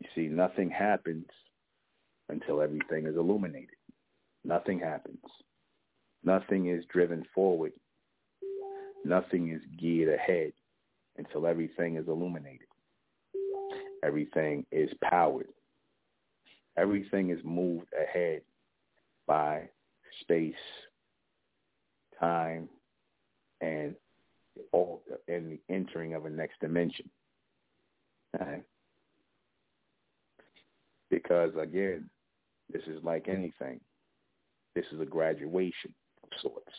You 0.00 0.08
see, 0.14 0.28
nothing 0.28 0.70
happens 0.70 1.26
until 2.28 2.60
everything 2.60 3.06
is 3.06 3.16
illuminated. 3.16 3.76
Nothing 4.44 4.78
happens. 4.78 5.18
Nothing 6.24 6.66
is 6.68 6.84
driven 6.92 7.24
forward. 7.34 7.72
Nothing 9.04 9.50
is 9.50 9.60
geared 9.78 10.14
ahead 10.14 10.52
until 11.16 11.46
everything 11.46 11.96
is 11.96 12.06
illuminated. 12.06 12.68
Everything 14.04 14.64
is 14.70 14.90
powered. 15.02 15.48
Everything 16.76 17.30
is 17.30 17.40
moved 17.44 17.88
ahead 18.00 18.42
by 19.26 19.68
space, 20.20 20.54
time, 22.18 22.68
and 23.60 23.94
all 24.72 25.02
and 25.28 25.52
the 25.52 25.60
entering 25.74 26.14
of 26.14 26.26
a 26.26 26.30
next 26.30 26.60
dimension. 26.60 27.08
Right? 28.38 28.62
Because 31.10 31.50
again, 31.58 32.08
this 32.72 32.82
is 32.86 33.02
like 33.04 33.28
anything. 33.28 33.80
This 34.74 34.86
is 34.92 35.00
a 35.00 35.06
graduation 35.06 35.94
of 36.22 36.30
sorts. 36.40 36.72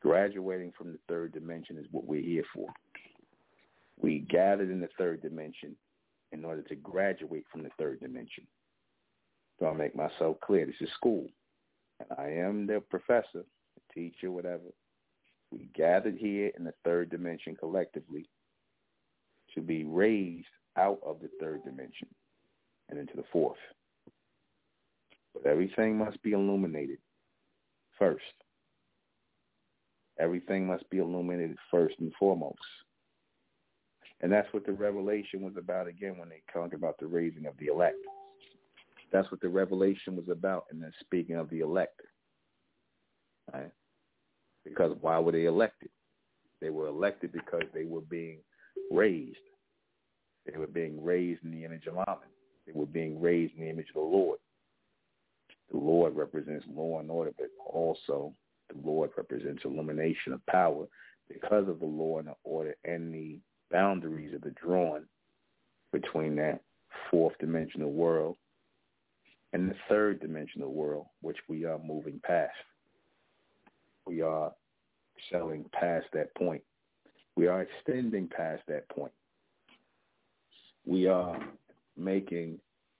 Graduating 0.00 0.72
from 0.76 0.92
the 0.92 0.98
third 1.08 1.32
dimension 1.32 1.76
is 1.78 1.86
what 1.90 2.06
we're 2.06 2.22
here 2.22 2.44
for. 2.54 2.68
We 4.00 4.20
gathered 4.28 4.70
in 4.70 4.80
the 4.80 4.88
third 4.98 5.22
dimension 5.22 5.76
in 6.32 6.44
order 6.44 6.62
to 6.62 6.74
graduate 6.76 7.44
from 7.50 7.62
the 7.62 7.70
third 7.78 8.00
dimension. 8.00 8.46
So 9.58 9.66
I'll 9.66 9.74
make 9.74 9.94
myself 9.94 10.38
clear. 10.40 10.66
This 10.66 10.74
is 10.80 10.88
school. 10.96 11.26
And 12.00 12.08
I 12.18 12.30
am 12.30 12.66
the 12.66 12.82
professor, 12.90 13.44
the 13.44 13.94
teacher, 13.94 14.30
whatever. 14.30 14.64
We 15.52 15.68
gathered 15.74 16.16
here 16.16 16.50
in 16.56 16.64
the 16.64 16.72
third 16.82 17.10
dimension 17.10 17.54
collectively 17.54 18.26
to 19.54 19.60
be 19.60 19.84
raised 19.84 20.46
out 20.78 20.98
of 21.04 21.20
the 21.20 21.28
third 21.38 21.62
dimension 21.62 22.08
and 22.88 22.98
into 22.98 23.14
the 23.16 23.24
fourth. 23.30 23.58
But 25.34 25.46
everything 25.46 25.98
must 25.98 26.22
be 26.22 26.32
illuminated 26.32 26.98
first. 27.98 28.22
Everything 30.18 30.66
must 30.66 30.88
be 30.88 30.98
illuminated 30.98 31.58
first 31.70 31.96
and 32.00 32.12
foremost. 32.18 32.58
And 34.22 34.32
that's 34.32 34.52
what 34.52 34.64
the 34.64 34.72
revelation 34.72 35.42
was 35.42 35.54
about 35.58 35.86
again 35.86 36.16
when 36.16 36.28
they 36.28 36.42
talked 36.52 36.74
about 36.74 36.96
the 36.98 37.06
raising 37.06 37.44
of 37.44 37.54
the 37.58 37.66
elect. 37.66 37.96
That's 39.12 39.30
what 39.30 39.40
the 39.42 39.48
revelation 39.48 40.16
was 40.16 40.28
about 40.30 40.64
in 40.72 40.80
the 40.80 40.90
speaking 41.00 41.36
of 41.36 41.50
the 41.50 41.60
elect. 41.60 42.00
Right? 43.52 43.70
Because 44.64 44.96
why 45.00 45.18
were 45.18 45.32
they 45.32 45.46
elected? 45.46 45.90
They 46.60 46.70
were 46.70 46.86
elected 46.86 47.32
because 47.32 47.64
they 47.74 47.84
were 47.84 48.02
being 48.02 48.38
raised. 48.90 49.36
They 50.46 50.56
were 50.56 50.66
being 50.66 51.02
raised 51.02 51.44
in 51.44 51.50
the 51.50 51.64
image 51.64 51.86
of 51.86 51.94
Amen. 51.94 52.28
They 52.66 52.72
were 52.72 52.86
being 52.86 53.20
raised 53.20 53.54
in 53.54 53.64
the 53.64 53.70
image 53.70 53.88
of 53.88 53.94
the 53.94 54.00
Lord. 54.00 54.38
The 55.70 55.78
Lord 55.78 56.14
represents 56.14 56.64
law 56.68 57.00
and 57.00 57.10
order, 57.10 57.32
but 57.36 57.48
also 57.66 58.32
the 58.72 58.80
Lord 58.86 59.10
represents 59.16 59.64
illumination 59.64 60.32
of 60.32 60.44
power 60.46 60.86
because 61.28 61.68
of 61.68 61.80
the 61.80 61.86
law 61.86 62.18
and 62.18 62.28
the 62.28 62.34
order 62.44 62.74
and 62.84 63.12
the 63.12 63.38
boundaries 63.70 64.32
that 64.32 64.46
are 64.46 64.54
drawn 64.64 65.06
between 65.92 66.36
that 66.36 66.60
fourth 67.10 67.34
dimensional 67.38 67.92
world 67.92 68.36
and 69.52 69.68
the 69.68 69.74
third 69.88 70.20
dimensional 70.20 70.72
world, 70.72 71.06
which 71.20 71.38
we 71.48 71.64
are 71.64 71.78
moving 71.78 72.20
past. 72.24 72.52
We 74.06 74.22
are 74.22 74.52
selling 75.30 75.64
past 75.72 76.06
that 76.12 76.34
point. 76.34 76.62
We 77.36 77.46
are 77.46 77.62
extending 77.62 78.28
past 78.28 78.62
that 78.68 78.88
point. 78.88 79.12
We 80.84 81.06
are 81.06 81.38
making 81.96 82.58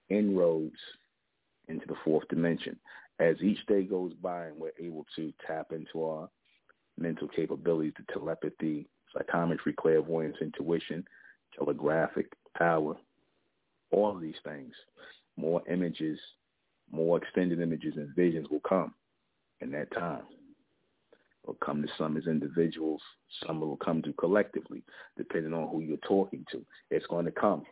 inroads 0.09 0.77
into 1.69 1.87
the 1.87 1.97
fourth 2.05 2.27
dimension. 2.29 2.79
As 3.19 3.37
each 3.43 3.65
day 3.67 3.83
goes 3.83 4.13
by 4.15 4.47
and 4.47 4.57
we're 4.57 4.71
able 4.81 5.07
to 5.17 5.33
tap 5.47 5.73
into 5.73 6.05
our 6.05 6.29
mental 6.99 7.29
capabilities, 7.29 7.93
the 7.97 8.13
telepathy, 8.13 8.87
psychometry, 9.15 9.75
clairvoyance, 9.75 10.37
intuition, 10.41 11.05
telegraphic 11.57 12.33
power, 12.57 12.95
all 13.91 14.15
of 14.15 14.21
these 14.21 14.35
things, 14.45 14.73
more 15.37 15.63
images, 15.71 16.19
more 16.91 17.19
extended 17.19 17.61
images 17.61 17.95
and 17.97 18.15
visions 18.15 18.49
will 18.51 18.61
come 18.61 18.95
in 19.61 19.71
that 19.73 19.91
time. 19.93 20.23
Will 21.47 21.55
come 21.55 21.83
to 21.83 21.89
some 21.99 22.17
as 22.17 22.27
individuals, 22.27 23.03
some 23.45 23.61
will 23.61 23.77
come 23.77 24.01
to 24.03 24.13
collectively, 24.13 24.85
depending 25.17 25.53
on 25.53 25.69
who 25.69 25.81
you're 25.81 25.97
talking 25.99 26.45
to. 26.53 26.65
It's 26.91 27.07
going 27.07 27.25
to 27.25 27.33
come. 27.33 27.65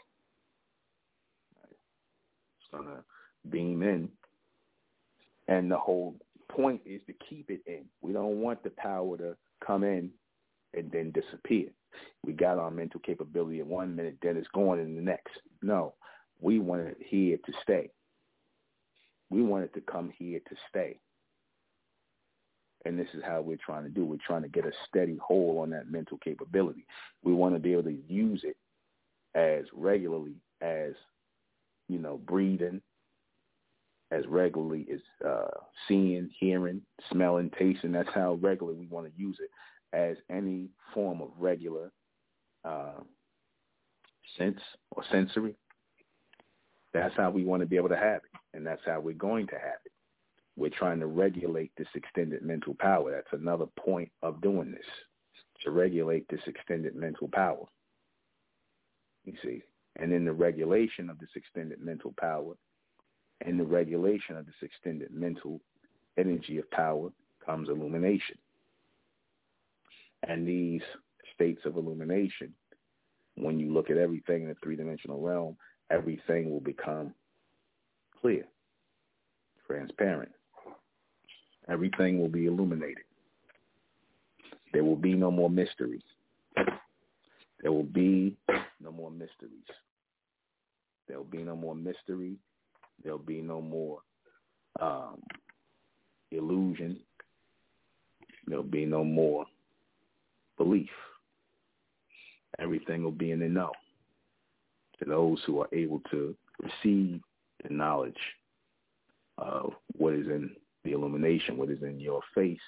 It's 1.63 2.71
going 2.73 2.87
to 2.87 3.05
beam 3.49 3.83
in. 3.83 4.09
And 5.47 5.71
the 5.71 5.79
whole 5.79 6.17
point 6.51 6.81
is 6.85 7.01
to 7.07 7.13
keep 7.29 7.49
it 7.49 7.61
in. 7.67 7.85
We 8.03 8.13
don't 8.13 8.41
want 8.41 8.65
the 8.65 8.71
power 8.71 9.17
to 9.19 9.37
come 9.65 9.85
in 9.85 10.11
and 10.75 10.91
then 10.91 11.13
disappear. 11.13 11.69
We 12.25 12.33
got 12.33 12.59
our 12.59 12.71
mental 12.71 13.01
capability 13.01 13.61
in 13.61 13.69
one 13.69 13.95
minute, 13.95 14.19
then 14.23 14.37
it's 14.37 14.49
gone 14.49 14.79
in 14.79 14.97
the 14.97 15.03
next. 15.03 15.35
No, 15.63 15.95
we 16.41 16.59
want 16.59 16.83
it 16.83 16.99
here 17.05 17.37
to 17.37 17.53
stay. 17.63 17.91
We 19.29 19.43
want 19.43 19.65
it 19.65 19.75
to 19.75 19.81
come 19.81 20.13
here 20.17 20.41
to 20.41 20.57
stay. 20.69 20.99
And 22.85 22.99
this 22.99 23.09
is 23.13 23.23
how 23.25 23.43
we're 23.43 23.59
trying 23.65 23.85
to 23.85 23.91
do. 23.91 24.05
We're 24.05 24.17
trying 24.27 24.43
to 24.43 24.49
get 24.49 24.65
a 24.65 24.73
steady 24.89 25.19
hold 25.23 25.59
on 25.59 25.71
that 25.71 25.91
mental 25.91 26.19
capability. 26.19 26.87
We 27.23 27.35
want 27.35 27.55
to 27.55 27.61
be 27.61 27.73
able 27.73 27.85
to 27.85 27.99
use 28.09 28.43
it 28.45 28.57
as 29.35 29.65
regularly 29.73 30.37
as, 30.63 30.93
you 31.89 31.99
know, 31.99 32.19
breathing, 32.27 32.81
as 34.11 34.27
regularly 34.27 34.87
as 34.93 35.27
uh, 35.27 35.51
seeing, 35.87 36.31
hearing, 36.39 36.83
smelling, 37.13 37.51
tasting. 37.59 37.93
That's 37.93 38.09
how 38.15 38.35
regularly 38.41 38.79
we 38.79 38.87
want 38.87 39.07
to 39.07 39.21
use 39.21 39.39
it 39.41 39.51
as 39.97 40.17
any 40.31 40.69
form 40.95 41.21
of 41.21 41.29
regular 41.39 41.93
uh, 42.65 43.01
sense 44.39 44.59
or 44.93 45.05
sensory. 45.11 45.55
That's 46.93 47.15
how 47.17 47.31
we 47.31 47.45
want 47.45 47.63
to 47.63 47.67
be 47.69 47.77
able 47.77 47.89
to 47.91 47.97
have 47.97 48.23
it, 48.25 48.57
and 48.57 48.67
that's 48.67 48.83
how 48.85 49.01
we're 49.01 49.15
going 49.15 49.47
to 49.49 49.55
have 49.55 49.79
it. 49.85 49.90
We're 50.61 50.69
trying 50.69 51.01
to 51.01 51.07
regulate 51.07 51.73
this 51.79 51.89
extended 51.95 52.43
mental 52.43 52.75
power. 52.75 53.11
That's 53.11 53.41
another 53.41 53.65
point 53.79 54.13
of 54.23 54.43
doing 54.43 54.71
this, 54.71 54.85
to 55.65 55.71
regulate 55.71 56.29
this 56.29 56.43
extended 56.47 56.95
mental 56.95 57.29
power. 57.29 57.65
You 59.25 59.33
see, 59.43 59.63
and 59.97 60.13
in 60.13 60.27
the 60.27 60.35
regulation 60.35 61.09
of 61.09 61.19
this 61.19 61.31
extended 61.35 61.81
mental 61.81 62.13
power, 62.21 62.53
and 63.41 63.59
the 63.59 63.65
regulation 63.65 64.37
of 64.37 64.45
this 64.45 64.55
extended 64.61 65.11
mental 65.11 65.63
energy 66.19 66.59
of 66.59 66.71
power 66.71 67.09
comes 67.43 67.71
illumination. 67.71 68.37
And 70.29 70.47
these 70.47 70.83
states 71.35 71.63
of 71.65 71.79
illumination, 71.79 72.53
when 73.37 73.59
you 73.59 73.73
look 73.73 73.89
at 73.89 73.97
everything 73.97 74.43
in 74.43 74.49
the 74.51 74.57
three-dimensional 74.63 75.23
realm, 75.23 75.57
everything 75.91 76.51
will 76.51 76.61
become 76.61 77.15
clear, 78.21 78.45
transparent. 79.67 80.33
Everything 81.71 82.19
will 82.19 82.29
be 82.29 82.47
illuminated. 82.47 83.05
There 84.73 84.85
will 84.85 84.97
be 84.97 85.15
no 85.15 85.31
more 85.31 85.51
mysteries. 85.51 86.03
There 87.63 87.73
will 87.73 87.85
be 87.85 88.37
no 88.81 88.91
more 88.93 89.11
mysteries. 89.11 89.67
There'll 91.07 91.25
be 91.25 91.43
no 91.43 91.57
more 91.57 91.75
mystery. 91.75 92.37
There'll 93.03 93.19
be 93.19 93.41
no 93.41 93.61
more 93.61 93.99
um, 94.81 95.23
illusion. 96.31 96.99
There'll 98.47 98.63
be 98.63 98.85
no 98.85 99.05
more 99.05 99.45
belief. 100.57 100.91
Everything 102.59 103.03
will 103.03 103.11
be 103.11 103.33
in 103.33 103.41
the 103.41 103.49
know. 103.49 103.73
To 104.99 105.05
those 105.05 105.39
who 105.47 105.61
are 105.61 105.69
able 105.73 106.01
to 106.11 106.35
receive 106.63 107.21
the 107.63 107.73
knowledge 107.73 108.15
of 109.39 109.73
what 109.97 110.15
is 110.15 110.27
in 110.27 110.51
the 110.85 110.93
illumination, 110.93 111.57
what 111.57 111.71
is 111.71 111.83
in 111.83 112.01
your 112.01 112.21
face 112.35 112.61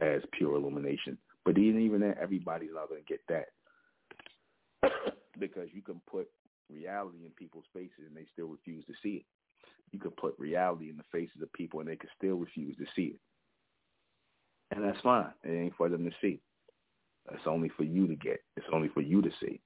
as 0.00 0.22
pure 0.32 0.56
illumination. 0.56 1.18
But 1.44 1.58
even 1.58 1.80
even 1.80 2.00
that, 2.00 2.18
everybody's 2.18 2.70
not 2.72 2.88
going 2.88 3.02
to 3.02 3.08
get 3.08 3.20
that 3.28 4.90
because 5.38 5.68
you 5.72 5.82
can 5.82 6.00
put 6.10 6.28
reality 6.70 7.24
in 7.24 7.30
people's 7.32 7.64
faces 7.74 8.06
and 8.06 8.16
they 8.16 8.26
still 8.32 8.48
refuse 8.48 8.84
to 8.86 8.94
see 9.02 9.16
it. 9.16 9.24
You 9.90 9.98
can 9.98 10.12
put 10.12 10.38
reality 10.38 10.88
in 10.88 10.96
the 10.96 11.04
faces 11.12 11.42
of 11.42 11.52
people 11.52 11.80
and 11.80 11.88
they 11.88 11.96
can 11.96 12.08
still 12.16 12.36
refuse 12.36 12.76
to 12.76 12.86
see 12.96 13.14
it. 13.14 13.20
And 14.74 14.82
that's 14.82 15.00
fine. 15.00 15.32
It 15.44 15.50
ain't 15.50 15.76
for 15.76 15.88
them 15.88 16.04
to 16.04 16.16
see. 16.20 16.40
It's 17.30 17.46
only 17.46 17.68
for 17.76 17.84
you 17.84 18.06
to 18.06 18.14
get. 18.14 18.40
It's 18.56 18.66
only 18.72 18.88
for 18.88 19.02
you 19.02 19.20
to 19.20 19.30
see. 19.40 19.60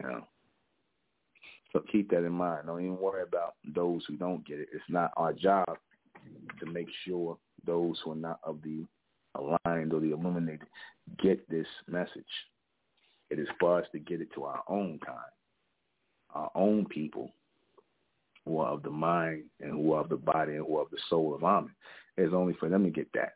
You 0.00 0.08
know. 0.08 0.26
So 1.72 1.84
keep 1.92 2.10
that 2.10 2.24
in 2.24 2.32
mind. 2.32 2.66
Don't 2.66 2.80
even 2.80 2.98
worry 2.98 3.22
about 3.22 3.54
those 3.74 4.02
who 4.08 4.16
don't 4.16 4.44
get 4.44 4.58
it. 4.58 4.68
It's 4.72 4.82
not 4.88 5.12
our 5.16 5.32
job 5.32 5.78
to 6.58 6.66
make 6.66 6.88
sure 7.04 7.36
those 7.66 7.98
who 8.04 8.12
are 8.12 8.16
not 8.16 8.40
of 8.42 8.58
the 8.62 8.84
aligned 9.34 9.92
or 9.92 10.00
the 10.00 10.12
illuminated 10.12 10.66
get 11.22 11.48
this 11.48 11.66
message. 11.88 12.24
It 13.30 13.38
is 13.38 13.48
for 13.58 13.80
us 13.80 13.86
to 13.92 13.98
get 13.98 14.20
it 14.20 14.28
to 14.34 14.44
our 14.44 14.62
own 14.68 14.98
kind, 15.04 15.18
our 16.34 16.50
own 16.54 16.84
people 16.86 17.32
who 18.44 18.58
are 18.58 18.72
of 18.72 18.82
the 18.82 18.90
mind 18.90 19.44
and 19.60 19.70
who 19.70 19.92
are 19.92 20.00
of 20.00 20.08
the 20.08 20.16
body 20.16 20.56
and 20.56 20.66
who 20.66 20.78
are 20.78 20.82
of 20.82 20.90
the 20.90 20.98
soul 21.08 21.34
of 21.34 21.44
Amen. 21.44 21.70
It's 22.16 22.34
only 22.34 22.54
for 22.54 22.68
them 22.68 22.84
to 22.84 22.90
get 22.90 23.08
that. 23.14 23.34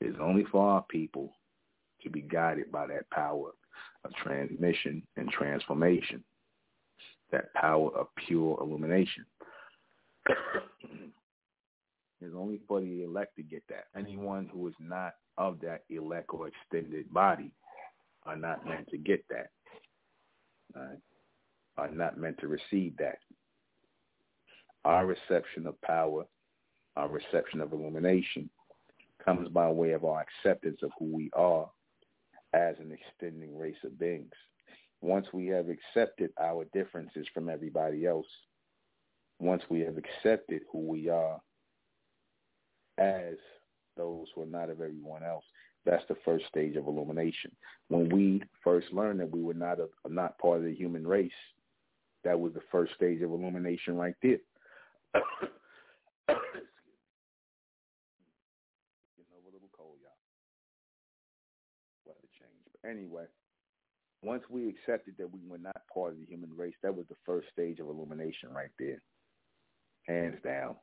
It's 0.00 0.18
only 0.20 0.44
for 0.44 0.68
our 0.68 0.82
people 0.82 1.32
to 2.02 2.10
be 2.10 2.22
guided 2.22 2.70
by 2.72 2.86
that 2.88 3.08
power 3.10 3.50
of 4.04 4.14
transmission 4.14 5.02
and 5.16 5.28
transformation, 5.30 6.22
that 7.30 7.52
power 7.54 7.90
of 7.96 8.08
pure 8.26 8.58
illumination. 8.60 9.24
It's 12.20 12.34
only 12.36 12.60
for 12.68 12.80
the 12.80 13.02
elect 13.02 13.36
to 13.36 13.42
get 13.42 13.62
that. 13.68 13.86
Anyone 13.96 14.48
who 14.52 14.68
is 14.68 14.74
not 14.80 15.14
of 15.38 15.60
that 15.60 15.84
elect 15.90 16.28
or 16.30 16.48
extended 16.48 17.12
body 17.12 17.50
are 18.24 18.36
not 18.36 18.66
meant 18.66 18.88
to 18.90 18.98
get 18.98 19.24
that. 19.30 19.50
Right? 20.74 20.98
Are 21.76 21.90
not 21.90 22.18
meant 22.18 22.38
to 22.38 22.48
receive 22.48 22.96
that. 22.98 23.18
Our 24.84 25.06
reception 25.06 25.66
of 25.66 25.80
power, 25.82 26.24
our 26.96 27.08
reception 27.08 27.60
of 27.60 27.72
illumination 27.72 28.50
comes 29.24 29.48
by 29.48 29.70
way 29.70 29.92
of 29.92 30.04
our 30.04 30.20
acceptance 30.22 30.78
of 30.82 30.90
who 30.98 31.06
we 31.06 31.30
are 31.34 31.70
as 32.52 32.76
an 32.78 32.92
extending 32.92 33.56
race 33.56 33.76
of 33.84 33.98
beings. 33.98 34.32
Once 35.00 35.26
we 35.32 35.46
have 35.46 35.66
accepted 35.68 36.30
our 36.40 36.64
differences 36.72 37.26
from 37.32 37.48
everybody 37.48 38.06
else, 38.06 38.26
once 39.42 39.62
we 39.68 39.80
have 39.80 39.96
accepted 39.96 40.62
who 40.70 40.78
we 40.78 41.08
are 41.08 41.40
as 42.98 43.34
those 43.96 44.26
who 44.34 44.42
are 44.42 44.46
not 44.46 44.70
of 44.70 44.80
everyone 44.80 45.24
else, 45.24 45.44
that's 45.84 46.04
the 46.08 46.16
first 46.24 46.46
stage 46.46 46.76
of 46.76 46.86
illumination. 46.86 47.50
When 47.88 48.08
we 48.08 48.42
first 48.62 48.92
learned 48.92 49.20
that 49.20 49.30
we 49.30 49.42
were 49.42 49.54
not 49.54 49.78
a, 49.80 49.88
not 50.08 50.38
part 50.38 50.58
of 50.58 50.64
the 50.64 50.74
human 50.74 51.06
race, 51.06 51.32
that 52.22 52.38
was 52.38 52.54
the 52.54 52.62
first 52.70 52.94
stage 52.94 53.20
of 53.20 53.30
illumination 53.30 53.96
right 53.96 54.14
there. 54.22 54.38
anyway, 62.88 63.24
once 64.22 64.42
we 64.48 64.68
accepted 64.68 65.14
that 65.18 65.32
we 65.32 65.40
were 65.48 65.58
not 65.58 65.82
part 65.92 66.12
of 66.12 66.18
the 66.18 66.26
human 66.26 66.50
race, 66.56 66.74
that 66.82 66.94
was 66.94 67.06
the 67.08 67.16
first 67.24 67.48
stage 67.52 67.80
of 67.80 67.88
illumination 67.88 68.50
right 68.52 68.70
there, 68.78 69.00
hands 70.06 70.38
down. 70.44 70.76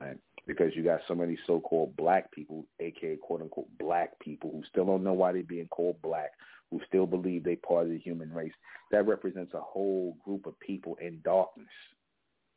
Right? 0.00 0.18
Because 0.46 0.72
you 0.74 0.84
got 0.84 1.00
so 1.08 1.14
many 1.14 1.38
so-called 1.46 1.96
black 1.96 2.30
people, 2.32 2.66
aka 2.80 3.16
quote-unquote 3.16 3.68
black 3.78 4.18
people, 4.20 4.50
who 4.52 4.62
still 4.70 4.84
don't 4.84 5.04
know 5.04 5.12
why 5.12 5.32
they're 5.32 5.42
being 5.42 5.68
called 5.68 6.00
black, 6.02 6.30
who 6.70 6.80
still 6.86 7.06
believe 7.06 7.44
they're 7.44 7.56
part 7.56 7.86
of 7.86 7.90
the 7.90 7.98
human 7.98 8.32
race. 8.32 8.52
That 8.92 9.06
represents 9.06 9.54
a 9.54 9.60
whole 9.60 10.16
group 10.24 10.46
of 10.46 10.58
people 10.60 10.96
in 11.00 11.20
darkness, 11.24 11.66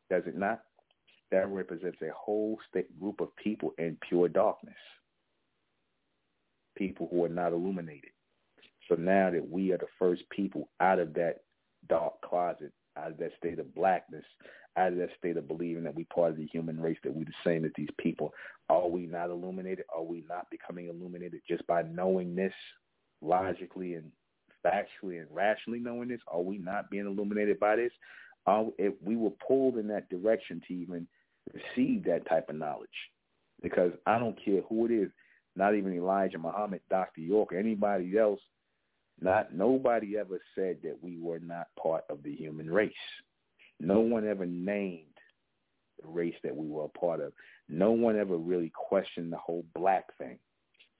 does 0.09 0.23
it 0.27 0.37
not? 0.37 0.61
That 1.31 1.47
represents 1.49 1.99
a 2.01 2.11
whole 2.15 2.59
group 2.99 3.21
of 3.21 3.35
people 3.37 3.73
in 3.77 3.97
pure 4.07 4.27
darkness 4.27 4.75
people 6.79 7.09
who 7.11 7.25
are 7.25 7.29
not 7.29 7.51
illuminated. 7.51 8.11
So 8.87 8.95
now 8.95 9.29
that 9.29 9.47
we 9.47 9.71
are 9.71 9.77
the 9.77 9.85
first 9.99 10.23
people 10.31 10.69
out 10.79 10.97
of 10.97 11.13
that 11.13 11.41
dark 11.87 12.19
closet, 12.21 12.71
out 12.97 13.11
of 13.11 13.17
that 13.17 13.33
state 13.37 13.59
of 13.59 13.75
blackness, 13.75 14.25
out 14.77 14.93
of 14.93 14.97
that 14.99 15.09
state 15.17 15.37
of 15.37 15.47
believing 15.47 15.83
that 15.83 15.95
we 15.95 16.03
part 16.05 16.31
of 16.31 16.37
the 16.37 16.45
human 16.45 16.79
race, 16.79 16.97
that 17.03 17.13
we're 17.13 17.25
the 17.25 17.31
same 17.43 17.65
as 17.65 17.71
these 17.75 17.89
people, 17.97 18.33
are 18.69 18.87
we 18.87 19.05
not 19.05 19.29
illuminated? 19.29 19.85
Are 19.93 20.03
we 20.03 20.23
not 20.29 20.49
becoming 20.49 20.87
illuminated 20.87 21.41
just 21.47 21.65
by 21.67 21.81
knowing 21.83 22.35
this 22.35 22.53
logically 23.21 23.95
and 23.95 24.11
factually 24.65 25.19
and 25.19 25.27
rationally 25.31 25.79
knowing 25.79 26.09
this? 26.09 26.21
Are 26.27 26.41
we 26.41 26.57
not 26.57 26.89
being 26.89 27.05
illuminated 27.05 27.59
by 27.59 27.75
this? 27.75 27.91
Are, 28.45 28.65
if 28.77 28.93
we 29.03 29.15
were 29.15 29.31
pulled 29.45 29.77
in 29.77 29.87
that 29.87 30.09
direction 30.09 30.61
to 30.67 30.73
even 30.73 31.07
receive 31.53 32.03
that 32.05 32.27
type 32.27 32.49
of 32.49 32.55
knowledge, 32.55 32.89
because 33.61 33.91
I 34.05 34.19
don't 34.19 34.37
care 34.43 34.61
who 34.69 34.85
it 34.85 34.91
is, 34.91 35.09
not 35.55 35.75
even 35.75 35.93
Elijah 35.93 36.37
Muhammad, 36.37 36.81
Dr. 36.89 37.21
York, 37.21 37.51
or 37.51 37.57
anybody 37.57 38.17
else, 38.17 38.39
not 39.21 39.53
nobody 39.53 40.17
ever 40.17 40.39
said 40.55 40.77
that 40.83 40.97
we 41.01 41.17
were 41.17 41.39
not 41.39 41.67
part 41.81 42.05
of 42.09 42.23
the 42.23 42.33
human 42.33 42.71
race. 42.71 42.93
No 43.79 43.99
one 43.99 44.27
ever 44.27 44.45
named 44.45 45.05
the 46.01 46.07
race 46.07 46.35
that 46.43 46.55
we 46.55 46.67
were 46.67 46.85
a 46.85 46.99
part 46.99 47.19
of. 47.19 47.33
No 47.67 47.91
one 47.91 48.17
ever 48.17 48.37
really 48.37 48.71
questioned 48.73 49.31
the 49.31 49.37
whole 49.37 49.65
black 49.75 50.05
thing. 50.17 50.39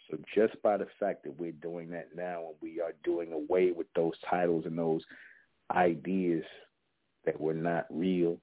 So 0.10 0.18
just 0.34 0.60
by 0.61 0.77
the 0.77 0.88
fact 0.99 1.23
that 1.23 1.39
we're 1.39 1.51
doing 1.51 1.89
that 1.91 2.10
now 2.15 2.39
and 2.47 2.56
we 2.61 2.81
are 2.81 2.93
doing 3.03 3.31
away 3.31 3.72
with 3.72 3.88
those 3.95 4.14
titles 4.30 4.65
and 4.65 4.77
those 4.77 5.03
ideas 5.72 6.43
that 7.26 7.39
were 7.39 7.53
not 7.53 7.85
real, 7.89 8.38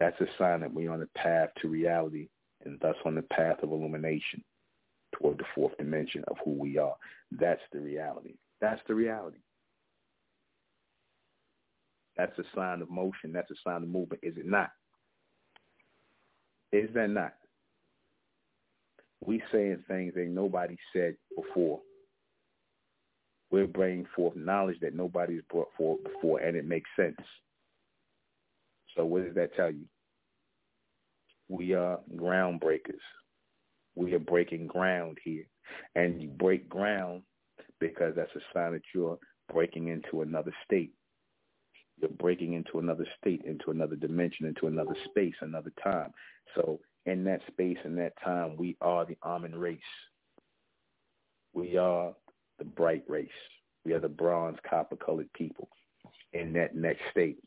that's 0.00 0.20
a 0.20 0.26
sign 0.38 0.60
that 0.60 0.72
we're 0.72 0.90
on 0.90 1.00
the 1.00 1.08
path 1.14 1.50
to 1.60 1.68
reality 1.68 2.28
and 2.64 2.78
thus 2.80 2.96
on 3.04 3.14
the 3.14 3.22
path 3.22 3.62
of 3.62 3.70
illumination 3.70 4.42
toward 5.12 5.38
the 5.38 5.44
fourth 5.54 5.76
dimension 5.78 6.24
of 6.28 6.36
who 6.44 6.52
we 6.52 6.78
are. 6.78 6.96
That's 7.30 7.60
the 7.72 7.80
reality. 7.80 8.34
That's 8.60 8.80
the 8.88 8.94
reality. 8.94 9.38
That's 12.16 12.38
a 12.38 12.44
sign 12.54 12.82
of 12.82 12.90
motion. 12.90 13.32
That's 13.32 13.50
a 13.50 13.54
sign 13.64 13.82
of 13.82 13.88
movement, 13.88 14.22
is 14.22 14.36
it 14.36 14.46
not? 14.46 14.70
Is 16.72 16.88
that 16.94 17.10
not? 17.10 17.34
We 19.24 19.42
saying 19.52 19.84
things 19.86 20.14
that 20.14 20.26
nobody 20.26 20.76
said 20.92 21.16
before. 21.36 21.80
We're 23.50 23.66
bringing 23.66 24.06
forth 24.16 24.34
knowledge 24.34 24.78
that 24.80 24.94
nobody's 24.94 25.42
brought 25.50 25.68
forth 25.76 26.02
before, 26.02 26.40
and 26.40 26.56
it 26.56 26.66
makes 26.66 26.88
sense. 26.96 27.16
So 28.96 29.04
what 29.04 29.24
does 29.24 29.34
that 29.34 29.54
tell 29.54 29.70
you? 29.70 29.84
We 31.48 31.74
are 31.74 32.00
groundbreakers. 32.16 33.00
We 33.94 34.14
are 34.14 34.18
breaking 34.18 34.66
ground 34.66 35.18
here. 35.22 35.44
And 35.94 36.20
you 36.20 36.28
break 36.28 36.68
ground 36.68 37.22
because 37.78 38.14
that's 38.16 38.34
a 38.34 38.40
sign 38.54 38.72
that 38.72 38.82
you're 38.94 39.18
breaking 39.52 39.88
into 39.88 40.22
another 40.22 40.52
state. 40.64 40.92
You're 42.02 42.10
breaking 42.10 42.54
into 42.54 42.80
another 42.80 43.06
state, 43.20 43.42
into 43.44 43.70
another 43.70 43.94
dimension, 43.94 44.44
into 44.44 44.66
another 44.66 44.96
space, 45.04 45.34
another 45.40 45.72
time. 45.82 46.12
So 46.56 46.80
in 47.06 47.22
that 47.24 47.40
space 47.46 47.78
and 47.84 47.96
that 47.98 48.20
time, 48.22 48.56
we 48.56 48.76
are 48.80 49.06
the 49.06 49.16
Amen 49.24 49.54
race. 49.54 49.78
We 51.54 51.76
are 51.76 52.12
the 52.58 52.64
bright 52.64 53.04
race. 53.06 53.28
We 53.84 53.92
are 53.92 54.00
the 54.00 54.08
bronze 54.08 54.58
copper 54.68 54.96
colored 54.96 55.32
people 55.32 55.68
in 56.32 56.52
that 56.54 56.74
next 56.74 57.02
state. 57.12 57.38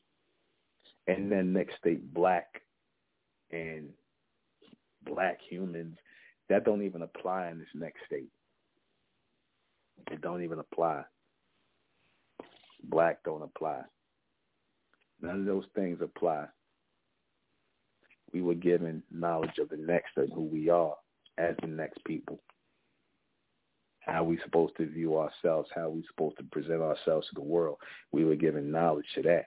And 1.07 1.30
that 1.34 1.45
next 1.45 1.76
state, 1.77 2.14
black 2.14 2.61
and 3.52 3.90
black 5.06 5.40
humans, 5.48 5.98
that 6.48 6.64
don't 6.64 6.84
even 6.84 7.02
apply 7.02 7.49
in 7.49 7.60
this 7.60 7.68
next 7.76 7.99
state. 8.06 8.30
It 10.11 10.22
don't 10.22 10.44
even 10.44 10.60
apply. 10.60 11.03
Black 12.84 13.23
don't 13.23 13.44
apply. 13.44 13.82
None 15.22 15.42
of 15.42 15.46
those 15.46 15.66
things 15.76 16.00
apply. 16.02 16.46
We 18.34 18.42
were 18.42 18.56
given 18.56 19.02
knowledge 19.12 19.58
of 19.60 19.70
the 19.70 19.78
next 19.78 20.18
and 20.18 20.32
who 20.34 20.44
we 20.44 20.70
are 20.70 20.96
as 21.38 21.56
the 21.62 21.68
next 21.68 22.04
people. 22.06 22.40
how 24.06 24.24
we 24.24 24.38
supposed 24.44 24.76
to 24.78 24.86
view 24.86 25.18
ourselves, 25.18 25.70
how 25.74 25.90
we 25.90 26.04
supposed 26.08 26.38
to 26.38 26.44
present 26.44 26.82
ourselves 26.82 27.28
to 27.28 27.36
the 27.36 27.42
world. 27.42 27.78
We 28.12 28.24
were 28.24 28.36
given 28.36 28.72
knowledge 28.72 29.06
to 29.16 29.24
that. 29.24 29.46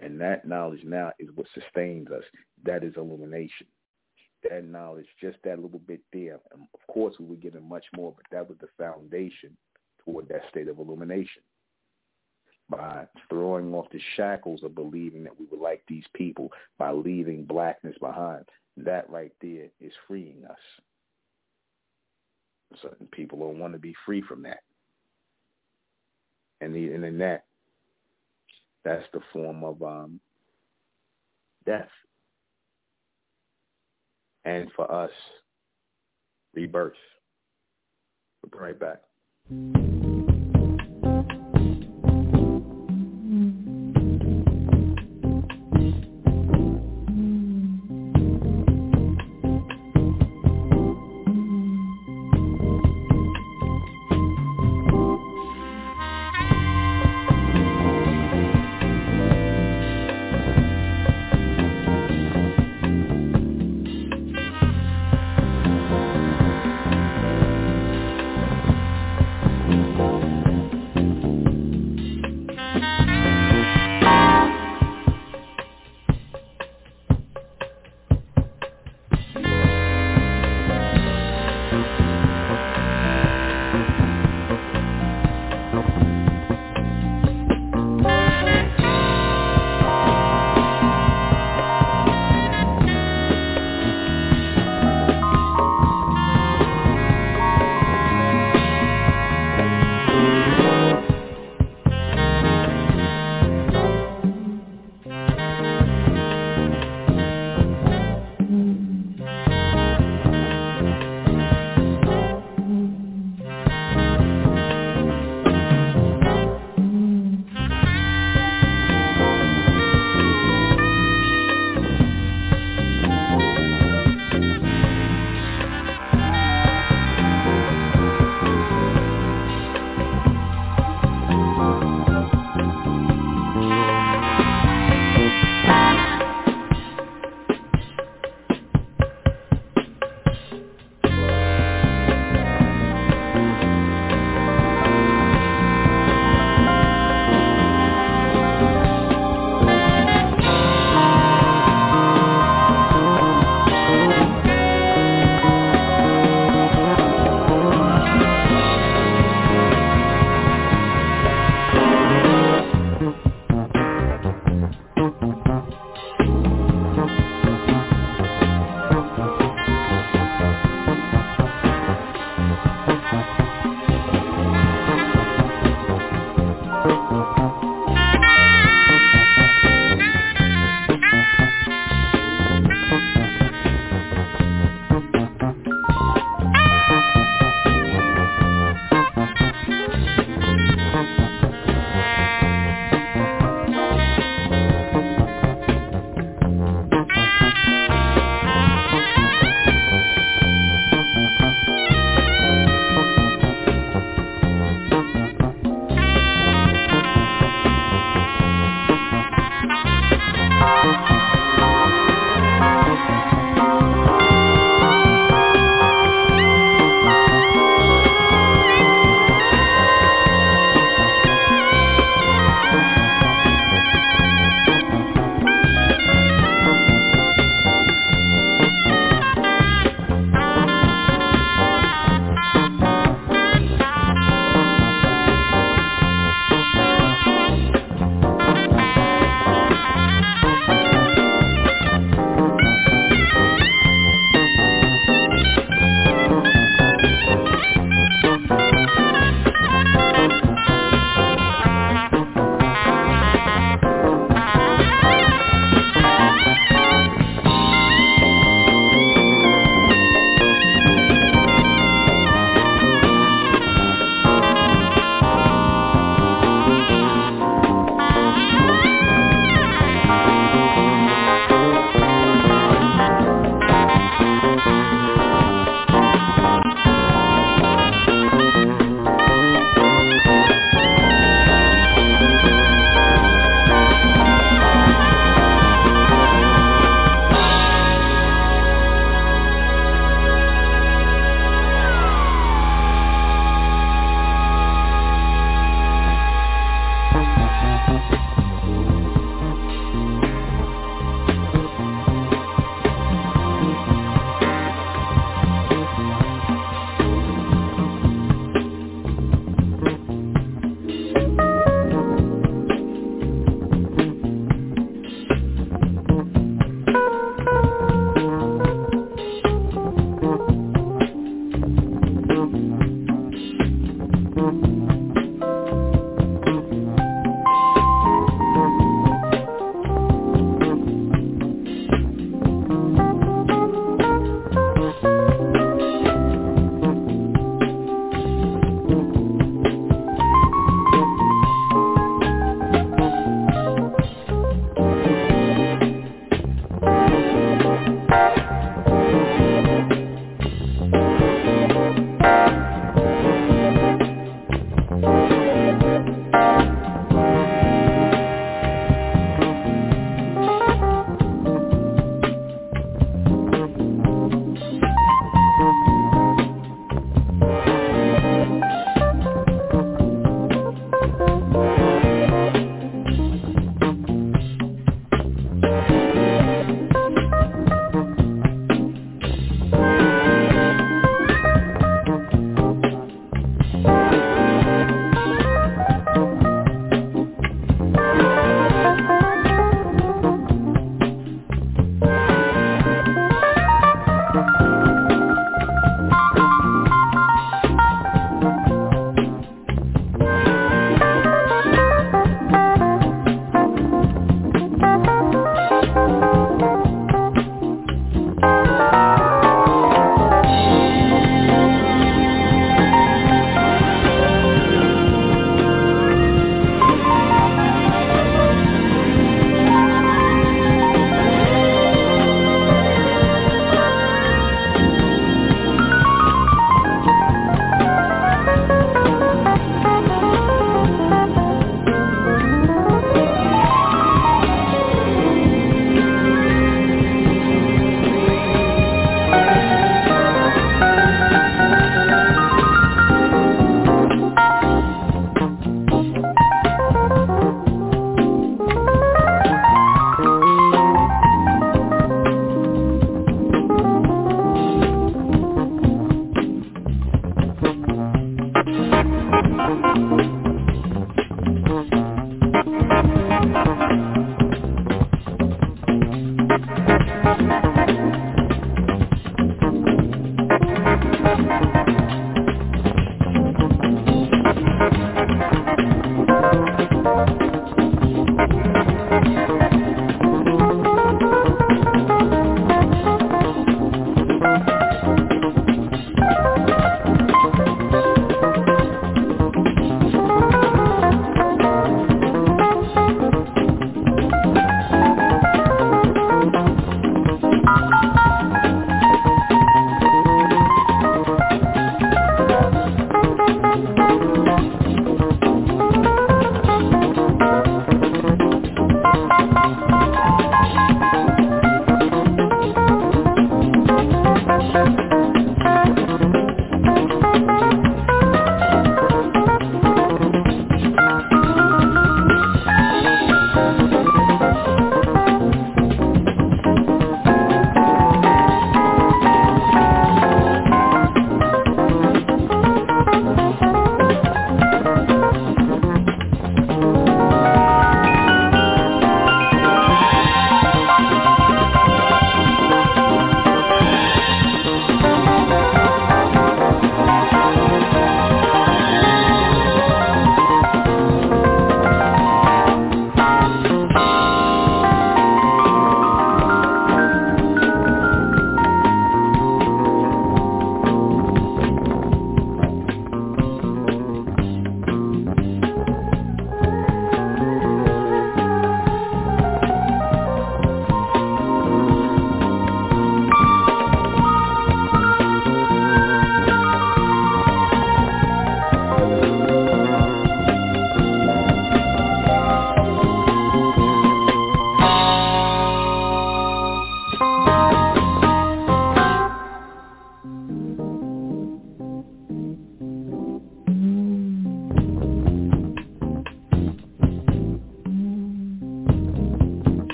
And 0.00 0.20
that 0.20 0.46
knowledge 0.46 0.82
now 0.84 1.12
is 1.18 1.28
what 1.34 1.46
sustains 1.54 2.08
us. 2.10 2.24
That 2.64 2.82
is 2.82 2.94
illumination. 2.96 3.66
That 4.48 4.64
knowledge, 4.64 5.06
just 5.20 5.38
that 5.44 5.60
little 5.60 5.78
bit 5.78 6.00
there. 6.12 6.40
And 6.52 6.66
of 6.74 6.92
course, 6.92 7.14
we 7.18 7.26
were 7.26 7.36
given 7.36 7.68
much 7.68 7.84
more, 7.96 8.12
but 8.16 8.26
that 8.32 8.48
was 8.48 8.58
the 8.60 8.68
foundation 8.76 9.56
toward 10.04 10.28
that 10.28 10.42
state 10.50 10.68
of 10.68 10.78
illumination. 10.78 11.42
By 12.70 13.06
throwing 13.28 13.74
off 13.74 13.86
the 13.92 14.00
shackles 14.16 14.62
of 14.62 14.74
believing 14.74 15.22
that 15.24 15.38
we 15.38 15.46
were 15.50 15.62
like 15.62 15.82
these 15.86 16.04
people, 16.14 16.50
by 16.78 16.92
leaving 16.92 17.44
blackness 17.44 17.96
behind, 18.00 18.44
that 18.78 19.08
right 19.10 19.32
there 19.42 19.68
is 19.80 19.92
freeing 20.08 20.44
us. 20.48 20.56
Certain 22.80 23.06
people 23.08 23.38
don't 23.38 23.58
want 23.58 23.74
to 23.74 23.78
be 23.78 23.94
free 24.06 24.22
from 24.22 24.42
that. 24.42 24.62
And, 26.60 26.74
the, 26.74 26.92
and 26.92 27.04
in 27.04 27.18
that, 27.18 27.44
that's 28.84 29.04
the 29.12 29.20
form 29.32 29.62
of 29.62 29.82
um, 29.82 30.20
death. 31.66 31.88
And 34.44 34.70
for 34.74 34.90
us, 34.90 35.10
rebirth. 36.54 36.94
We'll 38.42 38.50
be 38.50 38.64
right 38.64 38.78
back. 38.78 40.03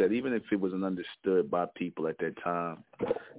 Said, 0.00 0.12
even 0.12 0.32
if 0.32 0.42
it 0.50 0.56
wasn't 0.56 0.84
understood 0.84 1.50
by 1.50 1.66
people 1.76 2.08
at 2.08 2.18
that 2.18 2.42
time, 2.42 2.82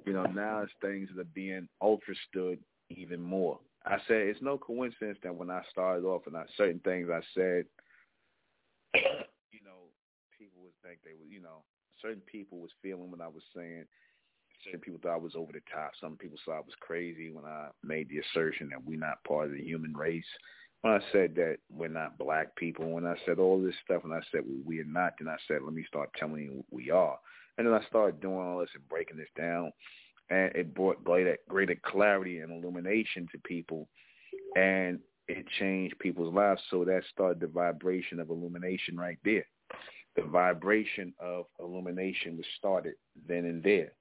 you 0.05 0.13
know, 0.13 0.23
now 0.23 0.61
it's 0.61 0.71
things 0.81 1.09
that 1.15 1.21
are 1.21 1.33
being 1.33 1.67
ultrastood 1.81 2.57
even 2.89 3.21
more. 3.21 3.59
I 3.85 3.97
said 4.07 4.17
it's 4.17 4.41
no 4.41 4.57
coincidence 4.57 5.17
that 5.23 5.35
when 5.35 5.49
I 5.49 5.61
started 5.71 6.05
off 6.05 6.27
and 6.27 6.37
I, 6.37 6.43
certain 6.55 6.79
things 6.79 7.09
I 7.11 7.21
said, 7.33 7.65
you 8.93 9.61
know, 9.65 9.89
people 10.37 10.61
would 10.63 10.73
think 10.83 10.99
they 11.03 11.13
were, 11.13 11.29
you 11.29 11.41
know, 11.41 11.63
certain 12.01 12.21
people 12.21 12.59
was 12.59 12.71
feeling 12.81 13.09
what 13.09 13.21
I 13.21 13.27
was 13.27 13.43
saying. 13.55 13.85
Certain 14.63 14.79
people 14.79 14.99
thought 15.01 15.15
I 15.15 15.17
was 15.17 15.35
over 15.35 15.51
the 15.51 15.61
top. 15.73 15.91
Some 15.99 16.17
people 16.17 16.37
thought 16.45 16.57
I 16.57 16.59
was 16.59 16.75
crazy 16.79 17.31
when 17.31 17.45
I 17.45 17.69
made 17.83 18.09
the 18.09 18.19
assertion 18.19 18.69
that 18.69 18.85
we're 18.85 18.99
not 18.99 19.23
part 19.23 19.47
of 19.47 19.53
the 19.53 19.63
human 19.63 19.93
race. 19.93 20.23
When 20.81 20.93
I 20.93 20.99
said 21.11 21.35
that 21.35 21.57
we're 21.69 21.89
not 21.89 22.17
black 22.17 22.55
people, 22.55 22.89
when 22.89 23.05
I 23.05 23.15
said 23.25 23.37
all 23.37 23.61
this 23.61 23.75
stuff, 23.85 24.03
and 24.03 24.13
I 24.13 24.21
said 24.31 24.41
well, 24.45 24.61
we 24.65 24.79
are 24.79 24.85
not, 24.85 25.13
then 25.19 25.27
I 25.27 25.37
said 25.47 25.59
let 25.63 25.73
me 25.73 25.85
start 25.87 26.09
telling 26.17 26.41
you 26.41 26.63
we 26.71 26.89
are. 26.89 27.17
And 27.57 27.67
then 27.67 27.73
I 27.73 27.85
started 27.85 28.21
doing 28.21 28.37
all 28.37 28.59
this 28.59 28.69
and 28.73 28.87
breaking 28.89 29.17
this 29.17 29.27
down, 29.37 29.71
and 30.29 30.55
it 30.55 30.73
brought 30.73 31.03
greater, 31.03 31.37
greater 31.47 31.75
clarity 31.85 32.39
and 32.39 32.51
illumination 32.51 33.27
to 33.31 33.37
people, 33.39 33.87
and 34.55 34.99
it 35.27 35.45
changed 35.59 35.99
people's 35.99 36.33
lives. 36.33 36.61
So 36.69 36.83
that 36.85 37.03
started 37.11 37.39
the 37.39 37.47
vibration 37.47 38.19
of 38.19 38.29
illumination 38.29 38.97
right 38.97 39.19
there 39.23 39.45
the 40.15 40.23
vibration 40.23 41.13
of 41.19 41.45
illumination 41.59 42.37
was 42.37 42.45
started 42.57 42.93
then 43.27 43.45
and 43.45 43.63
there 43.63 43.91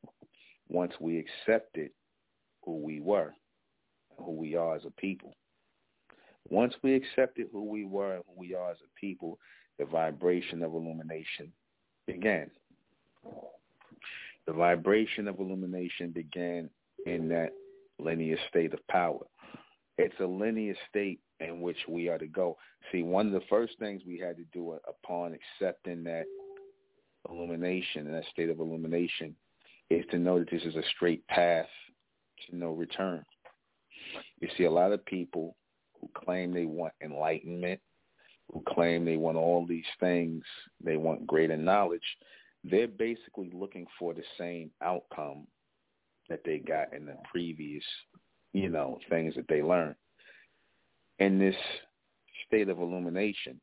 once 0.68 0.92
we 1.00 1.18
accepted 1.18 1.90
who 2.62 2.76
we 2.76 3.00
were, 3.00 3.32
who 4.18 4.32
we 4.32 4.54
are 4.54 4.76
as 4.76 4.84
a 4.84 4.90
people. 4.90 5.34
Once 6.50 6.74
we 6.82 6.94
accepted 6.94 7.46
who 7.52 7.64
we 7.64 7.84
were 7.84 8.16
and 8.16 8.24
who 8.26 8.40
we 8.40 8.54
are 8.54 8.72
as 8.72 8.78
a 8.78 9.00
people, 9.00 9.38
the 9.78 9.84
vibration 9.84 10.62
of 10.62 10.74
illumination 10.74 11.52
began. 12.06 12.50
The 14.46 14.52
vibration 14.52 15.28
of 15.28 15.38
illumination 15.38 16.10
began 16.10 16.68
in 17.06 17.28
that 17.28 17.52
linear 17.98 18.36
state 18.48 18.74
of 18.74 18.86
power. 18.88 19.24
It's 19.96 20.18
a 20.20 20.26
linear 20.26 20.74
state 20.88 21.20
in 21.38 21.60
which 21.60 21.76
we 21.88 22.08
are 22.08 22.18
to 22.18 22.26
go. 22.26 22.56
See, 22.90 23.02
one 23.02 23.28
of 23.28 23.32
the 23.32 23.46
first 23.48 23.78
things 23.78 24.02
we 24.06 24.18
had 24.18 24.36
to 24.36 24.44
do 24.52 24.78
upon 24.88 25.34
accepting 25.34 26.02
that 26.04 26.24
illumination, 27.30 28.10
that 28.10 28.24
state 28.32 28.50
of 28.50 28.60
illumination, 28.60 29.36
is 29.88 30.04
to 30.10 30.18
know 30.18 30.38
that 30.38 30.50
this 30.50 30.62
is 30.62 30.74
a 30.74 30.82
straight 30.96 31.26
path 31.28 31.68
to 32.48 32.56
no 32.56 32.72
return. 32.72 33.24
You 34.40 34.48
see, 34.56 34.64
a 34.64 34.70
lot 34.70 34.92
of 34.92 35.04
people 35.04 35.54
who 36.00 36.08
claim 36.14 36.52
they 36.52 36.64
want 36.64 36.92
enlightenment, 37.02 37.80
who 38.52 38.62
claim 38.68 39.04
they 39.04 39.16
want 39.16 39.36
all 39.36 39.66
these 39.66 39.84
things, 39.98 40.42
they 40.82 40.96
want 40.96 41.26
greater 41.26 41.56
knowledge, 41.56 42.16
they're 42.64 42.88
basically 42.88 43.50
looking 43.52 43.86
for 43.98 44.14
the 44.14 44.24
same 44.38 44.70
outcome 44.82 45.46
that 46.28 46.40
they 46.44 46.58
got 46.58 46.92
in 46.94 47.06
the 47.06 47.16
previous, 47.30 47.84
you 48.52 48.68
know, 48.68 48.98
things 49.08 49.34
that 49.34 49.48
they 49.48 49.62
learned 49.62 49.94
in 51.20 51.38
this 51.38 51.56
state 52.46 52.68
of 52.68 52.80
illumination 52.80 53.60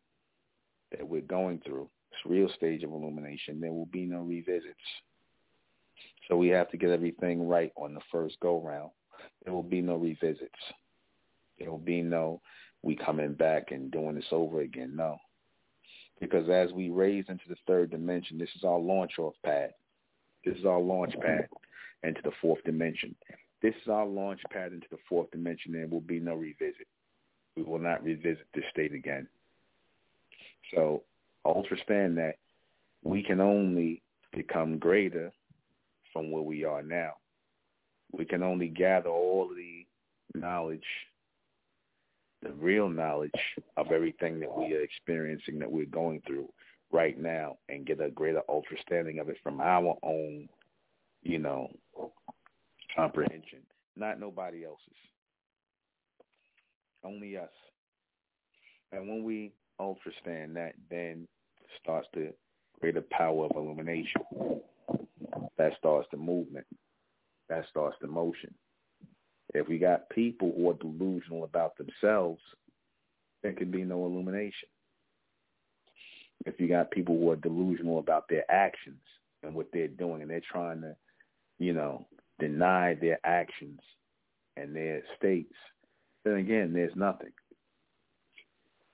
that 0.92 1.06
we're 1.06 1.22
going 1.22 1.60
through, 1.66 1.90
this 2.12 2.32
real 2.32 2.50
stage 2.56 2.84
of 2.84 2.92
illumination, 2.92 3.60
there 3.60 3.74
will 3.74 3.88
be 3.88 4.06
no 4.06 4.20
revisits. 4.20 4.76
So 6.28 6.38
we 6.38 6.48
have 6.50 6.70
to 6.72 6.78
get 6.78 6.92
everything 6.92 7.48
right 7.48 7.72
on 7.76 7.94
the 7.94 8.02
first 8.12 8.40
go 8.40 8.62
round. 8.62 8.92
There 9.44 9.54
will 9.54 9.64
be 9.64 9.82
no 9.82 9.98
revisits. 9.98 10.50
There 11.60 11.72
will 11.72 11.78
be 11.78 12.02
no 12.02 12.42
we 12.84 12.96
coming 12.96 13.34
back 13.34 13.72
and 13.72 13.92
doing 13.92 14.16
this 14.16 14.32
over 14.32 14.62
again. 14.62 14.96
No. 14.96 15.18
Because 16.20 16.50
as 16.50 16.72
we 16.72 16.90
raise 16.90 17.26
into 17.30 17.44
the 17.50 17.56
third 17.68 17.92
dimension, 17.92 18.38
this 18.38 18.50
is 18.56 18.64
our 18.64 18.80
launch 18.80 19.14
off 19.20 19.36
pad. 19.44 19.72
This 20.46 20.58
is 20.58 20.66
our 20.66 20.80
launch 20.80 21.14
pad 21.22 21.48
into 22.04 22.22
the 22.24 22.32
fourth 22.42 22.64
dimension. 22.64 23.16
This 23.62 23.74
is 23.82 23.90
our 23.90 24.06
launch 24.06 24.42
pad 24.52 24.72
into 24.74 24.88
the 24.92 24.98
fourth 25.10 25.30
dimension. 25.32 25.74
There 25.74 25.88
will 25.88 26.02
be 26.02 26.20
no 26.20 26.36
revisit 26.36 26.88
we 27.58 27.64
will 27.64 27.80
not 27.80 28.04
revisit 28.04 28.46
this 28.54 28.64
state 28.72 28.94
again. 28.94 29.28
So 30.74 31.04
understand 31.46 32.18
that 32.18 32.36
we 33.04 33.24
can 33.24 33.42
only 33.42 34.04
become 34.32 34.78
greater 34.78 35.32
from 36.14 36.32
where 36.32 36.44
we 36.44 36.64
are 36.64 36.84
now. 36.84 37.14
We 38.12 38.26
can 38.26 38.44
only 38.44 38.68
gather 38.68 39.10
all 39.10 39.50
the 39.50 39.86
knowledge, 40.40 40.86
the 42.48 42.54
real 42.54 42.90
knowledge 42.90 43.32
of 43.76 43.92
everything 43.92 44.40
that 44.40 44.56
we 44.56 44.74
are 44.74 44.82
experiencing, 44.82 45.60
that 45.60 45.72
we're 45.72 45.86
going 45.86 46.22
through 46.26 46.48
right 46.92 47.20
now, 47.20 47.58
and 47.70 47.86
get 47.86 48.02
a 48.02 48.10
greater 48.10 48.42
understanding 48.50 49.20
of 49.20 49.30
it 49.30 49.38
from 49.44 49.60
our 49.60 49.96
own, 50.04 50.48
you 51.22 51.38
know, 51.38 51.70
comprehension, 52.96 53.60
not 53.96 54.20
nobody 54.20 54.64
else's 54.66 54.96
only 57.04 57.38
us. 57.38 57.50
And 58.92 59.08
when 59.08 59.24
we 59.24 59.52
understand 59.80 60.56
that, 60.56 60.74
then 60.90 61.28
starts 61.82 62.08
the 62.14 62.34
greater 62.80 63.04
power 63.12 63.46
of 63.46 63.52
illumination. 63.56 64.22
That 65.58 65.74
starts 65.78 66.08
the 66.12 66.18
movement. 66.18 66.66
That 67.50 67.66
starts 67.70 67.98
the 68.02 68.08
motion. 68.08 68.54
If 69.54 69.68
we 69.68 69.78
got 69.78 70.10
people 70.10 70.54
who 70.56 70.70
are 70.70 70.74
delusional 70.74 71.44
about 71.44 71.78
themselves, 71.78 72.42
there 73.44 73.54
can 73.54 73.72
be 73.72 73.84
no 73.84 74.06
illumination. 74.06 74.70
If 76.46 76.60
you 76.60 76.68
got 76.68 76.92
people 76.92 77.18
who 77.18 77.32
are 77.32 77.38
delusional 77.38 78.00
about 78.00 78.28
their 78.30 78.50
actions 78.52 79.02
and 79.44 79.54
what 79.54 79.68
they're 79.72 79.88
doing 79.88 80.22
and 80.22 80.30
they're 80.30 80.42
trying 80.52 80.82
to, 80.82 80.96
you 81.60 81.74
know, 81.74 82.08
deny 82.40 82.94
their 82.94 83.20
actions 83.24 83.80
and 84.56 84.76
their 84.76 85.02
states, 85.18 85.54
then 86.24 86.36
again, 86.36 86.74
there's 86.74 86.96
nothing. 86.96 87.32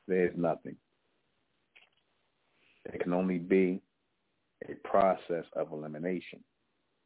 There's 0.08 0.36
nothing. 0.38 0.76
It 2.86 3.02
can 3.02 3.14
only 3.14 3.38
be 3.38 3.82
a 4.70 4.76
process 4.88 5.46
of 5.56 5.72
elimination 5.72 6.44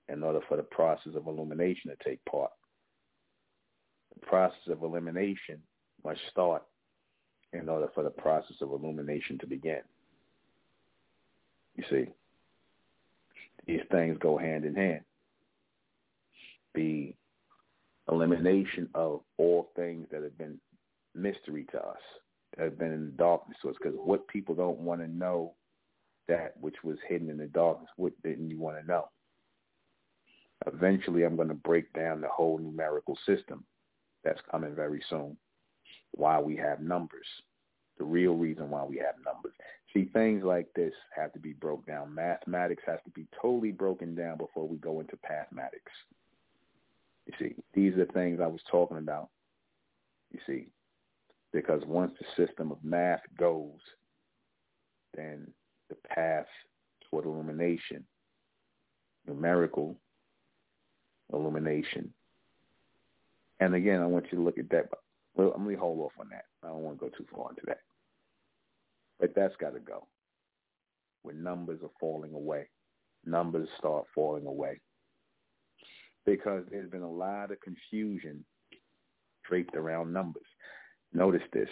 in 0.09 0.23
order 0.23 0.39
for 0.47 0.57
the 0.57 0.63
process 0.63 1.13
of 1.15 1.27
illumination 1.27 1.91
to 1.91 2.09
take 2.09 2.23
part. 2.25 2.51
Process 4.21 4.67
of 4.69 4.83
elimination 4.83 5.61
must 6.03 6.19
start 6.31 6.63
in 7.53 7.69
order 7.69 7.87
for 7.93 8.03
the 8.03 8.09
process 8.09 8.57
of 8.61 8.71
illumination 8.71 9.37
to 9.39 9.47
begin. 9.47 9.81
You 11.75 11.83
see, 11.89 12.07
these 13.65 13.81
things 13.91 14.17
go 14.19 14.37
hand 14.37 14.65
in 14.65 14.75
hand. 14.75 15.01
The 16.75 17.13
elimination 18.11 18.89
of 18.95 19.21
all 19.37 19.69
things 19.75 20.07
that 20.11 20.23
have 20.23 20.37
been 20.37 20.59
mystery 21.15 21.65
to 21.71 21.77
us, 21.79 21.97
that 22.55 22.63
have 22.63 22.79
been 22.79 22.93
in 22.93 23.05
the 23.05 23.11
darkness 23.11 23.57
to 23.61 23.69
us. 23.69 23.75
Because 23.81 23.97
what 24.03 24.27
people 24.27 24.55
don't 24.55 24.79
want 24.79 25.01
to 25.01 25.07
know 25.07 25.53
that 26.27 26.55
which 26.59 26.75
was 26.83 26.97
hidden 27.07 27.29
in 27.29 27.37
the 27.37 27.47
darkness, 27.47 27.89
what 27.95 28.13
didn't 28.23 28.49
you 28.49 28.59
want 28.59 28.77
to 28.79 28.87
know? 28.87 29.09
Eventually, 30.65 31.23
I'm 31.23 31.35
going 31.35 31.47
to 31.47 31.53
break 31.53 31.91
down 31.93 32.21
the 32.21 32.27
whole 32.27 32.57
numerical 32.57 33.17
system 33.25 33.63
that's 34.27 34.41
coming 34.51 34.75
very 34.75 35.01
soon. 35.09 35.37
Why 36.11 36.39
we 36.39 36.57
have 36.57 36.81
numbers, 36.81 37.27
the 37.97 38.03
real 38.03 38.33
reason 38.33 38.69
why 38.69 38.83
we 38.83 38.97
have 38.97 39.15
numbers. 39.25 39.53
See, 39.93 40.09
things 40.11 40.43
like 40.43 40.67
this 40.75 40.93
have 41.15 41.31
to 41.33 41.39
be 41.39 41.53
broke 41.53 41.85
down. 41.85 42.13
Mathematics 42.13 42.83
has 42.85 42.99
to 43.05 43.11
be 43.11 43.25
totally 43.41 43.71
broken 43.71 44.15
down 44.15 44.37
before 44.37 44.67
we 44.67 44.77
go 44.77 44.99
into 44.99 45.17
mathematics. 45.29 45.91
You 47.25 47.33
see, 47.39 47.55
these 47.73 47.93
are 47.93 48.05
the 48.05 48.11
things 48.11 48.39
I 48.41 48.47
was 48.47 48.61
talking 48.69 48.97
about. 48.97 49.29
You 50.31 50.39
see, 50.45 50.67
because 51.53 51.81
once 51.85 52.11
the 52.19 52.45
system 52.45 52.71
of 52.71 52.83
math 52.83 53.21
goes, 53.39 53.79
then 55.15 55.47
the 55.89 55.95
path 56.09 56.47
toward 57.09 57.25
illumination, 57.25 58.03
numerical 59.25 59.95
illumination. 61.31 62.13
And 63.59 63.73
again, 63.73 64.01
I 64.01 64.05
want 64.05 64.25
you 64.31 64.37
to 64.37 64.43
look 64.43 64.57
at 64.57 64.69
that. 64.69 64.89
Well, 65.35 65.53
I'm 65.55 65.63
going 65.63 65.75
to 65.75 65.81
hold 65.81 65.99
off 65.99 66.13
on 66.19 66.29
that. 66.29 66.45
I 66.63 66.67
don't 66.67 66.81
want 66.81 66.99
to 66.99 67.05
go 67.05 67.11
too 67.15 67.25
far 67.33 67.49
into 67.49 67.63
that. 67.67 67.79
But 69.19 69.33
that's 69.35 69.55
got 69.57 69.73
to 69.73 69.79
go. 69.79 70.07
When 71.23 71.43
numbers 71.43 71.79
are 71.83 71.89
falling 71.99 72.33
away, 72.33 72.69
numbers 73.25 73.67
start 73.77 74.05
falling 74.13 74.45
away 74.45 74.79
because 76.25 76.63
there's 76.69 76.89
been 76.89 77.01
a 77.01 77.11
lot 77.11 77.51
of 77.51 77.59
confusion 77.61 78.45
draped 79.47 79.75
around 79.75 80.13
numbers. 80.13 80.45
Notice 81.13 81.41
this. 81.53 81.69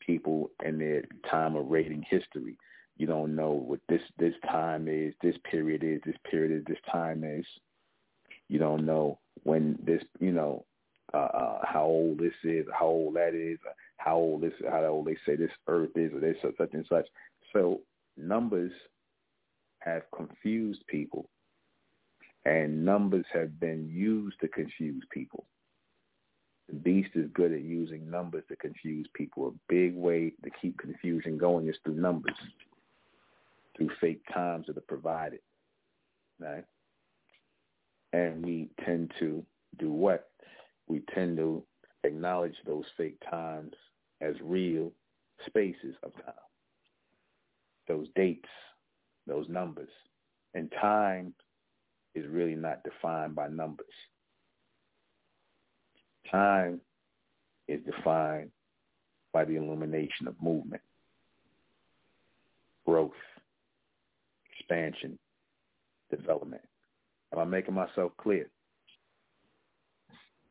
People 0.00 0.50
in 0.64 0.78
their 0.78 1.02
time 1.30 1.56
of 1.56 1.66
rating 1.66 2.04
history, 2.08 2.56
you 2.96 3.06
don't 3.06 3.34
know 3.34 3.50
what 3.50 3.80
this 3.88 4.00
this 4.18 4.34
time 4.48 4.86
is, 4.88 5.14
this 5.22 5.34
period 5.50 5.82
is, 5.84 6.00
this 6.06 6.16
period 6.30 6.56
is, 6.56 6.64
this 6.66 6.78
time 6.90 7.24
is. 7.24 7.44
You 8.48 8.58
don't 8.58 8.86
know 8.86 9.18
when 9.42 9.78
this, 9.84 10.02
you 10.20 10.32
know, 10.32 10.64
uh, 11.14 11.18
uh, 11.18 11.58
how 11.64 11.84
old 11.84 12.18
this 12.18 12.34
is, 12.44 12.66
how 12.78 12.86
old 12.86 13.16
that 13.16 13.34
is, 13.34 13.58
how 13.96 14.16
old 14.16 14.42
this, 14.42 14.52
how 14.70 14.84
old 14.84 15.06
they 15.06 15.16
say 15.26 15.36
this 15.36 15.50
earth 15.68 15.90
is, 15.96 16.12
or 16.12 16.20
this 16.20 16.36
such 16.42 16.72
and 16.72 16.86
such. 16.88 17.06
So 17.52 17.80
numbers 18.16 18.72
have 19.80 20.02
confused 20.14 20.84
people, 20.88 21.28
and 22.44 22.84
numbers 22.84 23.24
have 23.32 23.58
been 23.58 23.88
used 23.88 24.40
to 24.40 24.48
confuse 24.48 25.04
people. 25.10 25.46
The 26.68 26.74
beast 26.74 27.10
is 27.14 27.30
good 27.32 27.52
at 27.52 27.62
using 27.62 28.10
numbers 28.10 28.42
to 28.48 28.56
confuse 28.56 29.06
people. 29.14 29.48
A 29.48 29.72
big 29.72 29.94
way 29.94 30.32
to 30.42 30.50
keep 30.60 30.78
confusion 30.78 31.38
going 31.38 31.68
is 31.68 31.76
through 31.84 31.94
numbers, 31.94 32.34
through 33.76 33.90
fake 34.00 34.22
times 34.34 34.66
that 34.66 34.76
are 34.76 34.80
provided. 34.80 35.40
Right? 36.40 36.64
And 38.12 38.44
we 38.44 38.68
tend 38.84 39.12
to 39.18 39.44
do 39.78 39.90
what? 39.92 40.30
We 40.86 41.02
tend 41.14 41.36
to 41.38 41.62
acknowledge 42.04 42.54
those 42.64 42.84
fake 42.96 43.18
times 43.28 43.72
as 44.20 44.34
real 44.42 44.92
spaces 45.46 45.94
of 46.02 46.14
time. 46.14 46.34
Those 47.88 48.06
dates, 48.14 48.48
those 49.26 49.48
numbers. 49.48 49.90
And 50.54 50.72
time 50.80 51.34
is 52.14 52.24
really 52.28 52.54
not 52.54 52.82
defined 52.82 53.34
by 53.34 53.48
numbers. 53.48 53.86
Time 56.30 56.80
is 57.68 57.80
defined 57.84 58.50
by 59.32 59.44
the 59.44 59.56
illumination 59.56 60.26
of 60.26 60.34
movement, 60.40 60.82
growth, 62.86 63.10
expansion, 64.58 65.18
development. 66.10 66.62
Am 67.36 67.42
I 67.42 67.44
making 67.44 67.74
myself 67.74 68.12
clear? 68.16 68.48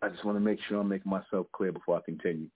I 0.04 0.10
just 0.10 0.24
want 0.24 0.36
to 0.36 0.40
make 0.40 0.60
sure 0.68 0.80
I'm 0.80 0.88
making 0.88 1.10
myself 1.10 1.48
clear 1.52 1.72
before 1.72 1.98
I 1.98 2.02
continue. 2.06 2.48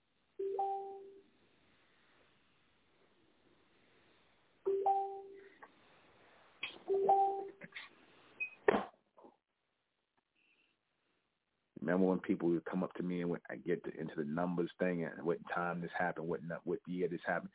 Remember 11.82 12.06
when 12.06 12.20
people 12.20 12.50
would 12.50 12.66
come 12.66 12.84
up 12.84 12.94
to 12.96 13.04
me 13.04 13.22
and 13.22 13.32
when 13.32 13.40
I 13.50 13.56
get 13.56 13.84
to, 13.86 14.00
into 14.00 14.14
the 14.16 14.26
numbers 14.26 14.70
thing 14.78 15.06
and 15.06 15.26
what 15.26 15.38
time 15.54 15.82
this 15.82 15.90
happened, 15.98 16.28
what 16.28 16.42
what 16.66 16.78
year 16.86 17.08
this 17.08 17.22
happened. 17.26 17.50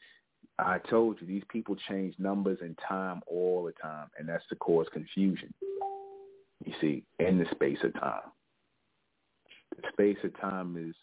I 0.59 0.78
told 0.90 1.20
you 1.20 1.26
these 1.26 1.44
people 1.48 1.76
change 1.88 2.16
numbers 2.18 2.59
and 2.62 2.76
time 2.88 3.20
all 3.28 3.64
the 3.64 3.72
time, 3.80 4.09
and 4.18 4.28
that's 4.28 4.46
to 4.48 4.56
cause 4.56 4.86
confusion. 4.92 5.55
You 6.65 6.73
see, 6.81 7.05
in 7.19 7.39
the 7.39 7.47
space 7.51 7.78
of 7.85 7.93
time, 7.95 8.23
the 9.77 9.82
space 9.93 10.16
of 10.24 10.39
time 10.41 10.77
is 10.77 10.95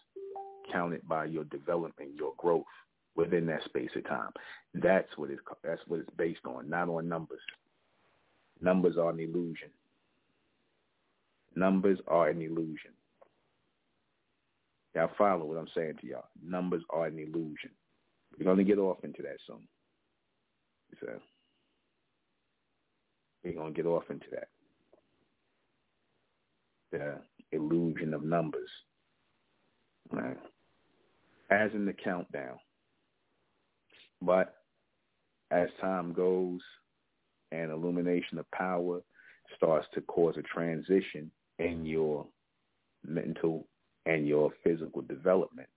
counted 0.72 1.08
by 1.08 1.26
your 1.26 1.44
development, 1.46 2.12
your 2.16 2.34
growth 2.38 2.64
within 3.16 3.46
that 3.48 3.64
space 3.66 3.90
of 3.96 4.06
time. 4.08 4.32
That's 4.74 5.10
what 5.18 5.30
it's 5.30 5.42
that's 5.64 5.82
what 5.88 6.00
it's 6.00 6.10
based 6.18 6.46
on, 6.46 6.70
not 6.70 6.90
on 6.90 7.08
numbers. 7.08 7.42
Numbers 8.62 8.98
are 8.98 9.10
an 9.10 9.20
illusion. 9.20 9.70
Numbers 11.56 12.00
are 12.08 12.30
an 12.30 12.42
illusion. 12.42 12.92
Y'all 14.96 15.10
follow 15.18 15.46
what 15.46 15.58
I'm 15.58 15.68
saying 15.76 15.96
to 16.02 16.08
y'all. 16.08 16.26
Numbers 16.44 16.84
are 16.90 17.06
an 17.06 17.18
illusion. 17.18 17.72
We're 18.38 18.56
to 18.56 18.64
get 18.64 18.78
off 18.78 19.04
into 19.04 19.22
that 19.24 19.38
soon. 19.48 19.68
So 21.00 21.08
we're 23.44 23.54
going 23.54 23.74
to 23.74 23.82
get 23.82 23.88
off 23.88 24.04
into 24.10 24.26
that. 24.32 24.48
The 26.92 27.20
illusion 27.52 28.14
of 28.14 28.24
numbers. 28.24 28.70
Right. 30.12 30.38
As 31.50 31.72
in 31.74 31.86
the 31.86 31.94
countdown. 31.94 32.58
But 34.22 34.56
as 35.52 35.70
time 35.80 36.14
goes 36.14 36.62
and 37.52 37.72
illumination 37.72 38.38
of 38.38 38.50
power 38.52 39.02
starts 39.56 39.88
to 39.94 40.02
cause 40.02 40.36
a 40.38 40.42
transition 40.44 41.30
in 41.60 41.86
your 41.86 42.26
mental 43.06 43.68
and 44.06 44.28
your 44.28 44.52
physical 44.64 45.02
development. 45.02 45.68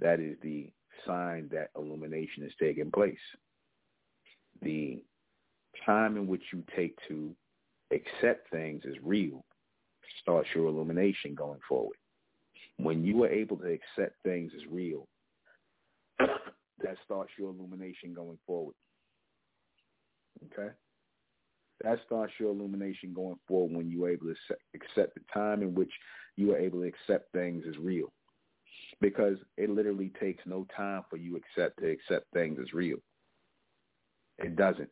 That 0.00 0.20
is 0.20 0.36
the 0.42 0.70
sign 1.06 1.48
that 1.52 1.70
illumination 1.76 2.44
is 2.44 2.52
taking 2.60 2.90
place. 2.90 3.16
The 4.62 5.02
time 5.84 6.16
in 6.16 6.26
which 6.26 6.42
you 6.52 6.62
take 6.76 6.96
to 7.08 7.34
accept 7.92 8.50
things 8.50 8.82
as 8.86 8.94
real 9.02 9.44
starts 10.20 10.48
your 10.54 10.66
illumination 10.66 11.34
going 11.34 11.60
forward. 11.68 11.96
When 12.76 13.04
you 13.04 13.24
are 13.24 13.28
able 13.28 13.56
to 13.58 13.66
accept 13.66 14.16
things 14.24 14.52
as 14.56 14.62
real, 14.70 15.06
that 16.18 16.96
starts 17.04 17.32
your 17.38 17.50
illumination 17.50 18.14
going 18.14 18.38
forward. 18.46 18.74
Okay? 20.46 20.72
That 21.82 21.98
starts 22.06 22.32
your 22.38 22.50
illumination 22.50 23.12
going 23.12 23.38
forward 23.46 23.76
when 23.76 23.90
you're 23.90 24.10
able 24.10 24.26
to 24.26 24.34
accept 24.74 25.14
the 25.14 25.20
time 25.32 25.62
in 25.62 25.74
which 25.74 25.92
you 26.36 26.52
are 26.52 26.58
able 26.58 26.80
to 26.80 26.86
accept 26.86 27.32
things 27.32 27.64
as 27.68 27.76
real. 27.78 28.12
Because 29.00 29.36
it 29.56 29.70
literally 29.70 30.12
takes 30.20 30.44
no 30.46 30.66
time 30.76 31.02
for 31.08 31.16
you 31.16 31.36
accept 31.36 31.78
to 31.80 31.90
accept 31.90 32.26
things 32.32 32.58
as 32.60 32.72
real. 32.72 32.98
It 34.38 34.56
doesn't. 34.56 34.90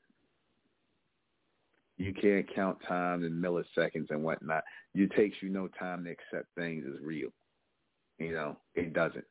You 1.99 2.13
can't 2.13 2.55
count 2.55 2.79
time 2.87 3.25
in 3.25 3.33
milliseconds 3.33 4.11
and 4.11 4.23
whatnot. 4.23 4.65
It 4.95 5.11
takes 5.17 5.37
you 5.41 5.49
no 5.49 5.69
time 5.69 6.05
to 6.05 6.11
accept 6.11 6.49
things 6.55 6.85
as 6.87 7.01
real. 7.03 7.31
You 8.19 8.33
know, 8.33 8.57
it 8.75 8.93
doesn't. 8.93 9.25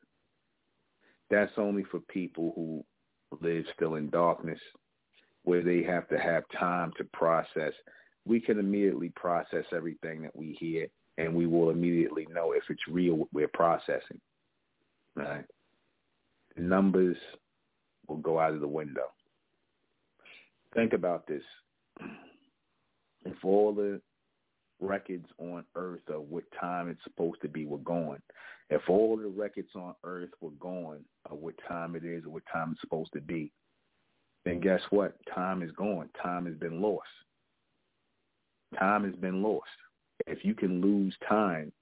That's 1.30 1.52
only 1.56 1.84
for 1.84 2.00
people 2.00 2.52
who 2.54 2.84
live 3.40 3.64
still 3.74 3.96
in 3.96 4.10
darkness 4.10 4.60
where 5.44 5.62
they 5.62 5.82
have 5.84 6.08
to 6.08 6.18
have 6.18 6.42
time 6.58 6.92
to 6.98 7.04
process. 7.12 7.72
We 8.24 8.40
can 8.40 8.58
immediately 8.58 9.12
process 9.14 9.64
everything 9.74 10.22
that 10.22 10.34
we 10.34 10.56
hear, 10.58 10.88
and 11.18 11.34
we 11.34 11.46
will 11.46 11.70
immediately 11.70 12.26
know 12.32 12.52
if 12.52 12.64
it's 12.68 12.82
real 12.88 13.14
what 13.14 13.28
we're 13.32 13.48
processing. 13.48 14.20
Right? 15.14 15.44
Numbers 16.56 17.16
will 18.08 18.16
go 18.16 18.40
out 18.40 18.54
of 18.54 18.60
the 18.60 18.68
window. 18.68 19.06
Think 20.74 20.92
about 20.92 21.26
this. 21.26 21.42
If 23.26 23.44
all 23.44 23.72
the 23.72 24.00
records 24.80 25.26
on 25.38 25.64
Earth 25.74 26.08
of 26.08 26.22
what 26.22 26.44
time 26.60 26.88
it's 26.88 27.02
supposed 27.02 27.40
to 27.42 27.48
be 27.48 27.66
were 27.66 27.78
gone, 27.78 28.20
if 28.70 28.82
all 28.88 29.16
the 29.16 29.26
records 29.26 29.70
on 29.74 29.94
Earth 30.04 30.30
were 30.40 30.50
gone 30.60 31.04
of 31.30 31.38
what 31.38 31.54
time 31.68 31.96
it 31.96 32.04
is 32.04 32.24
or 32.24 32.30
what 32.30 32.42
time 32.52 32.72
it's 32.72 32.80
supposed 32.80 33.12
to 33.14 33.20
be, 33.20 33.52
then 34.44 34.60
guess 34.60 34.80
what? 34.90 35.16
Time 35.34 35.62
is 35.62 35.72
gone. 35.72 36.08
Time 36.22 36.46
has 36.46 36.54
been 36.54 36.80
lost. 36.80 37.08
Time 38.78 39.04
has 39.04 39.14
been 39.16 39.42
lost. 39.42 39.66
If 40.26 40.44
you 40.44 40.54
can 40.54 40.80
lose 40.80 41.14
time, 41.28 41.72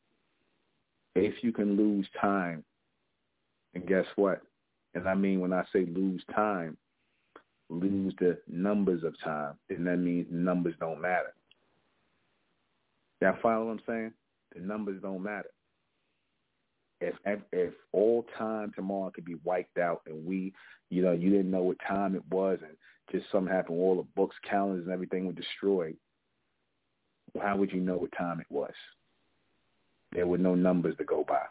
if 1.15 1.35
you 1.43 1.53
can 1.53 1.77
lose 1.77 2.07
time, 2.21 2.65
and 3.75 3.87
guess 3.87 4.07
what? 4.17 4.43
And 4.95 5.09
I 5.09 5.15
mean 5.15 5.41
when 5.41 5.53
I 5.53 5.65
say 5.73 5.87
lose 5.87 6.23
time, 6.35 6.77
lose 7.69 8.15
the 8.19 8.39
numbers 8.49 9.03
of 9.05 9.15
time, 9.23 9.55
then 9.69 9.85
that 9.85 9.97
means 9.97 10.27
numbers 10.31 10.75
don't 10.81 11.01
matter. 11.01 11.35
Y'all 13.21 13.37
follow 13.43 13.67
what 13.67 13.73
I'm 13.73 13.81
saying? 13.87 14.13
The 14.55 14.61
numbers 14.61 15.01
don't 15.03 15.23
matter 15.23 15.51
if 17.01 17.41
if 17.53 17.73
all 17.93 18.25
time 18.39 18.73
tomorrow 18.75 19.11
could 19.11 19.25
be 19.25 19.37
wiped 19.45 19.79
out 19.79 20.03
and 20.07 20.25
we, 20.25 20.53
you 20.91 21.03
know, 21.03 21.13
you 21.13 21.31
didn't 21.31 21.51
know 21.51 21.63
what 21.63 21.77
time 21.87 22.15
it 22.15 22.23
was 22.31 22.59
and 22.63 22.77
just 23.13 23.31
something 23.31 23.53
happened, 23.53 23.79
all 23.79 23.97
the 23.97 24.07
books, 24.17 24.37
calendars, 24.49 24.85
and 24.85 24.93
everything 24.93 25.27
were 25.27 25.33
destroyed, 25.33 25.97
how 27.41 27.57
would 27.57 27.73
you 27.73 27.81
know 27.81 27.97
what 27.97 28.13
time 28.17 28.41
it 28.41 28.47
was? 28.49 28.73
There 30.13 30.27
were 30.27 30.39
no 30.39 30.55
numbers 30.55 30.97
to 30.99 31.05
go 31.05 31.25
by. 31.27 31.43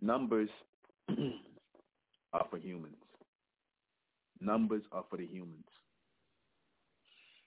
Numbers 0.00 0.48
are 2.32 2.46
for 2.50 2.58
humans. 2.58 2.96
Numbers 4.40 4.82
are 4.92 5.04
for 5.10 5.16
the 5.16 5.26
humans. 5.26 5.64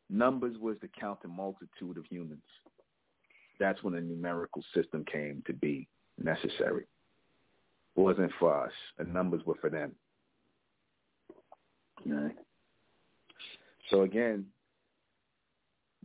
Numbers 0.10 0.58
was 0.60 0.76
to 0.82 0.90
count 0.90 1.22
the 1.22 1.30
multitude 1.30 1.98
of 1.98 2.06
humans. 2.10 2.42
That's 3.60 3.82
when 3.84 3.94
a 3.94 4.02
numerical 4.02 4.64
system 4.74 5.06
came 5.10 5.42
to 5.48 5.54
be 5.54 5.88
necessary. 6.22 6.84
It 7.96 8.00
wasn't 8.00 8.32
for 8.40 8.66
us. 8.66 8.72
The 8.98 9.06
numbers 9.06 9.42
were 9.46 9.56
for 9.62 9.70
them. 9.70 9.94
So 13.90 14.02
again, 14.02 14.46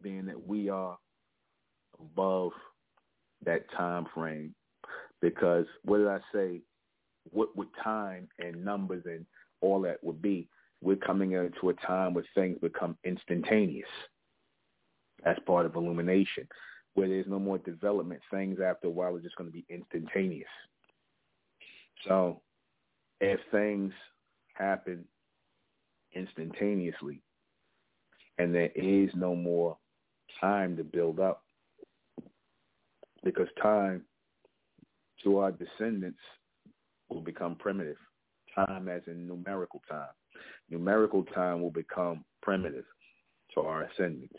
being 0.03 0.27
that 0.27 0.47
we 0.47 0.69
are 0.69 0.99
above 1.99 2.53
that 3.45 3.71
time 3.73 4.07
frame, 4.15 4.55
because 5.21 5.67
what 5.85 5.99
did 5.99 6.09
I 6.09 6.19
say? 6.33 6.61
What 7.33 7.57
would 7.57 7.69
time 7.83 8.29
and 8.39 8.65
numbers 8.65 9.03
and 9.07 9.27
all 9.61 9.81
that 9.83 10.03
would 10.03 10.23
be? 10.23 10.49
we're 10.83 10.97
coming 10.97 11.33
into 11.33 11.71
a 11.71 11.75
time 11.75 12.15
where 12.15 12.25
things 12.35 12.59
become 12.61 12.97
instantaneous. 13.05 13.89
That's 15.25 15.41
part 15.41 15.67
of 15.67 15.75
illumination. 15.75 16.47
Where 16.95 17.09
there's 17.09 17.27
no 17.27 17.39
more 17.39 17.59
development, 17.59 18.21
things 18.31 18.59
after 18.65 18.87
a 18.87 18.91
while 18.91 19.15
are 19.15 19.21
just 19.21 19.37
going 19.37 19.51
to 19.51 19.53
be 19.53 19.67
instantaneous. 19.69 20.49
So 22.07 22.41
if 23.21 23.41
things 23.51 23.93
happen 24.55 25.05
instantaneously 26.15 27.21
and 28.39 28.55
there 28.55 28.71
is 28.75 29.11
no 29.15 29.35
more 29.35 29.77
time 30.41 30.77
to 30.77 30.85
build 30.85 31.21
up, 31.21 31.43
because 33.25 33.49
time 33.61 34.03
to 35.27 35.39
our 35.39 35.51
descendants 35.51 36.21
will 37.09 37.21
become 37.21 37.57
primitive. 37.57 37.97
Time 38.55 38.89
as 38.89 39.03
in 39.09 39.27
numerical 39.27 39.83
time. 39.91 40.07
Numerical 40.71 41.25
time 41.25 41.61
will 41.61 41.73
become 41.73 42.25
primitive 42.43 42.85
to 43.55 43.61
our 43.61 43.83
ascendants. 43.83 44.39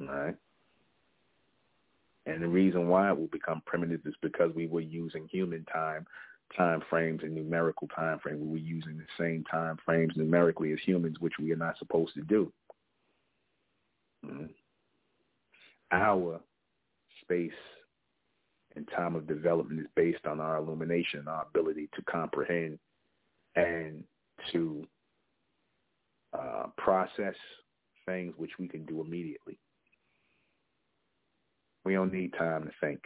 All 0.00 0.08
right? 0.08 0.34
And 2.26 2.42
the 2.42 2.48
reason 2.48 2.88
why 2.88 3.08
it 3.08 3.16
will 3.16 3.28
become 3.28 3.62
primitive 3.66 4.00
is 4.04 4.14
because 4.20 4.52
we 4.54 4.66
were 4.66 4.80
using 4.80 5.28
human 5.30 5.64
time 5.72 6.06
time 6.56 6.80
frames 6.88 7.20
and 7.22 7.34
numerical 7.34 7.88
time 7.88 8.18
frame. 8.20 8.40
We 8.40 8.48
were 8.48 8.56
using 8.56 8.98
the 8.98 9.04
same 9.18 9.44
time 9.50 9.78
frames 9.84 10.12
numerically 10.16 10.72
as 10.72 10.78
humans, 10.84 11.16
which 11.20 11.34
we 11.40 11.52
are 11.52 11.56
not 11.56 11.78
supposed 11.78 12.14
to 12.14 12.22
do. 12.22 12.52
Mm-hmm. 14.24 14.46
Our 15.92 16.40
space 17.22 17.52
and 18.76 18.86
time 18.94 19.16
of 19.16 19.26
development 19.26 19.80
is 19.80 19.86
based 19.96 20.26
on 20.26 20.38
our 20.38 20.56
illumination, 20.58 21.26
our 21.26 21.46
ability 21.48 21.88
to 21.94 22.02
comprehend 22.02 22.78
and 23.56 24.04
to 24.52 24.86
uh, 26.34 26.66
process 26.76 27.34
things 28.04 28.34
which 28.36 28.52
we 28.58 28.68
can 28.68 28.84
do 28.84 29.00
immediately. 29.00 29.58
We 31.84 31.94
don't 31.94 32.12
need 32.12 32.34
time 32.34 32.64
to 32.64 32.70
think. 32.80 33.00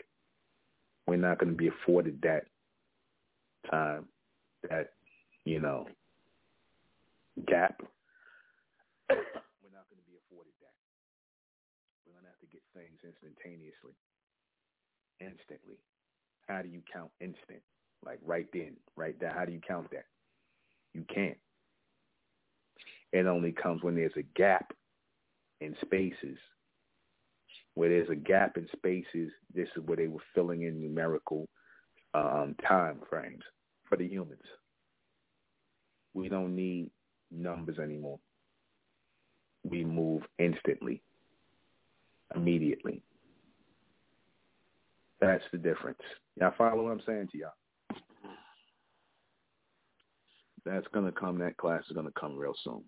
We're 1.07 1.17
not 1.17 1.39
going 1.39 1.53
to 1.53 1.57
be 1.57 1.69
afforded 1.69 2.21
that 2.23 2.47
time, 3.71 4.07
that, 4.69 4.91
you 5.45 5.61
know, 5.61 5.87
gap. 7.47 7.81
We're 9.11 9.73
not 9.73 9.87
going 9.89 10.01
to 10.03 10.09
be 10.11 10.19
afforded 10.27 10.53
that. 10.61 10.75
We're 12.07 12.15
going 12.15 12.25
to 12.25 12.31
have 12.31 12.41
to 12.41 12.51
get 12.51 12.63
things 12.75 12.99
instantaneously 13.05 13.95
instantly. 15.21 15.79
How 16.49 16.63
do 16.63 16.69
you 16.69 16.83
count 16.93 17.11
instant? 17.21 17.63
Like 18.05 18.19
right 18.25 18.47
then, 18.53 18.77
right 18.97 19.19
there. 19.21 19.33
How 19.33 19.45
do 19.45 19.53
you 19.53 19.61
count 19.67 19.91
that? 19.91 20.07
You 20.95 21.05
can't. 21.13 21.37
It 23.13 23.27
only 23.27 23.53
comes 23.53 23.83
when 23.83 23.95
there's 23.95 24.17
a 24.17 24.23
gap 24.37 24.73
in 25.61 25.77
spaces. 25.83 26.39
Where 27.75 27.89
there's 27.89 28.11
a 28.11 28.17
gap 28.17 28.57
in 28.57 28.67
spaces, 28.77 29.31
this 29.55 29.69
is 29.77 29.83
where 29.85 29.97
they 29.97 30.09
were 30.09 30.23
filling 30.35 30.63
in 30.63 30.81
numerical 30.81 31.49
um, 32.15 32.57
time 32.67 33.01
frames 33.09 33.43
for 33.89 33.97
the 33.97 34.07
humans. 34.07 34.43
We 36.15 36.29
don't 36.29 36.57
need 36.57 36.91
numbers 37.31 37.79
anymore. 37.79 38.19
We 39.63 39.85
move 39.85 40.23
instantly, 40.39 41.03
immediately. 42.35 43.03
That's 45.21 45.45
the 45.53 45.59
difference. 45.59 45.99
Y'all 46.41 46.55
follow 46.57 46.85
what 46.85 46.93
I'm 46.93 47.03
saying 47.07 47.29
to 47.33 47.39
y'all? 47.39 47.51
That's 50.65 50.87
going 50.93 51.07
to 51.07 51.13
come. 51.13 51.39
That 51.39 51.57
class 51.57 51.83
is 51.89 51.95
going 51.95 52.07
to 52.07 52.21
come 52.21 52.37
real 52.37 52.55
soon. 52.65 52.83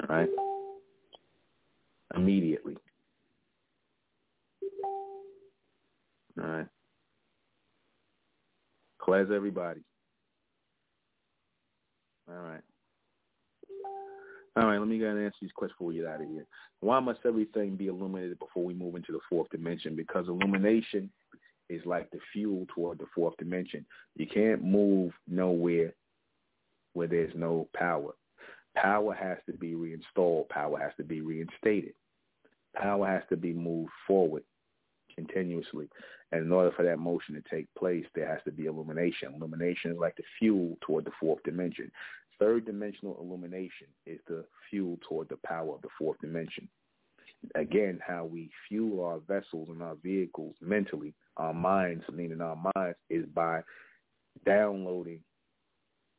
All 0.00 0.08
right? 0.08 0.28
Immediately. 2.14 2.76
All 6.40 6.46
right? 6.46 6.66
Class 9.00 9.26
everybody. 9.34 9.80
All 12.28 12.36
right. 12.36 12.62
All 14.56 14.66
right, 14.66 14.78
let 14.78 14.88
me 14.88 14.98
go 14.98 15.06
and 15.06 15.24
answer 15.24 15.36
these 15.40 15.52
questions 15.52 15.76
before 15.76 15.88
we 15.88 15.96
get 15.96 16.06
out 16.06 16.22
of 16.22 16.28
here. 16.28 16.44
Why 16.80 16.98
must 16.98 17.20
everything 17.24 17.76
be 17.76 17.86
illuminated 17.86 18.38
before 18.38 18.64
we 18.64 18.74
move 18.74 18.96
into 18.96 19.12
the 19.12 19.20
fourth 19.28 19.48
dimension? 19.50 19.94
Because 19.94 20.26
illumination 20.28 21.10
is 21.68 21.80
like 21.86 22.10
the 22.10 22.18
fuel 22.32 22.66
toward 22.74 22.98
the 22.98 23.06
fourth 23.14 23.36
dimension. 23.36 23.86
You 24.16 24.26
can't 24.26 24.64
move 24.64 25.12
nowhere 25.28 25.94
where 26.94 27.06
there's 27.06 27.32
no 27.36 27.68
power. 27.74 28.12
Power 28.74 29.14
has 29.14 29.38
to 29.46 29.52
be 29.56 29.74
reinstalled. 29.76 30.48
Power 30.48 30.78
has 30.78 30.92
to 30.96 31.04
be 31.04 31.20
reinstated. 31.20 31.94
Power 32.74 33.06
has 33.06 33.22
to 33.28 33.36
be 33.36 33.52
moved 33.52 33.92
forward 34.06 34.42
continuously. 35.14 35.88
And 36.32 36.46
in 36.46 36.52
order 36.52 36.70
for 36.76 36.84
that 36.84 36.98
motion 36.98 37.34
to 37.34 37.42
take 37.50 37.66
place, 37.76 38.06
there 38.14 38.28
has 38.28 38.40
to 38.44 38.52
be 38.52 38.66
illumination. 38.66 39.34
Illumination 39.34 39.92
is 39.92 39.98
like 39.98 40.16
the 40.16 40.22
fuel 40.38 40.76
toward 40.80 41.04
the 41.04 41.10
fourth 41.20 41.42
dimension. 41.42 41.90
Third 42.40 42.64
dimensional 42.64 43.18
illumination 43.20 43.86
is 44.06 44.18
the 44.26 44.44
fuel 44.70 44.98
toward 45.06 45.28
the 45.28 45.38
power 45.44 45.74
of 45.74 45.82
the 45.82 45.88
fourth 45.98 46.18
dimension. 46.20 46.68
Again, 47.54 48.00
how 48.06 48.24
we 48.24 48.50
fuel 48.68 49.04
our 49.04 49.18
vessels 49.18 49.68
and 49.70 49.82
our 49.82 49.96
vehicles 50.02 50.56
mentally, 50.60 51.14
our 51.36 51.54
minds, 51.54 52.02
meaning 52.12 52.40
our 52.40 52.56
minds, 52.74 52.98
is 53.10 53.26
by 53.34 53.60
downloading 54.46 55.20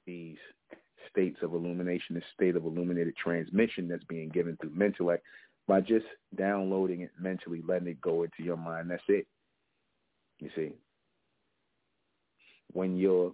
these 0.06 0.38
states 1.10 1.39
of 1.41 1.53
illumination, 1.53 2.15
the 2.15 2.22
state 2.34 2.56
of 2.56 2.65
illuminated 2.65 3.15
transmission 3.18 3.88
that's 3.88 4.03
being 4.06 4.30
given 4.30 4.57
through 4.57 4.72
Mentellect, 4.72 5.22
by 5.68 5.81
just 5.81 6.06
downloading 6.38 7.02
it 7.02 7.11
mentally, 7.19 7.61
letting 7.68 7.88
it 7.88 8.02
go 8.02 8.23
into 8.23 8.43
your 8.43 8.57
mind. 8.57 8.89
That's 8.89 9.03
it. 9.07 9.27
You 10.39 10.49
see, 10.56 10.73
when 12.73 12.98
your 12.98 13.34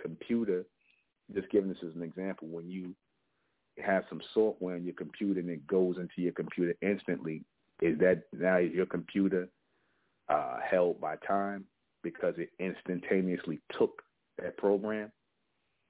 computer 0.00 0.64
just 1.32 1.50
giving 1.50 1.68
this 1.68 1.78
as 1.86 1.94
an 1.94 2.02
example, 2.02 2.48
when 2.48 2.68
you 2.68 2.94
have 3.82 4.04
some 4.08 4.20
software 4.32 4.76
in 4.76 4.84
your 4.84 4.94
computer 4.94 5.40
and 5.40 5.50
it 5.50 5.66
goes 5.66 5.96
into 5.96 6.14
your 6.18 6.32
computer 6.32 6.74
instantly, 6.82 7.42
is 7.80 7.98
that 7.98 8.24
now 8.32 8.58
is 8.58 8.72
your 8.72 8.86
computer 8.86 9.48
uh, 10.28 10.58
held 10.68 11.00
by 11.00 11.16
time 11.16 11.64
because 12.02 12.34
it 12.38 12.50
instantaneously 12.58 13.60
took 13.76 14.02
that 14.40 14.56
program? 14.56 15.10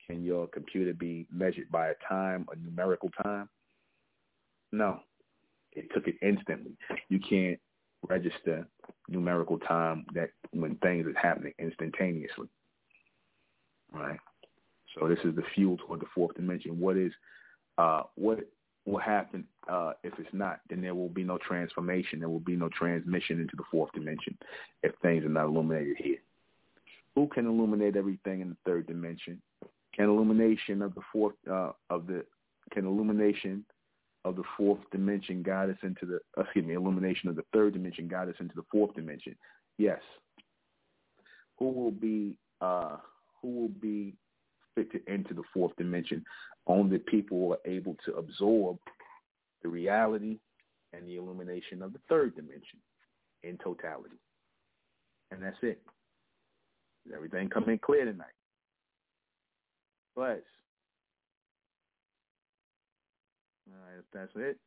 Can 0.07 0.23
your 0.23 0.47
computer 0.47 0.93
be 0.93 1.27
measured 1.33 1.71
by 1.71 1.89
a 1.89 1.95
time, 2.09 2.47
a 2.53 2.57
numerical 2.57 3.11
time? 3.23 3.49
No. 4.73 5.01
It 5.73 5.87
took 5.93 6.07
it 6.07 6.17
instantly. 6.23 6.77
You 7.09 7.19
can't 7.19 7.59
register 8.09 8.67
numerical 9.09 9.59
time 9.59 10.05
that 10.15 10.31
when 10.53 10.77
things 10.77 11.07
are 11.07 11.19
happening 11.19 11.53
instantaneously. 11.59 12.49
Right? 13.93 14.19
So 14.99 15.09
this 15.09 15.19
is 15.25 15.35
the 15.35 15.43
fuel 15.55 15.77
toward 15.77 16.01
the 16.01 16.07
fourth 16.15 16.35
dimension. 16.37 16.79
What 16.79 16.97
is 16.97 17.13
uh, 17.79 18.03
what 18.15 18.41
will 18.87 18.99
happen 18.99 19.45
uh, 19.69 19.93
if 20.03 20.13
it's 20.19 20.33
not? 20.33 20.61
Then 20.69 20.83
there 20.83 20.95
will 20.95 21.09
be 21.09 21.25
no 21.25 21.39
transformation. 21.39 22.21
There 22.21 22.29
will 22.29 22.41
be 22.41 22.57
no 22.57 22.69
transmission 22.69 23.41
into 23.41 23.57
the 23.57 23.65
fourth 23.71 23.93
dimension 23.93 24.37
if 24.83 24.93
things 25.03 25.25
are 25.25 25.29
not 25.29 25.47
illuminated 25.47 25.97
here. 25.99 26.19
Who 27.15 27.29
can 27.29 27.47
illuminate 27.47 27.97
everything 27.97 28.41
in 28.41 28.51
the 28.51 28.57
third 28.65 28.87
dimension? 28.87 29.41
Can 29.95 30.07
illumination 30.07 30.83
of 30.83 30.95
the 30.95 31.03
fourth 31.13 31.35
uh, 31.51 31.73
of 31.91 32.07
the 32.07 32.25
can 32.73 32.87
illumination 32.87 33.65
of 34.25 34.37
the 34.37 34.43
fourth 34.57 34.81
dimension 34.91 35.43
guide 35.43 35.71
us 35.71 35.77
into 35.83 36.07
the 36.07 36.19
excuse 36.41 36.65
me 36.65 36.75
illumination 36.75 37.29
of 37.29 37.37
the 37.37 37.45
third 37.53 37.75
dimension 37.75 38.09
guide 38.09 38.29
us 38.29 38.35
into 38.41 38.55
the 38.55 38.65
fourth 38.71 38.95
dimension? 38.95 39.37
Yes. 39.79 40.01
Who 41.59 41.71
will 41.71 41.93
be 41.93 42.37
uh, 42.61 42.97
who 43.41 43.49
will 43.49 43.69
be 43.69 44.15
to 44.77 45.01
enter 45.09 45.35
the 45.35 45.43
fourth 45.53 45.75
dimension. 45.77 46.25
Only 46.67 46.99
people 46.99 47.53
are 47.53 47.71
able 47.71 47.97
to 48.05 48.15
absorb 48.15 48.79
the 49.63 49.69
reality 49.69 50.39
and 50.93 51.07
the 51.07 51.17
illumination 51.17 51.83
of 51.83 51.93
the 51.93 52.01
third 52.09 52.35
dimension 52.35 52.79
in 53.43 53.59
totality. 53.59 54.17
And 55.31 55.43
that's 55.43 55.57
it. 55.63 55.81
Everything 57.15 57.49
coming 57.49 57.79
clear 57.79 58.05
tonight. 58.05 58.27
But 60.17 60.45
all 63.69 63.81
right, 63.83 63.99
if 63.99 64.05
that's 64.13 64.33
it, 64.37 64.59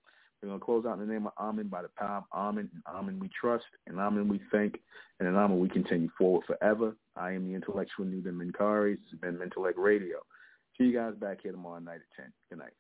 we're 0.42 0.50
going 0.50 0.60
to 0.60 0.66
close 0.66 0.86
out 0.86 1.00
in 1.00 1.08
the 1.08 1.12
name 1.12 1.28
of 1.28 1.34
Amen 1.40 1.68
by 1.68 1.82
the 1.82 1.90
power 1.98 2.18
of 2.18 2.24
Amen. 2.34 2.70
And 2.74 2.84
Amen 2.96 3.20
we 3.20 3.30
trust, 3.40 3.66
and 3.88 4.00
Amen 4.00 4.28
we 4.28 4.40
thank, 4.52 4.80
and 5.20 5.28
in 5.28 5.36
Amen 5.36 5.60
we 5.60 5.70
continue 5.70 6.10
forward 6.18 6.46
forever. 6.46 6.96
I 7.16 7.32
am 7.32 7.48
the 7.48 7.56
intellectual 7.56 8.06
Nuben 8.06 8.40
Menkarayzz. 8.40 8.98
This 8.98 9.12
has 9.12 9.20
been 9.20 9.38
Mentellect 9.38 9.78
Radio. 9.78 10.18
See 10.78 10.86
you 10.86 10.94
guys 10.94 11.16
back 11.16 11.40
here 11.42 11.52
tomorrow 11.52 11.80
night 11.80 12.02
at 12.18 12.24
10. 12.24 12.32
Good 12.50 12.60
night. 12.60 12.74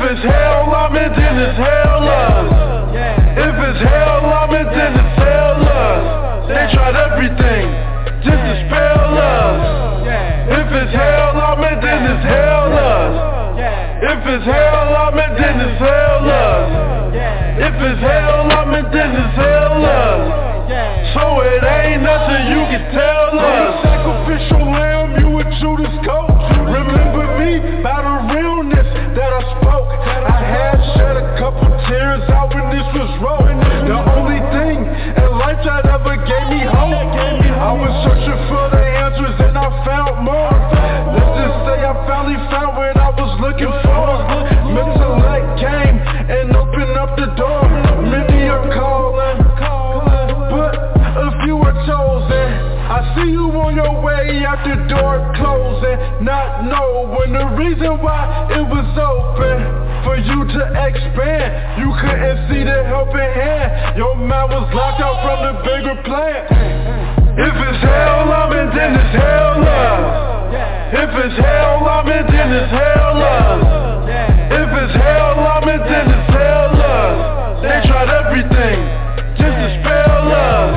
It's 0.00 0.22
hell, 0.24 0.74
I'm 0.74 0.96
in, 0.96 1.10
then 1.12 1.34
it's 1.38 1.58
hell 1.58 2.00
love. 2.00 2.46
If 2.94 3.54
it's 3.54 3.80
hell, 3.82 4.24
I'm 4.30 4.54
in, 4.54 4.66
then 4.70 4.92
it's 4.94 5.14
hell 5.18 5.54
love. 5.60 6.48
They 6.48 6.64
tried 6.72 6.96
everything 6.96 7.66
just 8.22 8.42
to 8.42 8.54
spell 8.66 9.18
us. 9.18 10.06
If 10.46 10.68
it's 10.70 10.94
hell, 10.94 11.34
I'm 11.34 11.62
in, 11.64 11.78
then 11.80 12.00
it's 12.10 12.24
hell 12.24 12.64
love. 12.70 13.12
If 14.04 14.20
it's 14.26 14.44
hell, 14.44 14.88
I'm 14.94 15.18
in, 15.18 15.32
then 15.40 15.56
it's 15.60 15.78
hell 15.80 16.18
love. 16.22 17.12
If 17.56 17.74
it's 17.74 18.00
hell, 18.00 18.50
I'm 18.50 18.74
in, 18.74 18.84
then 18.92 19.10
it's 19.14 19.36
hell 19.36 19.80
love. 19.80 20.22
So 21.14 21.40
it 21.46 21.62
ain't 21.62 22.02
nothing 22.02 22.42
you 22.50 22.62
can 22.68 22.84
tell 22.92 23.38
us. 23.38 23.82
Sacrificial 23.86 24.66
lamb, 24.66 25.14
you 25.18 25.38
a 25.38 25.44
Judas 25.62 25.94
coat. 26.04 26.34
Remember 26.66 27.24
me 27.38 27.82
couple 31.38 31.68
tears 31.88 32.24
out 32.30 32.50
when 32.54 32.66
this 32.70 32.88
was 32.94 33.10
wrong. 33.22 33.46
The 33.86 33.98
only 33.98 34.40
thing 34.54 34.78
in 34.82 35.30
life 35.38 35.60
that 35.64 35.86
ever 35.86 36.16
gave 36.26 36.46
me 36.50 36.62
hope. 36.66 36.94
I 37.54 37.72
was 37.74 37.92
searching 38.04 38.40
for 38.50 38.64
the 38.70 38.82
answers 38.82 39.36
and 39.40 39.54
I 39.56 39.68
found 39.84 40.24
more. 40.24 40.56
Let's 41.14 41.32
just 41.38 41.56
say 41.66 41.78
I 41.84 41.92
finally 42.06 42.40
found 42.50 42.76
what 42.76 42.96
I 42.96 43.10
was 43.14 43.32
looking 43.40 43.74
for. 43.82 44.08
Intellect 44.74 45.48
came 45.62 45.96
and 46.02 46.50
opened 46.56 46.96
up 46.98 47.14
the 47.16 47.28
door. 47.38 47.62
Many 48.04 48.48
are 48.50 48.66
calling, 48.74 49.38
but 50.50 50.74
a 50.74 51.28
few 51.44 51.56
are 51.62 51.78
chosen. 51.86 52.48
I 52.84 52.98
see 53.16 53.30
you 53.30 53.48
on 53.54 53.74
your 53.74 54.02
way 54.02 54.44
out 54.44 54.60
the 54.66 54.76
door 54.90 55.22
closing, 55.38 56.24
not 56.24 56.66
knowing 56.66 57.32
the 57.32 57.46
reason 57.56 58.02
why 58.02 58.50
it 58.50 58.62
was 58.66 58.73
for 60.14 60.22
you 60.22 60.46
to 60.46 60.62
expand. 60.86 61.50
You 61.82 61.90
couldn't 61.98 62.38
see 62.46 62.62
the 62.62 62.86
helping 62.86 63.18
hand. 63.18 63.98
Your 63.98 64.14
mind 64.14 64.50
was 64.54 64.70
locked 64.70 65.02
out 65.02 65.18
from 65.26 65.38
the 65.42 65.54
bigger 65.66 65.96
plan. 66.06 66.46
If 67.34 67.50
it's 67.50 67.82
hell, 67.82 68.30
I'm 68.30 68.52
in, 68.54 68.68
then 68.78 68.94
it's 68.94 69.14
hell 69.18 69.58
love. 69.58 70.54
If 70.94 71.10
it's 71.18 71.34
hell, 71.34 71.82
I'm 71.82 72.06
in, 72.06 72.24
then 72.30 72.48
it's 72.54 72.70
hell 72.70 73.10
love. 73.18 73.58
If 74.54 74.70
it's 74.70 74.94
hell, 75.02 75.34
I'm 75.34 75.66
in, 75.66 75.82
then 75.82 76.06
it's 76.06 76.30
hell 76.30 76.70
love. 76.78 77.18
They 77.58 77.78
tried 77.90 78.10
everything 78.22 78.78
just 79.34 79.56
to 79.58 79.68
spell 79.82 80.30
us. 80.30 80.74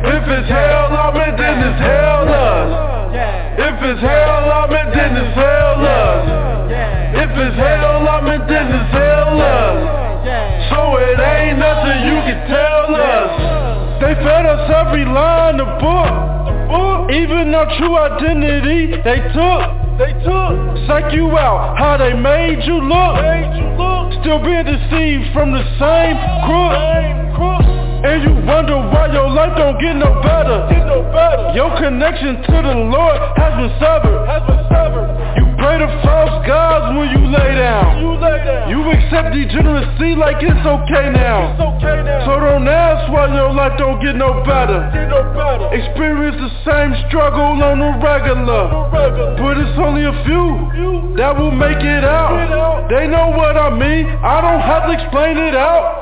If 0.00 0.24
it's 0.32 0.48
hell, 0.48 0.96
I'm 0.96 1.16
in, 1.28 1.32
then 1.36 1.56
it's 1.60 1.80
hell 1.84 2.24
love. 2.24 2.68
If 3.12 3.76
it's 3.84 4.00
hell, 4.00 4.48
I'm 4.48 4.72
in, 4.72 4.88
then 4.96 5.12
it's 5.12 5.34
hell 5.36 5.72
love. 5.76 6.24
If 7.20 7.30
it's 7.36 7.56
hell, 7.60 7.75
I'm 8.46 8.70
in, 8.70 8.78
hell 8.94 9.38
love. 9.38 10.22
So 10.70 10.96
it 11.02 11.18
ain't 11.18 11.58
nothing 11.58 11.98
you 12.06 12.18
can 12.30 12.46
tell 12.46 12.94
us. 12.94 13.98
They 13.98 14.14
fed 14.22 14.46
us 14.46 14.70
every 14.70 15.04
line 15.04 15.58
of 15.58 15.66
book. 15.82 17.10
Even 17.10 17.54
our 17.54 17.66
true 17.78 17.96
identity, 17.98 19.02
they 19.02 19.18
took. 19.34 19.98
They 19.98 20.12
took. 20.22 20.86
Psych 20.86 21.12
you 21.12 21.26
out, 21.38 21.78
how 21.78 21.96
they 21.96 22.14
made 22.14 22.62
you 22.62 22.78
look. 22.78 23.18
Still 24.22 24.38
being 24.42 24.64
deceived 24.64 25.32
from 25.34 25.50
the 25.50 25.62
same 25.82 26.14
crook. 26.46 27.66
And 28.06 28.22
you 28.22 28.46
wonder 28.46 28.78
why 28.78 29.10
your 29.12 29.28
life 29.30 29.58
don't 29.58 29.80
get 29.80 29.96
no 29.96 30.22
better. 30.22 30.70
Your 31.54 31.74
connection 31.78 32.42
to 32.42 32.62
the 32.62 32.74
Lord 32.94 33.18
has 33.38 33.54
been 33.58 33.74
severed. 33.80 34.55
You 35.76 35.84
pray 35.84 36.02
false 36.02 36.46
gods 36.46 36.96
when 36.96 37.12
you 37.12 37.28
lay 37.28 37.52
down. 37.60 38.00
You 38.70 38.80
accept 38.96 39.34
degeneracy 39.36 40.16
like 40.16 40.40
it's 40.40 40.64
okay 40.64 41.12
now. 41.12 41.52
So 42.24 42.40
don't 42.40 42.66
ask 42.66 43.12
why 43.12 43.28
your 43.34 43.52
life 43.52 43.76
don't 43.76 44.00
get 44.00 44.16
no 44.16 44.40
better. 44.40 44.88
Experience 45.76 46.36
the 46.40 46.52
same 46.64 46.96
struggle 47.08 47.60
on 47.60 47.76
the 47.76 47.92
regular. 48.00 48.88
But 49.36 49.58
it's 49.60 49.76
only 49.76 50.08
a 50.08 50.16
few 50.24 51.12
that 51.20 51.36
will 51.36 51.52
make 51.52 51.84
it 51.84 52.04
out. 52.04 52.88
They 52.88 53.06
know 53.06 53.28
what 53.36 53.56
I 53.56 53.68
mean. 53.68 54.06
I 54.24 54.40
don't 54.40 54.64
have 54.64 54.88
to 54.88 54.92
explain 54.96 55.36
it 55.36 55.54
out. 55.54 56.00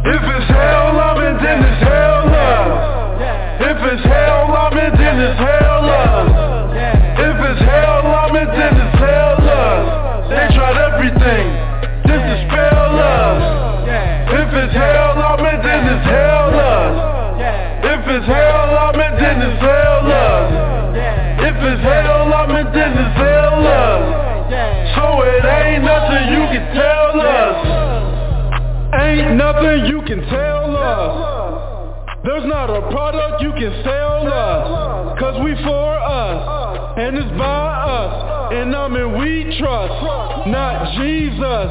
If 0.00 0.22
it's 0.24 0.48
hell, 0.48 0.96
in, 1.20 1.36
then 1.44 1.60
it's 1.60 1.82
hell 1.84 2.24
love. 2.24 2.88
If 3.60 3.76
it's 3.92 4.04
hell, 4.06 4.48
I'm 4.56 4.78
in, 4.78 4.92
then 4.96 5.20
it's 5.20 5.38
hell 5.38 5.82
love. 5.84 6.28
If 7.18 7.36
it's 7.36 7.60
hell, 7.60 8.06
I'm 8.06 8.36
in, 8.36 8.48
then 8.48 8.77
hell 8.98 9.34
love. 9.40 10.28
They 10.30 10.44
tried 10.54 10.76
everything 10.76 11.46
just 12.04 12.24
to 12.26 12.36
spell 12.46 12.98
us. 12.98 13.40
If 14.28 14.48
it's 14.52 14.74
hell, 14.74 15.16
I'm 15.16 15.40
in, 15.40 15.58
then 15.62 15.82
it's 15.88 16.06
hell 16.06 16.46
love. 16.52 16.92
If 17.80 18.02
it's 18.04 18.26
hell, 18.26 18.68
I'm 18.76 19.00
in, 19.00 19.12
then 19.16 19.36
it's 19.42 19.60
hell 19.60 19.98
love. 20.04 20.48
If 21.40 21.56
it's 21.56 21.82
hell, 21.82 22.32
I'm 22.34 22.50
in, 22.50 22.66
then 22.72 22.92
it's 22.92 23.16
hell 23.16 23.62
love. 23.62 24.02
So 24.96 25.04
it 25.22 25.44
ain't 25.44 25.84
nothing 25.84 26.24
you 26.34 26.44
can 26.52 26.64
tell 26.74 27.20
us. 27.20 27.58
Ain't 29.00 29.36
nothing 29.36 29.86
you 29.86 30.02
can 30.02 30.20
tell 30.28 30.76
us. 30.76 31.38
There's 32.24 32.46
not 32.46 32.68
a 32.68 32.82
product 32.90 33.42
you 33.42 33.52
can 33.52 33.72
sell 33.84 34.26
us. 34.26 35.18
Cause 35.18 35.40
we 35.42 35.54
for 35.64 35.98
us. 35.98 36.67
And 36.98 37.16
it's 37.16 37.30
by 37.38 37.44
us. 37.46 38.52
And 38.54 38.74
I'm 38.74 38.92
mean 38.92 39.18
we 39.20 39.56
trust. 39.56 40.48
Not 40.48 40.98
Jesus. 40.98 41.70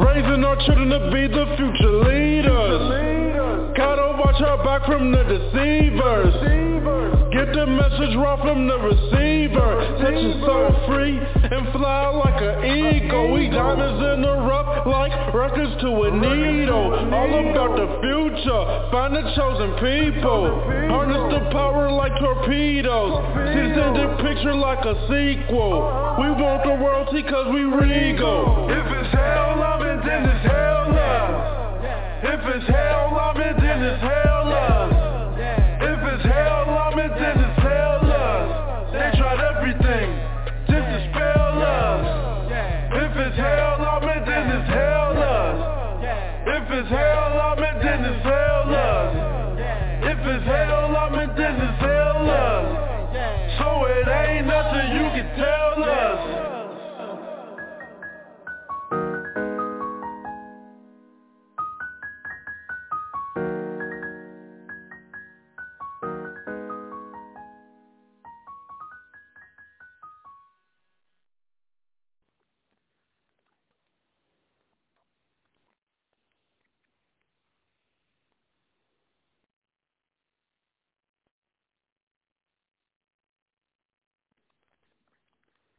Raising 0.00 0.42
our 0.42 0.56
children 0.64 0.88
to 0.88 1.10
be 1.12 1.28
the 1.28 1.44
future 1.58 1.92
leaders. 2.08 3.76
Gotta 3.76 4.16
watch 4.16 4.40
our 4.40 4.64
back 4.64 4.86
from 4.86 5.12
the 5.12 5.22
deceivers. 5.24 7.17
Get 7.28 7.52
the 7.52 7.66
message 7.66 8.16
raw 8.16 8.40
from 8.40 8.66
the 8.66 8.78
receiver. 8.80 10.00
Set 10.00 10.16
your 10.16 10.32
soul 10.48 10.72
free 10.88 11.12
and 11.20 11.68
fly 11.76 12.08
like 12.08 12.40
an 12.40 12.64
eagle. 12.64 13.32
We 13.36 13.52
diamonds 13.52 14.00
in 14.00 14.22
the 14.24 14.32
rough 14.48 14.86
like 14.86 15.12
records 15.36 15.76
to 15.84 16.08
a 16.08 16.10
needle. 16.10 16.88
All 17.12 17.28
about 17.28 17.76
the 17.76 17.88
future. 18.00 18.64
Find 18.88 19.12
the 19.12 19.28
chosen 19.36 19.76
people. 19.76 20.56
Harness 20.88 21.36
the 21.36 21.52
power 21.52 21.92
like 21.92 22.16
torpedoes. 22.16 23.20
This 23.36 23.76
in 23.76 23.92
the 23.92 24.08
picture 24.24 24.56
like 24.56 24.80
a 24.88 24.96
sequel. 25.12 26.16
We 26.24 26.32
want 26.32 26.64
the 26.64 26.80
royalty 26.80 27.28
cause 27.28 27.52
we 27.52 27.68
regal. 27.68 28.72
If 28.72 28.88
it's 28.88 29.12
hell, 29.12 29.84
in, 29.84 30.00
then 30.00 30.24
it's 30.32 30.46
hell 30.48 30.96
love. 30.96 31.84
If 32.24 32.40
it's 32.56 32.68
hell, 32.72 33.36
in, 33.36 33.56
then 33.60 33.82
it's 33.84 34.00
hell 34.00 34.28